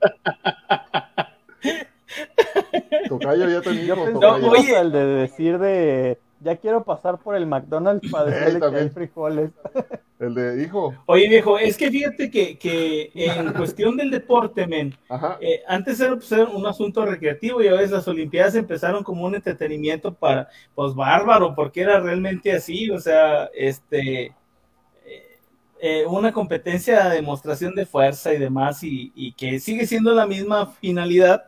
Tocayo 3.09 3.49
ya 3.49 3.61
tenía 3.61 3.95
Yo 3.95 4.05
pensé 4.05 4.49
oye. 4.49 4.77
al 4.77 4.93
de 4.93 5.05
decir 5.05 5.59
de, 5.59 6.19
ya 6.45 6.57
quiero 6.57 6.85
pasar 6.85 7.19
por 7.19 7.35
el 7.35 7.47
McDonald's 7.47 8.11
para 8.11 8.31
decirle 8.31 8.61
que 8.61 8.77
hay 8.77 8.89
frijoles. 8.91 9.51
El 10.21 10.35
de 10.35 10.63
hijo, 10.63 10.95
Oye, 11.07 11.29
viejo, 11.29 11.59
es 11.59 11.77
que 11.77 11.91
fíjate 11.91 12.31
que, 12.31 12.57
que 12.57 13.11
en 13.15 13.53
cuestión 13.53 13.97
del 13.97 14.11
deporte, 14.11 14.67
men, 14.67 14.97
eh, 15.41 15.61
antes 15.67 15.99
era, 16.01 16.15
pues, 16.15 16.31
era 16.31 16.45
un 16.45 16.65
asunto 16.67 17.05
recreativo 17.05 17.61
y 17.61 17.67
a 17.67 17.73
veces 17.73 17.91
las 17.91 18.09
Olimpiadas 18.09 18.55
empezaron 18.55 19.03
como 19.03 19.25
un 19.25 19.35
entretenimiento 19.35 20.15
para, 20.15 20.49
pues 20.75 20.95
bárbaro, 20.95 21.55
porque 21.55 21.81
era 21.81 21.99
realmente 21.99 22.53
así, 22.53 22.91
o 22.91 23.01
sea, 23.01 23.51
este, 23.53 24.27
eh, 24.27 25.39
eh, 25.81 26.07
una 26.07 26.33
competencia 26.33 27.09
de 27.09 27.17
demostración 27.17 27.75
de 27.75 27.85
fuerza 27.85 28.33
y 28.33 28.39
demás, 28.39 28.85
y, 28.85 29.13
y 29.17 29.33
que 29.33 29.59
sigue 29.59 29.85
siendo 29.85 30.15
la 30.15 30.27
misma 30.27 30.67
finalidad 30.67 31.45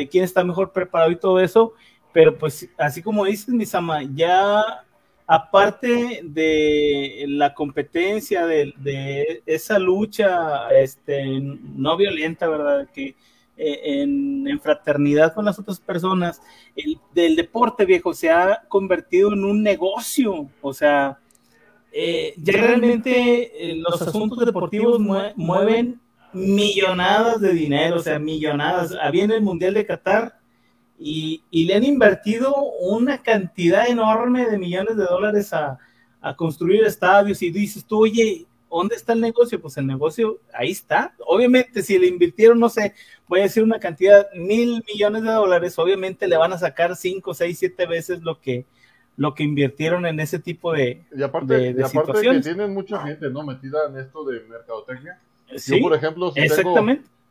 de 0.00 0.08
quién 0.08 0.24
está 0.24 0.44
mejor 0.44 0.72
preparado 0.72 1.10
y 1.10 1.16
todo 1.16 1.40
eso, 1.40 1.72
pero 2.12 2.36
pues 2.38 2.68
así 2.78 3.02
como 3.02 3.24
dices, 3.24 3.48
Misama, 3.48 4.02
ya 4.14 4.62
aparte 5.26 6.20
de 6.22 7.24
la 7.28 7.52
competencia, 7.52 8.46
de, 8.46 9.42
esa 9.46 9.78
lucha 9.78 10.68
este, 10.70 11.24
no 11.40 11.96
violenta, 11.96 12.48
¿verdad? 12.48 12.88
Que 12.94 13.16
eh, 13.56 13.80
en, 14.02 14.46
en 14.46 14.60
fraternidad 14.60 15.34
con 15.34 15.44
las 15.44 15.58
otras 15.58 15.80
personas, 15.80 16.40
el 16.76 16.98
del 17.14 17.36
deporte 17.36 17.84
viejo 17.84 18.14
se 18.14 18.30
ha 18.30 18.62
convertido 18.68 19.32
en 19.32 19.44
un 19.44 19.62
negocio, 19.62 20.48
o 20.60 20.72
sea, 20.72 21.18
eh, 21.90 22.34
ya 22.36 22.52
realmente 22.52 23.70
eh, 23.70 23.76
los 23.76 24.00
asuntos 24.02 24.44
deportivos 24.44 25.00
mue- 25.00 25.32
mueven 25.36 25.98
millonadas 26.36 27.40
de 27.40 27.52
dinero, 27.52 27.96
o 27.96 28.00
sea, 28.00 28.18
millonadas. 28.18 28.94
Había 29.00 29.24
en 29.24 29.30
el 29.32 29.42
Mundial 29.42 29.74
de 29.74 29.86
Qatar 29.86 30.38
y, 30.98 31.42
y 31.50 31.64
le 31.64 31.74
han 31.74 31.84
invertido 31.84 32.54
una 32.80 33.22
cantidad 33.22 33.88
enorme 33.88 34.46
de 34.46 34.58
millones 34.58 34.96
de 34.96 35.04
dólares 35.04 35.52
a, 35.52 35.78
a 36.20 36.36
construir 36.36 36.84
estadios 36.84 37.42
y 37.42 37.50
dices 37.50 37.84
tú, 37.84 38.00
oye, 38.02 38.46
¿dónde 38.70 38.96
está 38.96 39.12
el 39.12 39.20
negocio? 39.20 39.60
Pues 39.60 39.76
el 39.76 39.86
negocio 39.86 40.38
ahí 40.52 40.70
está. 40.70 41.14
Obviamente, 41.26 41.82
si 41.82 41.98
le 41.98 42.06
invirtieron, 42.06 42.58
no 42.58 42.68
sé, 42.68 42.94
voy 43.28 43.40
a 43.40 43.44
decir 43.44 43.62
una 43.62 43.78
cantidad, 43.78 44.26
mil 44.34 44.82
millones 44.92 45.22
de 45.22 45.30
dólares, 45.30 45.78
obviamente 45.78 46.28
le 46.28 46.36
van 46.36 46.52
a 46.52 46.58
sacar 46.58 46.96
cinco, 46.96 47.34
seis, 47.34 47.58
siete 47.58 47.86
veces 47.86 48.22
lo 48.22 48.40
que, 48.40 48.66
lo 49.16 49.34
que 49.34 49.44
invirtieron 49.44 50.04
en 50.06 50.20
ese 50.20 50.38
tipo 50.38 50.72
de... 50.72 51.04
y 51.16 51.22
aparte, 51.22 51.54
de- 51.54 51.74
de 51.74 51.80
y 51.80 51.84
aparte 51.84 52.12
que 52.20 52.28
tienen 52.42 52.74
mucha 52.74 53.00
gente, 53.06 53.30
¿no? 53.30 53.42
Metida 53.42 53.78
en 53.88 53.98
esto 53.98 54.24
de 54.24 54.40
mercadotecnia. 54.40 55.20
Sí, 55.54 55.76
Yo, 55.76 55.82
por 55.82 55.94
ejemplo, 55.94 56.32
si 56.32 56.48
tengo, 56.48 56.76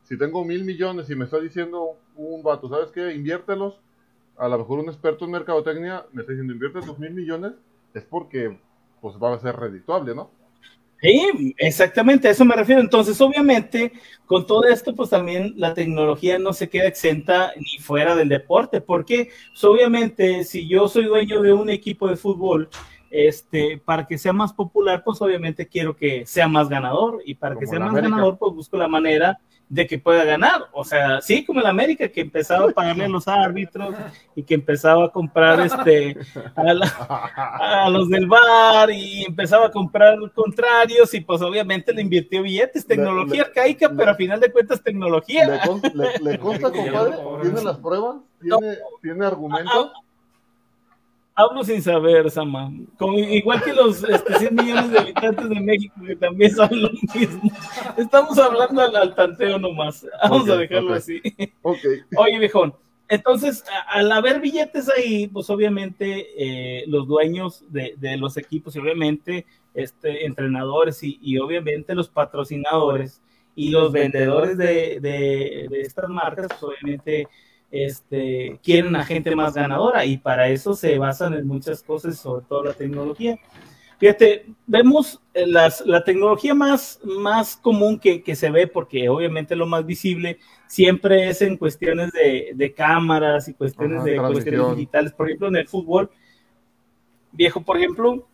si 0.03 0.17
tengo 0.17 0.45
mil 0.45 0.63
millones 0.63 1.09
y 1.09 1.15
me 1.15 1.25
está 1.25 1.39
diciendo 1.39 1.97
un 2.15 2.43
vato, 2.43 2.69
¿sabes 2.69 2.91
qué? 2.91 3.13
Inviértelos. 3.13 3.81
A 4.37 4.47
lo 4.47 4.57
mejor 4.57 4.79
un 4.79 4.87
experto 4.87 5.25
en 5.25 5.31
mercadotecnia 5.31 6.05
me 6.11 6.21
está 6.21 6.33
diciendo, 6.33 6.53
invierte 6.53 6.81
tus 6.81 6.99
mil 6.99 7.13
millones, 7.13 7.53
es 7.93 8.03
porque 8.03 8.57
pues 9.01 9.15
va 9.15 9.33
a 9.33 9.39
ser 9.39 9.55
redituable, 9.55 10.15
¿no? 10.15 10.29
Sí, 11.01 11.53
exactamente, 11.57 12.27
a 12.27 12.31
eso 12.31 12.45
me 12.45 12.55
refiero. 12.55 12.81
Entonces, 12.81 13.19
obviamente, 13.21 13.91
con 14.25 14.47
todo 14.47 14.63
esto, 14.63 14.95
pues 14.95 15.09
también 15.09 15.53
la 15.57 15.73
tecnología 15.73 16.39
no 16.39 16.53
se 16.53 16.69
queda 16.69 16.87
exenta 16.87 17.51
ni 17.57 17.77
fuera 17.79 18.15
del 18.15 18.29
deporte, 18.29 18.81
porque 18.81 19.29
pues, 19.51 19.63
obviamente 19.63 20.43
si 20.43 20.67
yo 20.67 20.87
soy 20.87 21.05
dueño 21.05 21.41
de 21.41 21.53
un 21.53 21.69
equipo 21.69 22.07
de 22.07 22.15
fútbol, 22.15 22.69
este, 23.27 23.81
para 23.83 24.05
que 24.05 24.17
sea 24.17 24.33
más 24.33 24.51
popular, 24.53 25.01
pues 25.03 25.21
obviamente 25.21 25.67
quiero 25.67 25.95
que 25.95 26.25
sea 26.25 26.47
más 26.47 26.67
ganador, 26.69 27.21
y 27.25 27.35
para 27.35 27.55
que 27.55 27.65
sea 27.67 27.79
más 27.79 27.89
América. 27.89 28.09
ganador, 28.09 28.37
pues 28.37 28.53
busco 28.53 28.77
la 28.77 28.87
manera 28.87 29.39
de 29.67 29.87
que 29.87 29.97
pueda 29.97 30.23
ganar. 30.23 30.65
O 30.73 30.83
sea, 30.83 31.21
sí, 31.21 31.43
como 31.43 31.59
el 31.59 31.65
América, 31.65 32.07
que 32.07 32.21
empezaba 32.21 32.69
a 32.69 32.73
pagarle 32.73 33.05
a 33.05 33.09
los 33.09 33.27
árbitros 33.27 33.95
y 34.35 34.43
que 34.43 34.53
empezaba 34.53 35.05
a 35.05 35.09
comprar 35.09 35.59
este 35.59 36.17
a, 36.55 36.63
la- 36.71 36.85
a 37.85 37.89
los 37.89 38.07
del 38.09 38.27
bar 38.27 38.91
y 38.91 39.25
empezaba 39.25 39.65
a 39.67 39.71
comprar 39.71 40.17
contrarios 40.35 41.11
y 41.15 41.21
pues 41.21 41.41
obviamente 41.41 41.93
le 41.93 42.01
invirtió 42.03 42.43
billetes, 42.43 42.85
tecnología 42.85 43.41
Le- 43.41 43.47
arcaica, 43.47 43.87
le- 43.89 43.95
pero 43.95 44.11
a 44.11 44.15
final 44.15 44.39
de 44.39 44.51
cuentas 44.51 44.83
tecnología. 44.83 45.47
¿Le, 45.47 45.59
con- 45.67 45.81
le- 45.95 46.31
le 46.31 46.37
consta, 46.39 46.71
compadre? 46.71 47.15
¿Tiene 47.41 47.63
las 47.63 47.77
pruebas? 47.79 48.17
¿Tiene, 48.39 48.77
¿tiene 49.01 49.25
argumentos? 49.25 49.91
Hablo 51.37 51.65
sin 51.65 51.81
saber, 51.81 52.31
Sama. 52.31 52.71
igual 53.17 53.61
que 53.61 53.73
los 53.73 54.01
este, 54.05 54.39
100 54.39 54.55
millones 54.55 54.91
de 54.91 54.99
habitantes 54.99 55.49
de 55.49 55.59
México, 55.59 55.95
que 56.07 56.15
también 56.15 56.55
son 56.55 56.69
lo 56.81 56.89
mismo. 57.13 57.51
Estamos 57.97 58.39
hablando 58.39 58.81
al, 58.81 59.13
tanteo 59.13 59.59
nomás. 59.59 60.07
Vamos 60.23 60.49
a 60.49 60.55
dejarlo 60.55 60.93
así. 60.93 61.21
Oye, 61.61 62.39
viejón. 62.39 62.73
Entonces, 63.09 63.65
al 63.87 64.09
haber 64.13 64.39
billetes 64.39 64.89
ahí, 64.89 65.27
pues 65.27 65.49
obviamente 65.49 66.25
eh, 66.37 66.85
los 66.87 67.05
dueños 67.05 67.65
de, 67.69 67.97
los 68.17 68.37
equipos 68.37 68.73
y 68.75 68.79
obviamente 68.79 69.45
este, 69.73 70.25
entrenadores 70.25 70.99
y, 71.03 71.37
obviamente 71.37 71.93
los 71.95 72.07
patrocinadores 72.07 73.21
y 73.55 73.71
los 73.71 73.91
vendedores 73.91 74.57
de, 74.57 74.99
de 75.01 75.81
estas 75.81 76.09
marcas, 76.09 76.47
pues 76.47 76.63
obviamente 76.63 77.27
este, 77.83 78.59
quieren 78.63 78.95
a 78.95 79.03
gente 79.03 79.35
más 79.35 79.53
ganadora 79.53 80.05
y 80.05 80.17
para 80.17 80.49
eso 80.49 80.73
se 80.73 80.97
basan 80.97 81.33
en 81.33 81.47
muchas 81.47 81.83
cosas, 81.83 82.17
sobre 82.17 82.45
todo 82.45 82.63
la 82.63 82.73
tecnología. 82.73 83.37
Fíjate, 83.97 84.45
vemos 84.67 85.21
eh, 85.33 85.47
las, 85.47 85.85
la 85.85 86.03
tecnología 86.03 86.53
más, 86.53 86.99
más 87.03 87.55
común 87.55 87.99
que, 87.99 88.21
que, 88.23 88.35
se 88.35 88.49
ve, 88.51 88.67
porque 88.67 89.07
obviamente 89.07 89.55
lo 89.55 89.65
más 89.65 89.85
visible 89.85 90.39
siempre 90.67 91.29
es 91.29 91.41
en 91.41 91.57
cuestiones 91.57 92.11
de, 92.11 92.51
de 92.55 92.73
cámaras 92.73 93.47
y 93.47 93.53
cuestiones 93.53 94.03
de 94.03 94.17
cuestiones 94.17 94.75
digitales. 94.75 95.13
Por 95.13 95.27
ejemplo, 95.27 95.47
en 95.47 95.55
el 95.55 95.67
fútbol, 95.67 96.09
viejo, 97.31 97.61
por 97.61 97.77
ejemplo, 97.77 98.27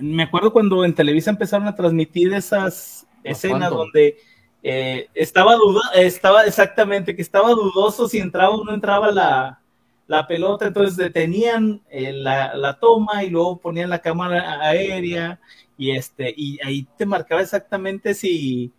me 0.00 0.24
acuerdo 0.24 0.52
cuando 0.52 0.84
en 0.84 0.94
Televisa 0.94 1.30
empezaron 1.30 1.66
a 1.66 1.74
transmitir 1.74 2.32
esas 2.34 3.06
escenas 3.22 3.70
donde 3.70 4.18
eh, 4.66 5.10
estaba 5.12 5.56
duda, 5.56 5.82
estaba 5.94 6.44
exactamente, 6.44 7.14
que 7.14 7.20
estaba 7.20 7.50
dudoso 7.50 8.08
si 8.08 8.18
entraba 8.18 8.54
o 8.54 8.64
no 8.64 8.72
entraba 8.72 9.12
la, 9.12 9.60
la 10.06 10.26
pelota, 10.26 10.66
entonces 10.66 10.96
detenían 10.96 11.82
eh, 11.90 12.14
la, 12.14 12.54
la, 12.56 12.78
toma 12.78 13.24
y 13.24 13.28
luego 13.28 13.58
ponían 13.58 13.90
la 13.90 13.98
cámara 13.98 14.58
aérea 14.62 15.38
y 15.76 15.90
este, 15.90 16.32
y 16.34 16.58
ahí 16.64 16.88
te 16.96 17.04
marcaba 17.04 17.42
exactamente 17.42 18.14
si, 18.14 18.72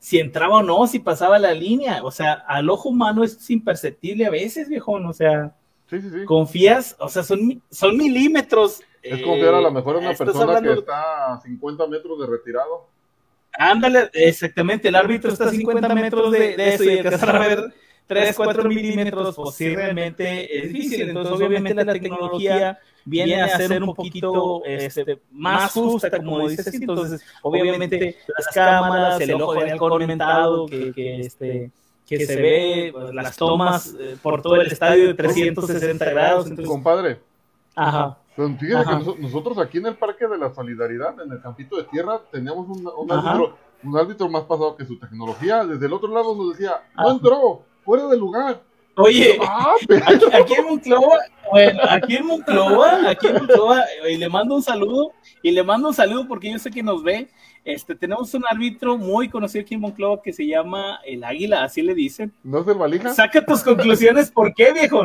si 0.00 0.18
entraba 0.18 0.56
o 0.56 0.62
no, 0.64 0.88
si 0.88 0.98
pasaba 0.98 1.38
la 1.38 1.52
línea, 1.52 2.02
o 2.02 2.10
sea, 2.10 2.32
al 2.32 2.68
ojo 2.68 2.88
humano 2.88 3.22
es 3.22 3.48
imperceptible 3.48 4.26
a 4.26 4.30
veces, 4.30 4.68
viejón, 4.68 5.06
o 5.06 5.12
sea, 5.12 5.54
confías, 6.26 6.96
o 6.98 7.08
sea, 7.08 7.22
son, 7.22 7.62
son 7.70 7.96
milímetros. 7.96 8.82
Es 9.02 9.22
confiar 9.22 9.54
a 9.54 9.60
lo 9.60 9.70
mejor 9.70 9.98
en 9.98 10.06
una 10.06 10.14
persona 10.14 10.60
que 10.60 10.72
está 10.72 11.34
a 11.34 11.40
50 11.40 11.86
metros 11.86 12.18
de 12.18 12.26
retirado. 12.26 12.95
Ándale, 13.58 14.10
exactamente, 14.12 14.88
el 14.88 14.96
árbitro 14.96 15.32
está 15.32 15.46
a 15.46 15.50
50 15.50 15.94
metros 15.94 16.30
de, 16.32 16.54
eso 16.74 16.84
y 16.84 16.98
alcanzar 16.98 17.36
a 17.36 17.38
ver 17.38 17.74
3, 18.06 18.36
4 18.36 18.68
milímetros, 18.68 19.34
pues 19.34 19.54
sí, 19.54 19.74
realmente 19.74 20.58
es 20.58 20.72
difícil. 20.72 21.08
Entonces, 21.08 21.34
obviamente, 21.34 21.84
la 21.84 21.92
tecnología 21.92 22.78
viene 23.04 23.42
a 23.42 23.56
ser 23.56 23.82
un 23.82 23.94
poquito 23.94 24.62
este, 24.64 25.18
más 25.32 25.72
justa, 25.72 26.10
como 26.10 26.48
dices. 26.48 26.72
Entonces, 26.74 27.22
obviamente, 27.42 28.16
las 28.36 28.46
cámaras, 28.48 29.20
el 29.20 29.34
ojo 29.34 29.54
de 29.54 29.70
halcón 29.70 29.92
aumentado, 29.92 30.66
que, 30.66 30.92
que, 30.92 31.20
este, 31.20 31.70
que 32.06 32.24
se 32.24 32.36
ve, 32.36 32.90
pues, 32.92 33.12
las 33.12 33.36
tomas 33.36 33.94
eh, 33.98 34.16
por 34.22 34.40
todo 34.40 34.56
el 34.56 34.66
estadio 34.66 35.08
de 35.08 35.14
360 35.14 36.04
grados. 36.10 36.46
Entonces, 36.46 36.68
Compadre. 36.68 37.18
Ajá. 37.74 38.18
Pero 38.36 38.54
fíjate 38.58 38.84
que 38.84 39.22
nosotros 39.22 39.58
aquí 39.58 39.78
en 39.78 39.86
el 39.86 39.96
Parque 39.96 40.26
de 40.26 40.36
la 40.36 40.54
Solidaridad, 40.54 41.18
en 41.22 41.32
el 41.32 41.40
campito 41.40 41.76
de 41.76 41.84
tierra, 41.84 42.20
teníamos 42.30 42.68
un, 42.68 42.86
un, 42.86 43.10
árbitro, 43.10 43.56
un 43.82 43.96
árbitro, 43.96 44.28
más 44.28 44.42
pasado 44.42 44.76
que 44.76 44.84
su 44.84 44.98
tecnología. 44.98 45.64
Desde 45.64 45.86
el 45.86 45.92
otro 45.94 46.12
lado 46.12 46.36
nos 46.36 46.50
decía, 46.50 46.82
no 46.96 47.12
entró, 47.12 47.62
fuera 47.82 48.06
de 48.08 48.18
lugar. 48.18 48.60
Oye, 48.98 49.38
ah, 49.42 49.74
aquí, 50.32 50.54
en 50.54 50.66
Monclova, 50.66 51.18
bueno, 51.50 51.80
aquí 51.88 52.16
en 52.16 52.26
Monclova, 52.26 53.10
aquí 53.10 53.26
en 53.26 53.34
Monclova, 53.34 53.84
y 54.08 54.16
le 54.16 54.28
mando 54.28 54.54
un 54.54 54.62
saludo, 54.62 55.12
y 55.42 55.50
le 55.50 55.62
mando 55.62 55.88
un 55.88 55.94
saludo 55.94 56.26
porque 56.26 56.50
yo 56.50 56.58
sé 56.58 56.70
que 56.70 56.82
nos 56.82 57.02
ve. 57.02 57.28
Este, 57.64 57.94
tenemos 57.94 58.32
un 58.32 58.44
árbitro 58.48 58.96
muy 58.96 59.28
conocido 59.28 59.62
aquí 59.62 59.74
en 59.74 59.80
Monclova 59.80 60.22
que 60.22 60.32
se 60.32 60.46
llama 60.46 61.00
el 61.04 61.24
Águila, 61.24 61.64
así 61.64 61.82
le 61.82 61.94
dicen. 61.94 62.32
¿No 62.42 62.60
es 62.60 62.68
el 62.68 62.74
Valija? 62.74 63.12
Saca 63.12 63.44
tus 63.44 63.62
conclusiones, 63.62 64.30
¿por 64.30 64.54
qué, 64.54 64.72
viejo? 64.72 65.04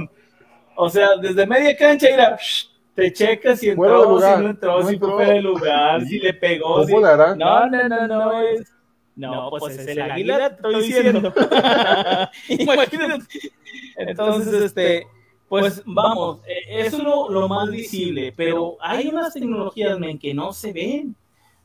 O 0.76 0.90
sea, 0.90 1.18
desde 1.22 1.46
media 1.46 1.76
cancha, 1.76 2.08
mira, 2.10 2.38
te 2.96 3.14
checas 3.14 3.60
si 3.60 3.70
entró, 3.70 4.20
si 4.20 4.42
no 4.42 4.50
entró, 4.50 4.84
si 4.84 4.98
fue 4.98 5.12
fuera 5.12 5.34
de 5.34 5.42
lugar, 5.42 6.02
si 6.06 6.20
le 6.20 6.34
pegó. 6.34 6.86
si... 6.86 6.94
No, 6.94 7.36
no, 7.36 7.90
no, 7.90 8.08
no, 8.08 8.42
es. 8.42 8.72
No, 9.16 9.50
pues, 9.50 9.62
pues 9.62 9.80
es 9.80 9.88
el 9.88 10.02
águila, 10.02 10.48
estoy 10.48 10.84
diciendo. 10.84 11.34
Imagínate. 12.48 13.26
Entonces, 13.98 14.54
este, 14.64 15.06
pues 15.48 15.84
vamos, 15.86 16.40
e, 16.48 16.80
eso 16.80 16.98
es 16.98 17.04
lo, 17.04 17.30
lo, 17.30 17.48
más 17.48 17.70
visible, 17.70 18.34
pero 18.36 18.78
hay 18.80 19.10
unas 19.10 19.34
tecnologías 19.34 20.00
men, 20.00 20.18
que 20.18 20.34
no 20.34 20.54
se 20.54 20.72
ven. 20.72 21.16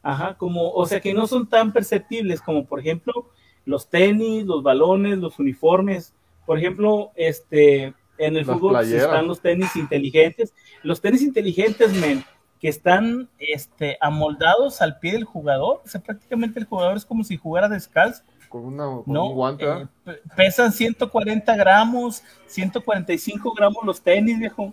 Ajá, 0.03 0.37
como, 0.37 0.71
o 0.71 0.87
sea, 0.87 1.01
que 1.01 1.15
no 1.15 1.27
son 1.27 1.49
tan 1.49 1.73
perceptibles 1.73 2.41
como, 2.41 2.65
por 2.65 2.79
ejemplo, 2.79 3.31
los 3.65 3.89
tenis, 3.89 4.45
los 4.45 4.63
balones, 4.63 5.19
los 5.19 5.39
uniformes. 5.39 6.15
Por 6.45 6.59
ejemplo, 6.59 7.11
este, 7.17 7.93
en 8.19 8.37
el 8.37 8.45
fútbol 8.45 8.77
están 8.83 9.27
los 9.27 9.41
tenis 9.41 9.75
inteligentes. 9.77 10.55
Los 10.83 11.01
tenis 11.01 11.23
inteligentes, 11.23 11.93
men, 11.95 12.25
que 12.61 12.69
están 12.69 13.29
este, 13.39 13.99
amoldados 14.01 14.81
al 14.81 14.99
pie 14.99 15.13
del 15.13 15.25
jugador. 15.25 15.83
O 15.85 15.89
sea, 15.89 16.01
prácticamente 16.01 16.59
el 16.59 16.67
jugador 16.67 16.97
es 16.97 17.05
como 17.05 17.25
si 17.25 17.37
jugara 17.37 17.69
descalzo. 17.69 18.23
Con, 18.49 18.65
una, 18.65 18.89
un 18.89 19.35
guante. 19.35 19.67
Eh, 19.67 20.21
pesan 20.37 20.73
140 20.73 21.57
gramos, 21.57 22.23
145 22.47 23.55
gramos 23.55 23.85
los 23.85 24.01
tenis, 24.01 24.39
viejo. 24.39 24.73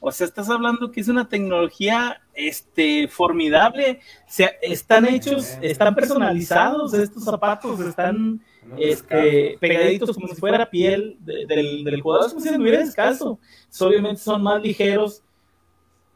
O 0.00 0.10
sea, 0.12 0.26
estás 0.26 0.50
hablando 0.50 0.90
que 0.90 1.00
es 1.00 1.08
una 1.08 1.28
tecnología 1.28 2.20
este, 2.34 3.08
formidable. 3.08 4.00
Se, 4.26 4.50
están 4.60 5.06
hechos, 5.06 5.56
están 5.62 5.94
personalizados 5.94 6.92
estos 6.94 7.24
zapatos, 7.24 7.80
están 7.80 8.40
este, 8.78 9.56
pegaditos 9.60 10.14
como 10.14 10.28
si 10.28 10.34
fuera 10.36 10.68
piel 10.68 11.16
del, 11.20 11.84
del, 11.84 12.00
jugador, 12.00 12.26
es 12.26 12.32
como 12.32 12.42
si 12.42 12.48
estuviera 12.48 12.78
descalzo. 12.78 13.38
Obviamente 13.80 14.20
son 14.20 14.42
más 14.42 14.62
ligeros. 14.62 15.22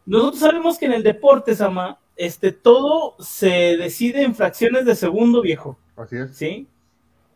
Nosotros 0.07 0.41
sabemos 0.41 0.79
que 0.79 0.87
en 0.87 0.93
el 0.93 1.03
deporte, 1.03 1.55
Sama, 1.55 1.99
este, 2.17 2.53
todo 2.53 3.15
se 3.19 3.77
decide 3.77 4.23
en 4.23 4.35
fracciones 4.35 4.85
de 4.85 4.95
segundo, 4.95 5.43
viejo. 5.43 5.79
Así 5.97 6.17
es. 6.17 6.37
¿Sí? 6.37 6.67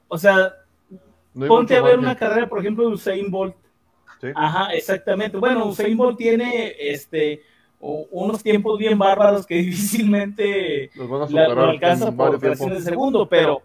O 0.09 0.19
sea, 0.19 0.55
ponte 1.47 1.77
a 1.77 1.83
ver 1.83 1.99
una 1.99 2.17
carrera, 2.17 2.49
por 2.49 2.61
ejemplo, 2.61 2.89
de 2.89 2.95
Usain 2.95 3.31
Bolt. 3.31 3.55
¿Sí? 4.21 4.29
Ajá, 4.35 4.73
exactamente. 4.73 5.37
Bueno, 5.37 5.67
Usain 5.67 5.97
Bolt 5.97 6.19
tiene 6.19 6.75
este 6.79 7.43
unos 7.81 8.43
tiempos 8.43 8.79
bien 8.79 8.99
bárbaros 8.99 9.47
que 9.47 9.55
difícilmente 9.62 10.91
lo 10.97 11.65
alcanza 11.65 12.12
por 12.12 12.41
fracciones 12.41 12.85
de 12.85 12.91
segundo, 12.91 13.29
pero 13.29 13.62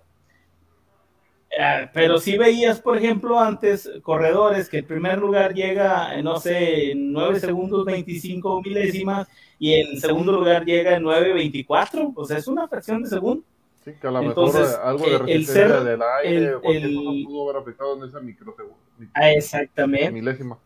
pero 1.94 2.20
si 2.20 2.38
veías, 2.38 2.80
por 2.80 2.98
ejemplo, 2.98 3.40
antes 3.40 3.90
corredores 4.02 4.70
que 4.70 4.78
el 4.78 4.86
primer 4.86 5.18
lugar 5.18 5.54
llega, 5.54 6.22
no 6.22 6.40
sé, 6.40 6.92
en 6.92 7.12
9 7.12 7.40
segundos 7.40 7.86
25 7.86 8.62
milésimas 8.62 9.28
y 9.58 9.74
el 9.74 10.00
segundo 10.00 10.32
lugar 10.32 10.64
llega 10.64 10.96
en 10.96 11.04
9.24, 11.04 12.14
o 12.16 12.26
sea, 12.26 12.38
es 12.38 12.48
una 12.48 12.68
fracción 12.68 13.04
de 13.04 13.10
segundo. 13.10 13.44
Sí, 13.84 13.92
que 14.00 14.08
a 14.08 14.12
lo 14.12 14.22
mejor 14.22 14.52
algo 14.84 15.10
de 15.10 15.18
resistencia 15.18 15.82
del 15.82 16.02
aire 16.24 16.56
o 16.56 16.62
el, 16.64 17.24
pudo 17.26 17.50
haber 17.50 17.62
afectado 17.62 17.98
en 17.98 18.10
esa 18.10 18.20
microsegundo. 18.20 18.78
Ah, 19.14 19.32
exactamente. 19.32 20.12
Milésima. 20.12 20.58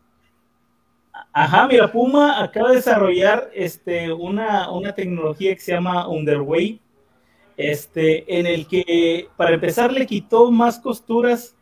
Ajá, 1.32 1.66
mira, 1.66 1.90
Puma 1.90 2.42
acaba 2.42 2.70
de 2.70 2.76
desarrollar 2.76 3.50
este, 3.54 4.12
una, 4.12 4.70
una 4.70 4.94
tecnología 4.94 5.54
que 5.54 5.60
se 5.60 5.72
llama 5.72 6.08
Underway, 6.08 6.80
este, 7.56 8.38
en 8.38 8.46
el 8.46 8.66
que 8.66 9.28
para 9.36 9.54
empezar 9.54 9.92
le 9.92 10.06
quitó 10.06 10.50
más 10.50 10.78
costuras 10.78 11.54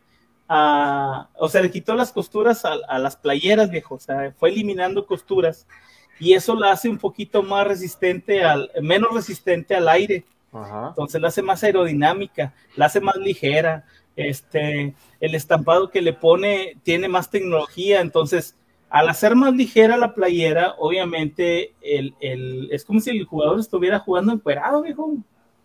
a, 0.47 1.29
o 1.37 1.47
sea, 1.47 1.61
le 1.61 1.71
quitó 1.71 1.95
las 1.95 2.11
costuras 2.11 2.63
a, 2.65 2.99
las 2.99 3.15
playeras, 3.15 3.69
viejo, 3.69 3.95
o 3.95 3.99
sea, 3.99 4.33
fue 4.37 4.49
eliminando 4.49 5.05
costuras. 5.05 5.67
Y 6.19 6.33
eso 6.33 6.55
la 6.55 6.71
hace 6.71 6.89
un 6.89 6.97
poquito 6.97 7.43
más 7.43 7.67
resistente 7.67 8.43
al, 8.43 8.69
menos 8.81 9.13
resistente 9.13 9.75
al 9.75 9.87
aire. 9.89 10.25
Entonces 10.89 11.19
la 11.19 11.29
hace 11.29 11.41
más 11.41 11.63
aerodinámica, 11.63 12.53
la 12.75 12.85
hace 12.85 13.01
más 13.01 13.15
ligera, 13.15 13.85
este, 14.15 14.93
el 15.19 15.33
estampado 15.33 15.89
que 15.89 16.01
le 16.01 16.13
pone 16.13 16.77
tiene 16.83 17.07
más 17.07 17.31
tecnología, 17.31 18.01
entonces 18.01 18.55
al 18.91 19.09
hacer 19.09 19.35
más 19.35 19.55
ligera 19.55 19.97
la 19.97 20.13
playera, 20.13 20.75
obviamente 20.77 21.73
el, 21.81 22.13
el, 22.19 22.69
es 22.71 22.85
como 22.85 22.99
si 22.99 23.09
el 23.09 23.25
jugador 23.25 23.59
estuviera 23.59 23.97
jugando 23.97 24.31
encuerado, 24.31 24.83
viejo. 24.83 25.15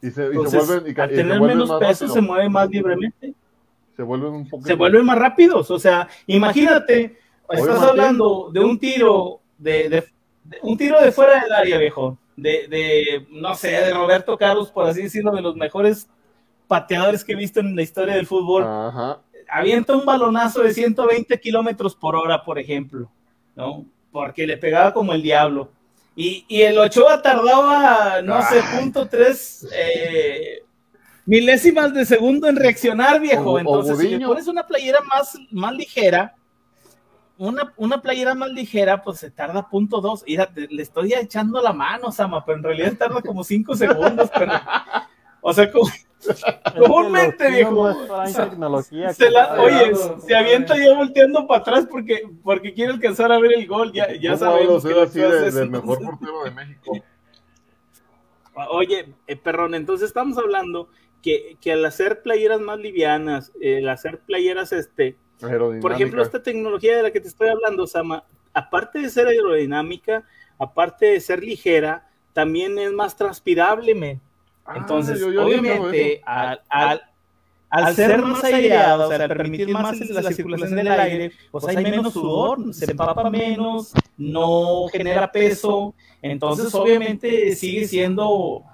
Y 0.01 0.11
se, 0.11 0.29
y 0.29 0.47
se 0.47 0.59
vuelven, 0.59 0.95
y, 0.97 1.01
al 1.01 1.11
tener 1.11 1.41
menos 1.41 1.73
peso 1.81 2.09
se 2.09 2.21
mueve 2.21 2.49
más 2.49 2.69
libremente. 2.69 3.35
Se 3.97 4.03
vuelven 4.03 4.33
un 4.33 4.65
Se 4.65 4.75
vuelven 4.75 5.05
más 5.05 5.19
rápidos. 5.19 5.71
O 5.71 5.79
sea, 5.79 6.09
imagínate, 6.27 7.19
estás 7.51 7.83
hablando 7.83 8.51
de 8.53 8.61
un 8.61 8.79
tiro 8.79 9.41
de, 9.59 9.89
de, 9.89 10.05
un 10.63 10.77
tiro 10.77 11.01
de 11.03 11.11
fuera 11.11 11.43
del 11.43 11.53
área, 11.53 11.79
viejo. 11.79 12.17
De, 12.37 12.69
de, 12.69 13.27
no 13.31 13.55
sé, 13.55 13.71
de 13.71 13.93
Roberto 13.93 14.39
Carlos, 14.39 14.71
por 14.71 14.87
así 14.87 15.03
decirlo, 15.03 15.33
de 15.33 15.43
los 15.43 15.57
mejores 15.57 16.09
pateadores 16.69 17.25
que 17.25 17.33
he 17.33 17.37
visto 17.37 17.59
en 17.59 17.75
la 17.75 17.83
historia 17.83 18.15
del 18.15 18.27
fútbol. 18.27 18.63
Ajá. 18.65 19.21
Avienta 19.51 19.97
un 19.97 20.05
balonazo 20.05 20.63
de 20.63 20.73
120 20.73 21.41
kilómetros 21.41 21.97
por 21.97 22.15
hora, 22.15 22.45
por 22.45 22.59
ejemplo, 22.59 23.11
¿no? 23.57 23.85
porque 24.13 24.47
le 24.47 24.57
pegaba 24.57 24.93
como 24.93 25.13
el 25.13 25.23
diablo. 25.23 25.71
Y, 26.21 26.45
y 26.49 26.63
el 26.63 26.77
Ochoa 26.77 27.23
tardaba, 27.23 28.21
no 28.23 28.43
sé, 28.43 28.61
punto 28.77 29.07
tres 29.09 29.65
eh, 29.73 30.65
milésimas 31.25 31.95
de 31.95 32.05
segundo 32.05 32.49
en 32.49 32.57
reaccionar, 32.57 33.21
viejo. 33.21 33.53
O- 33.53 33.53
o 33.53 33.59
Entonces, 33.61 33.99
si 33.99 34.09
le 34.09 34.27
pones 34.27 34.49
una 34.49 34.67
playera 34.67 34.99
más, 35.09 35.39
más 35.53 35.73
ligera, 35.75 36.35
una, 37.37 37.73
una 37.77 38.03
playera 38.03 38.35
más 38.35 38.49
ligera, 38.51 39.01
pues 39.01 39.21
se 39.21 39.31
tarda 39.31 39.69
punto 39.69 40.01
dos. 40.01 40.25
Mira, 40.27 40.53
te- 40.53 40.67
le 40.67 40.83
estoy 40.83 41.13
echando 41.15 41.63
la 41.63 41.73
mano, 41.73 42.11
Sama, 42.11 42.45
pero 42.45 42.59
en 42.59 42.65
realidad 42.65 42.95
tarda 42.99 43.23
como 43.23 43.45
cinco 43.45 43.77
segundos. 43.77 44.29
Pero, 44.37 44.53
o 45.41 45.55
sea, 45.55 45.71
como, 45.71 45.89
comúnmente, 46.79 47.51
viejo. 47.51 47.95
tecnología. 48.25 49.13
Se 49.15 49.31
la- 49.31 49.49
compadre. 49.49 49.93
oye, 49.93 49.95
se 50.27 50.37
avienta 50.37 50.77
ya 50.77 50.95
volteando 50.95 51.47
para 51.47 51.61
atrás 51.61 51.87
porque, 51.91 52.23
porque 52.43 52.75
quiere 52.75 52.93
alcanzar 52.93 53.31
a 53.33 53.39
ver 53.39 53.53
el 53.53 53.67
gol. 53.67 53.93
Ya, 53.93 54.13
ya 54.15 54.31
¿Cómo 54.33 54.39
sabemos 54.39 54.85
que 54.85 55.01
así 55.01 55.21
de- 55.21 55.51
del 55.51 55.71
mejor 55.71 56.01
portero 56.01 56.45
de 56.45 56.51
México? 56.51 56.93
Oye, 58.71 59.15
eh, 59.29 59.37
perrón, 59.37 59.77
entonces 59.77 60.09
estamos 60.09 60.37
hablando 60.37 60.89
que, 61.23 61.57
que 61.61 61.73
al 61.73 61.85
hacer 61.85 62.23
playeras 62.23 62.61
más 62.61 62.79
livianas, 62.79 63.53
el 63.61 63.89
hacer 63.89 64.19
playeras, 64.19 64.73
este, 64.73 65.17
por 65.81 65.93
ejemplo, 65.93 66.23
esta 66.23 66.43
tecnología 66.43 66.97
de 66.97 67.05
la 67.05 67.11
que 67.13 67.21
te 67.21 67.29
estoy 67.29 67.49
hablando, 67.49 67.87
Sama, 67.87 68.25
aparte 68.53 68.99
de 68.99 69.11
ser 69.11 69.29
aerodinámica, 69.29 70.25
aparte 70.59 71.07
de 71.07 71.21
ser 71.21 71.45
ligera, 71.45 72.09
también 72.33 72.77
es 72.79 72.93
más 72.93 73.17
transpirable, 73.17 73.95
men. 73.95 74.21
Ah, 74.69 74.75
Entonces, 74.77 75.19
yo- 75.21 75.33
yo 75.33 75.45
obviamente, 75.47 76.21
al, 76.27 76.61
al- 76.69 77.03
al 77.71 77.95
ser 77.95 78.23
más 78.23 78.45
aireada, 78.45 79.07
o 79.09 79.09
sea, 79.09 79.25
al 79.25 79.29
permitir 79.29 79.69
más 79.69 80.01
la 80.11 80.23
circulación 80.33 80.77
del 80.77 80.89
aire, 81.01 81.33
pues 81.51 81.67
hay 81.67 81.77
menos 81.77 82.13
sudor, 82.13 82.59
se 82.75 82.93
empapa 82.93 83.31
menos, 83.31 83.99
no 84.17 84.89
genera 84.89 85.31
peso, 85.33 85.95
entonces 86.23 86.75
obviamente 86.75 87.55
sigue 87.57 87.87
siendo 87.87 88.65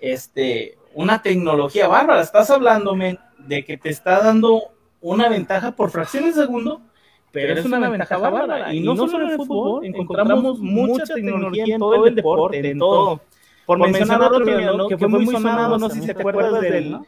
este, 0.00 0.78
una 0.94 1.22
tecnología 1.22 1.88
bárbara. 1.88 2.22
Estás 2.22 2.50
hablando, 2.50 2.94
men, 2.94 3.18
de 3.38 3.64
que 3.64 3.76
te 3.76 3.88
está 3.90 4.20
dando 4.20 4.62
una 5.00 5.28
ventaja 5.28 5.72
por 5.76 5.90
fracciones 5.90 6.36
de 6.36 6.42
segundo, 6.42 6.82
pero 7.32 7.52
es 7.54 7.64
una 7.64 7.78
ventaja 7.78 8.18
bárbara. 8.18 8.74
Y 8.74 8.80
no 8.80 8.96
solo 8.96 9.18
en 9.18 9.30
el 9.30 9.40
fútbol, 9.46 9.84
encontramos 9.84 10.58
mucha 10.60 11.04
tecnología 11.06 11.64
en 11.64 11.78
todo 11.78 12.06
el 12.06 12.14
deporte, 12.14 12.56
en 12.70 12.78
todo. 12.78 13.20
Por 13.70 13.78
mencionar 13.78 14.20
otro 14.20 14.76
¿no? 14.76 14.88
que 14.88 14.98
fue 14.98 15.06
muy 15.06 15.26
sonado, 15.28 15.78
no 15.78 15.88
sé 15.88 16.00
si 16.00 16.06
te 16.06 16.10
acuerdas 16.10 16.60
del... 16.60 16.98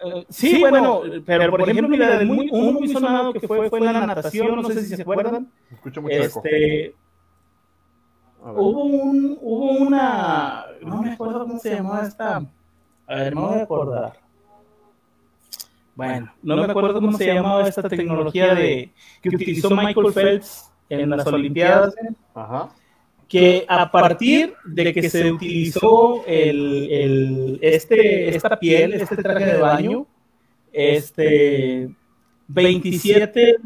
Eh, 0.00 0.24
sí, 0.30 0.60
bueno, 0.60 1.02
pero 1.26 1.50
por 1.50 1.60
ejemplo, 1.60 1.88
mira, 1.88 2.22
muy, 2.24 2.48
uno 2.50 2.72
muy 2.72 2.88
sonado 2.88 3.34
que 3.34 3.40
fue, 3.40 3.68
fue 3.68 3.80
en 3.80 3.84
la 3.84 4.06
natación, 4.06 4.56
no 4.56 4.66
sé 4.66 4.82
si 4.82 4.96
se 4.96 5.02
acuerdan. 5.02 5.52
Escucho 5.70 6.00
mucho. 6.00 6.14
Este, 6.14 6.94
hubo 8.42 8.84
un, 8.84 9.38
hubo 9.42 9.72
una, 9.72 10.64
no 10.80 11.02
me 11.02 11.12
acuerdo 11.12 11.40
cómo 11.40 11.58
se 11.58 11.74
llamaba 11.74 12.06
esta, 12.06 12.36
a 13.06 13.14
ver, 13.14 13.34
no 13.34 13.42
me 13.42 13.48
voy 13.48 13.58
a 13.58 13.62
acordar. 13.62 14.12
Bueno, 15.94 16.32
no 16.42 16.56
me 16.56 16.64
acuerdo 16.64 16.94
cómo 16.94 17.18
se 17.18 17.26
llamaba 17.26 17.68
esta 17.68 17.86
tecnología 17.90 18.54
de 18.54 18.90
que 19.20 19.28
utilizó 19.28 19.68
Michael 19.68 20.14
Phelps 20.14 20.72
en 20.88 21.10
las 21.10 21.26
Olimpiadas, 21.26 21.94
Ajá. 22.34 22.70
Que 23.28 23.64
a 23.68 23.90
partir 23.90 24.54
de 24.64 24.92
que 24.94 25.10
se 25.10 25.32
utilizó 25.32 26.24
el, 26.26 27.58
este, 27.60 28.34
esta 28.36 28.58
piel, 28.58 28.94
este 28.94 29.16
traje 29.16 29.44
de 29.46 29.56
baño, 29.58 30.06
este, 30.72 31.88
27 32.48 33.56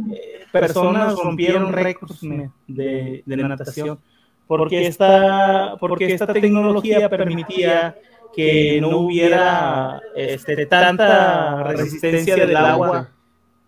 personas 0.53 1.15
rompieron 1.17 1.73
récords 1.73 2.21
de, 2.67 3.23
de 3.27 3.37
natación, 3.37 3.99
porque 4.47 4.87
esta, 4.87 5.77
porque 5.79 6.07
esta 6.13 6.33
tecnología 6.33 7.09
permitía 7.09 7.97
que 8.35 8.81
no 8.81 8.99
hubiera 8.99 10.01
este, 10.17 10.67
tanta 10.67 11.63
resistencia 11.65 12.37
del 12.37 12.57
agua. 12.57 13.11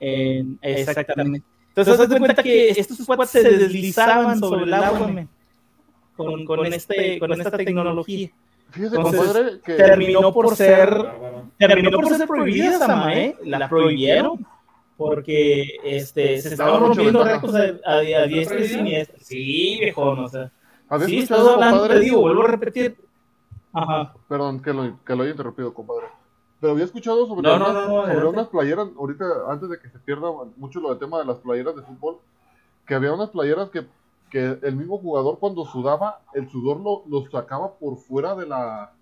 en- 0.01 0.59
exactamente. 0.63 1.43
Entonces, 1.69 2.01
haz 2.01 2.09
de 2.09 2.19
cuenta 2.19 2.43
que 2.43 2.71
estos 2.71 2.99
cuates 3.07 3.31
se 3.31 3.43
deslizaban 3.43 4.39
sobre 4.39 4.65
el 4.65 4.75
agua 4.75 5.27
con, 6.17 6.45
con, 6.45 6.67
este, 6.67 7.19
con 7.19 7.33
esta 7.33 7.51
tecnología. 7.51 8.31
Fíjese, 8.71 8.97
Entonces, 8.97 9.21
compadre, 9.21 9.61
que 9.61 9.75
Terminó 9.75 10.33
por 10.33 10.57
ser 10.57 10.89
terminó 11.59 11.91
por 11.91 12.09
ser 12.09 12.27
prohibida, 12.27 12.79
Sama, 12.79 13.15
¿eh? 13.15 13.37
La 13.45 13.69
prohibieron 13.69 14.47
porque 14.97 15.79
este, 15.85 16.41
se 16.41 16.51
estaban 16.51 16.81
rompiendo 16.81 17.25
récords 17.25 17.55
a, 17.55 17.91
a, 17.91 17.97
a 17.97 18.27
diestra 18.27 18.61
y 18.61 18.69
siniestra. 18.69 19.19
Sí, 19.21 19.79
viejo, 19.81 20.11
o 20.11 20.29
sea. 20.29 20.51
Sí, 21.07 21.19
estás 21.19 21.47
hablando, 21.47 21.89
te 21.89 22.01
digo, 22.01 22.21
vuelvo 22.21 22.45
a 22.45 22.49
repetir. 22.49 22.97
Ajá. 23.73 24.15
Perdón 24.29 24.61
que 24.61 24.73
lo, 24.73 24.99
que 25.05 25.17
lo 25.17 25.23
haya 25.23 25.33
interrumpido, 25.33 25.73
compadre. 25.73 26.07
Pero 26.61 26.75
había 26.75 26.85
escuchado 26.85 27.27
sobre, 27.27 27.43
No, 27.43 27.57
unas, 27.57 27.73
no, 27.73 27.89
no, 27.89 28.13
sobre 28.13 28.27
unas 28.27 28.49
playeras, 28.49 28.89
ahorita, 28.97 29.25
antes 29.49 29.69
de 29.69 29.81
que 29.81 29.89
se 29.89 29.99
pierda 29.99 30.29
mucho 30.57 30.81
lo 30.81 30.91
del 30.91 30.99
tema 30.99 31.19
de 31.19 31.25
las 31.25 31.39
playeras 31.39 31.75
de 31.75 31.83
fútbol, 31.83 32.19
que 32.87 32.95
había 32.95 33.13
unas 33.13 33.31
playeras 33.31 33.71
que, 33.71 33.85
que 34.33 34.59
el 34.63 34.75
mismo 34.77 34.97
jugador 34.99 35.39
cuando 35.39 35.67
sudaba, 35.67 36.23
el 36.35 36.49
sudor 36.49 36.81
lo, 36.81 37.05
lo 37.07 37.31
sacaba 37.31 37.75
por 37.75 37.99
fuera 37.99 38.35
de 38.35 38.47
la, 38.47 38.93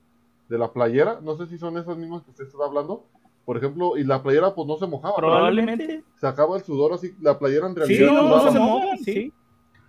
de 0.48 0.58
la 0.58 0.72
playera. 0.72 1.20
No 1.22 1.36
sé 1.36 1.46
si 1.46 1.56
son 1.56 1.78
esas 1.78 1.96
mismas 1.96 2.22
que 2.24 2.30
usted 2.30 2.44
está 2.46 2.64
hablando. 2.66 3.04
Por 3.44 3.56
ejemplo, 3.56 3.96
y 3.96 4.04
la 4.04 4.22
playera 4.22 4.54
pues 4.54 4.66
no 4.66 4.76
se 4.76 4.86
mojaba. 4.88 5.14
Probablemente. 5.16 6.02
Sacaba 6.20 6.56
el 6.56 6.64
sudor 6.64 6.92
así, 6.94 7.14
la 7.20 7.38
playera 7.38 7.68
en 7.68 7.74
Sí, 7.74 7.78
realidad 7.80 8.06
no, 8.12 8.22
no 8.24 8.28
sudaba. 8.40 8.50
se 8.52 8.58
mojan, 8.58 8.98
sí. 8.98 9.32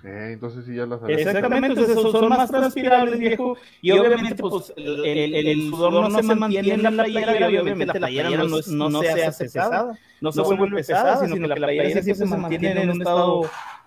Eh, 0.04 0.30
entonces 0.34 0.66
sí 0.66 0.76
ya 0.76 0.86
las 0.88 1.00
sabía. 1.00 1.16
Exactamente, 1.18 1.68
entonces 1.68 1.94
son, 1.94 2.12
son 2.12 2.30
más 2.30 2.50
transpirables, 2.50 3.20
viejo. 3.20 3.56
Y 3.82 3.92
obviamente, 3.92 4.36
pues, 4.42 4.74
el, 4.76 5.06
el- 5.06 5.48
el 5.48 5.70
sudor 5.70 6.10
no 6.10 6.22
se 6.24 6.36
mantiene 6.36 6.74
en 6.74 6.84
la 6.84 6.90
playera 6.92 7.52
y 7.52 7.58
obviamente 7.58 7.86
la 7.86 7.94
playera 7.94 8.30
no, 8.44 8.58
es- 8.58 8.68
no 8.68 8.90
se 9.02 9.24
hace 9.24 9.44
pesada. 9.46 9.98
No 10.22 10.32
se 10.32 10.42
vuelve 10.42 10.78
pesada, 10.78 11.18
sino 11.18 11.36
que 11.36 11.48
la 11.48 11.56
playera 11.56 12.02
siempre 12.02 12.28
se 12.28 12.38
mantiene 12.38 12.82
en 12.84 12.90
un 12.92 12.98
estado, 13.02 13.42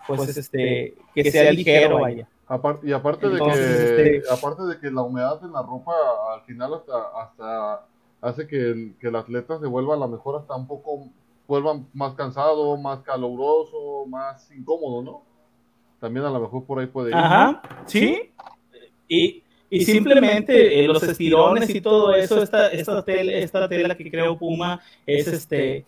pues, 0.07 0.37
este, 0.37 0.95
que 1.15 1.31
sea 1.31 1.53
ligero, 1.53 2.01
vaya. 2.01 2.29
Y 2.83 2.93
aparte 2.93 3.27
Entonces, 3.27 3.89
de 3.91 3.97
que 3.97 4.17
este- 4.17 4.33
aparte 4.33 4.63
de 4.65 4.79
que 4.79 4.91
la 4.91 5.03
humedad 5.03 5.41
en 5.43 5.53
la 5.53 5.63
ropa 5.63 5.93
al 6.35 6.43
final 6.43 6.75
hasta 6.75 6.93
hasta 7.23 7.87
hace 8.21 8.47
que 8.47 8.57
el, 8.57 8.95
que 9.01 9.09
el 9.09 9.17
atleta 9.17 9.59
se 9.59 9.67
vuelva 9.67 9.95
a 9.95 9.99
lo 9.99 10.09
mejor 10.09 10.41
hasta 10.41 10.55
un 10.55 10.67
poco 10.67 11.09
vuelva 11.47 11.79
más 11.93 12.15
cansado, 12.15 12.77
más 12.77 13.01
caluroso, 13.01 14.07
más 14.07 14.51
incómodo, 14.51 15.03
¿no? 15.03 15.23
También 16.01 16.25
a 16.27 16.31
lo 16.31 16.41
mejor 16.41 16.65
por 16.65 16.79
ahí 16.79 16.87
puede 16.87 17.11
ir. 17.11 17.17
Ajá, 17.17 17.63
sí. 17.87 18.31
Y, 19.09 19.43
y 19.71 19.85
simplemente 19.85 20.83
eh, 20.83 20.87
los 20.87 21.03
estirones 21.03 21.69
y 21.71 21.81
todo 21.81 22.15
eso, 22.15 22.43
esta, 22.43 22.69
esta, 22.69 23.03
tela, 23.05 23.33
esta 23.33 23.69
tela 23.69 23.95
que 23.97 24.11
creo 24.11 24.39
Puma 24.39 24.81
es 25.07 25.27
este 25.29 25.85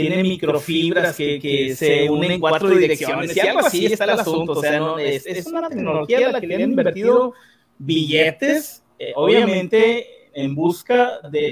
tiene 0.00 0.22
microfibras 0.22 1.16
que, 1.16 1.74
se 1.76 2.10
unen 2.10 2.32
en 2.32 2.40
cuatro 2.40 2.70
direcciones 2.70 3.36
y 3.36 3.40
algo 3.40 3.60
así 3.60 3.86
está 3.86 4.04
el 4.04 4.10
asunto. 4.10 4.52
O 4.52 4.60
sea, 4.60 4.78
no, 4.78 4.98
es, 4.98 5.46
una 5.46 5.68
tecnología 5.68 6.28
a 6.28 6.32
la 6.32 6.40
que 6.40 6.46
le 6.46 6.54
han 6.56 6.60
invertido 6.62 7.34
billetes, 7.78 8.82
eh, 8.98 9.12
obviamente 9.14 10.06
en 10.34 10.54
busca 10.54 11.20
de 11.30 11.50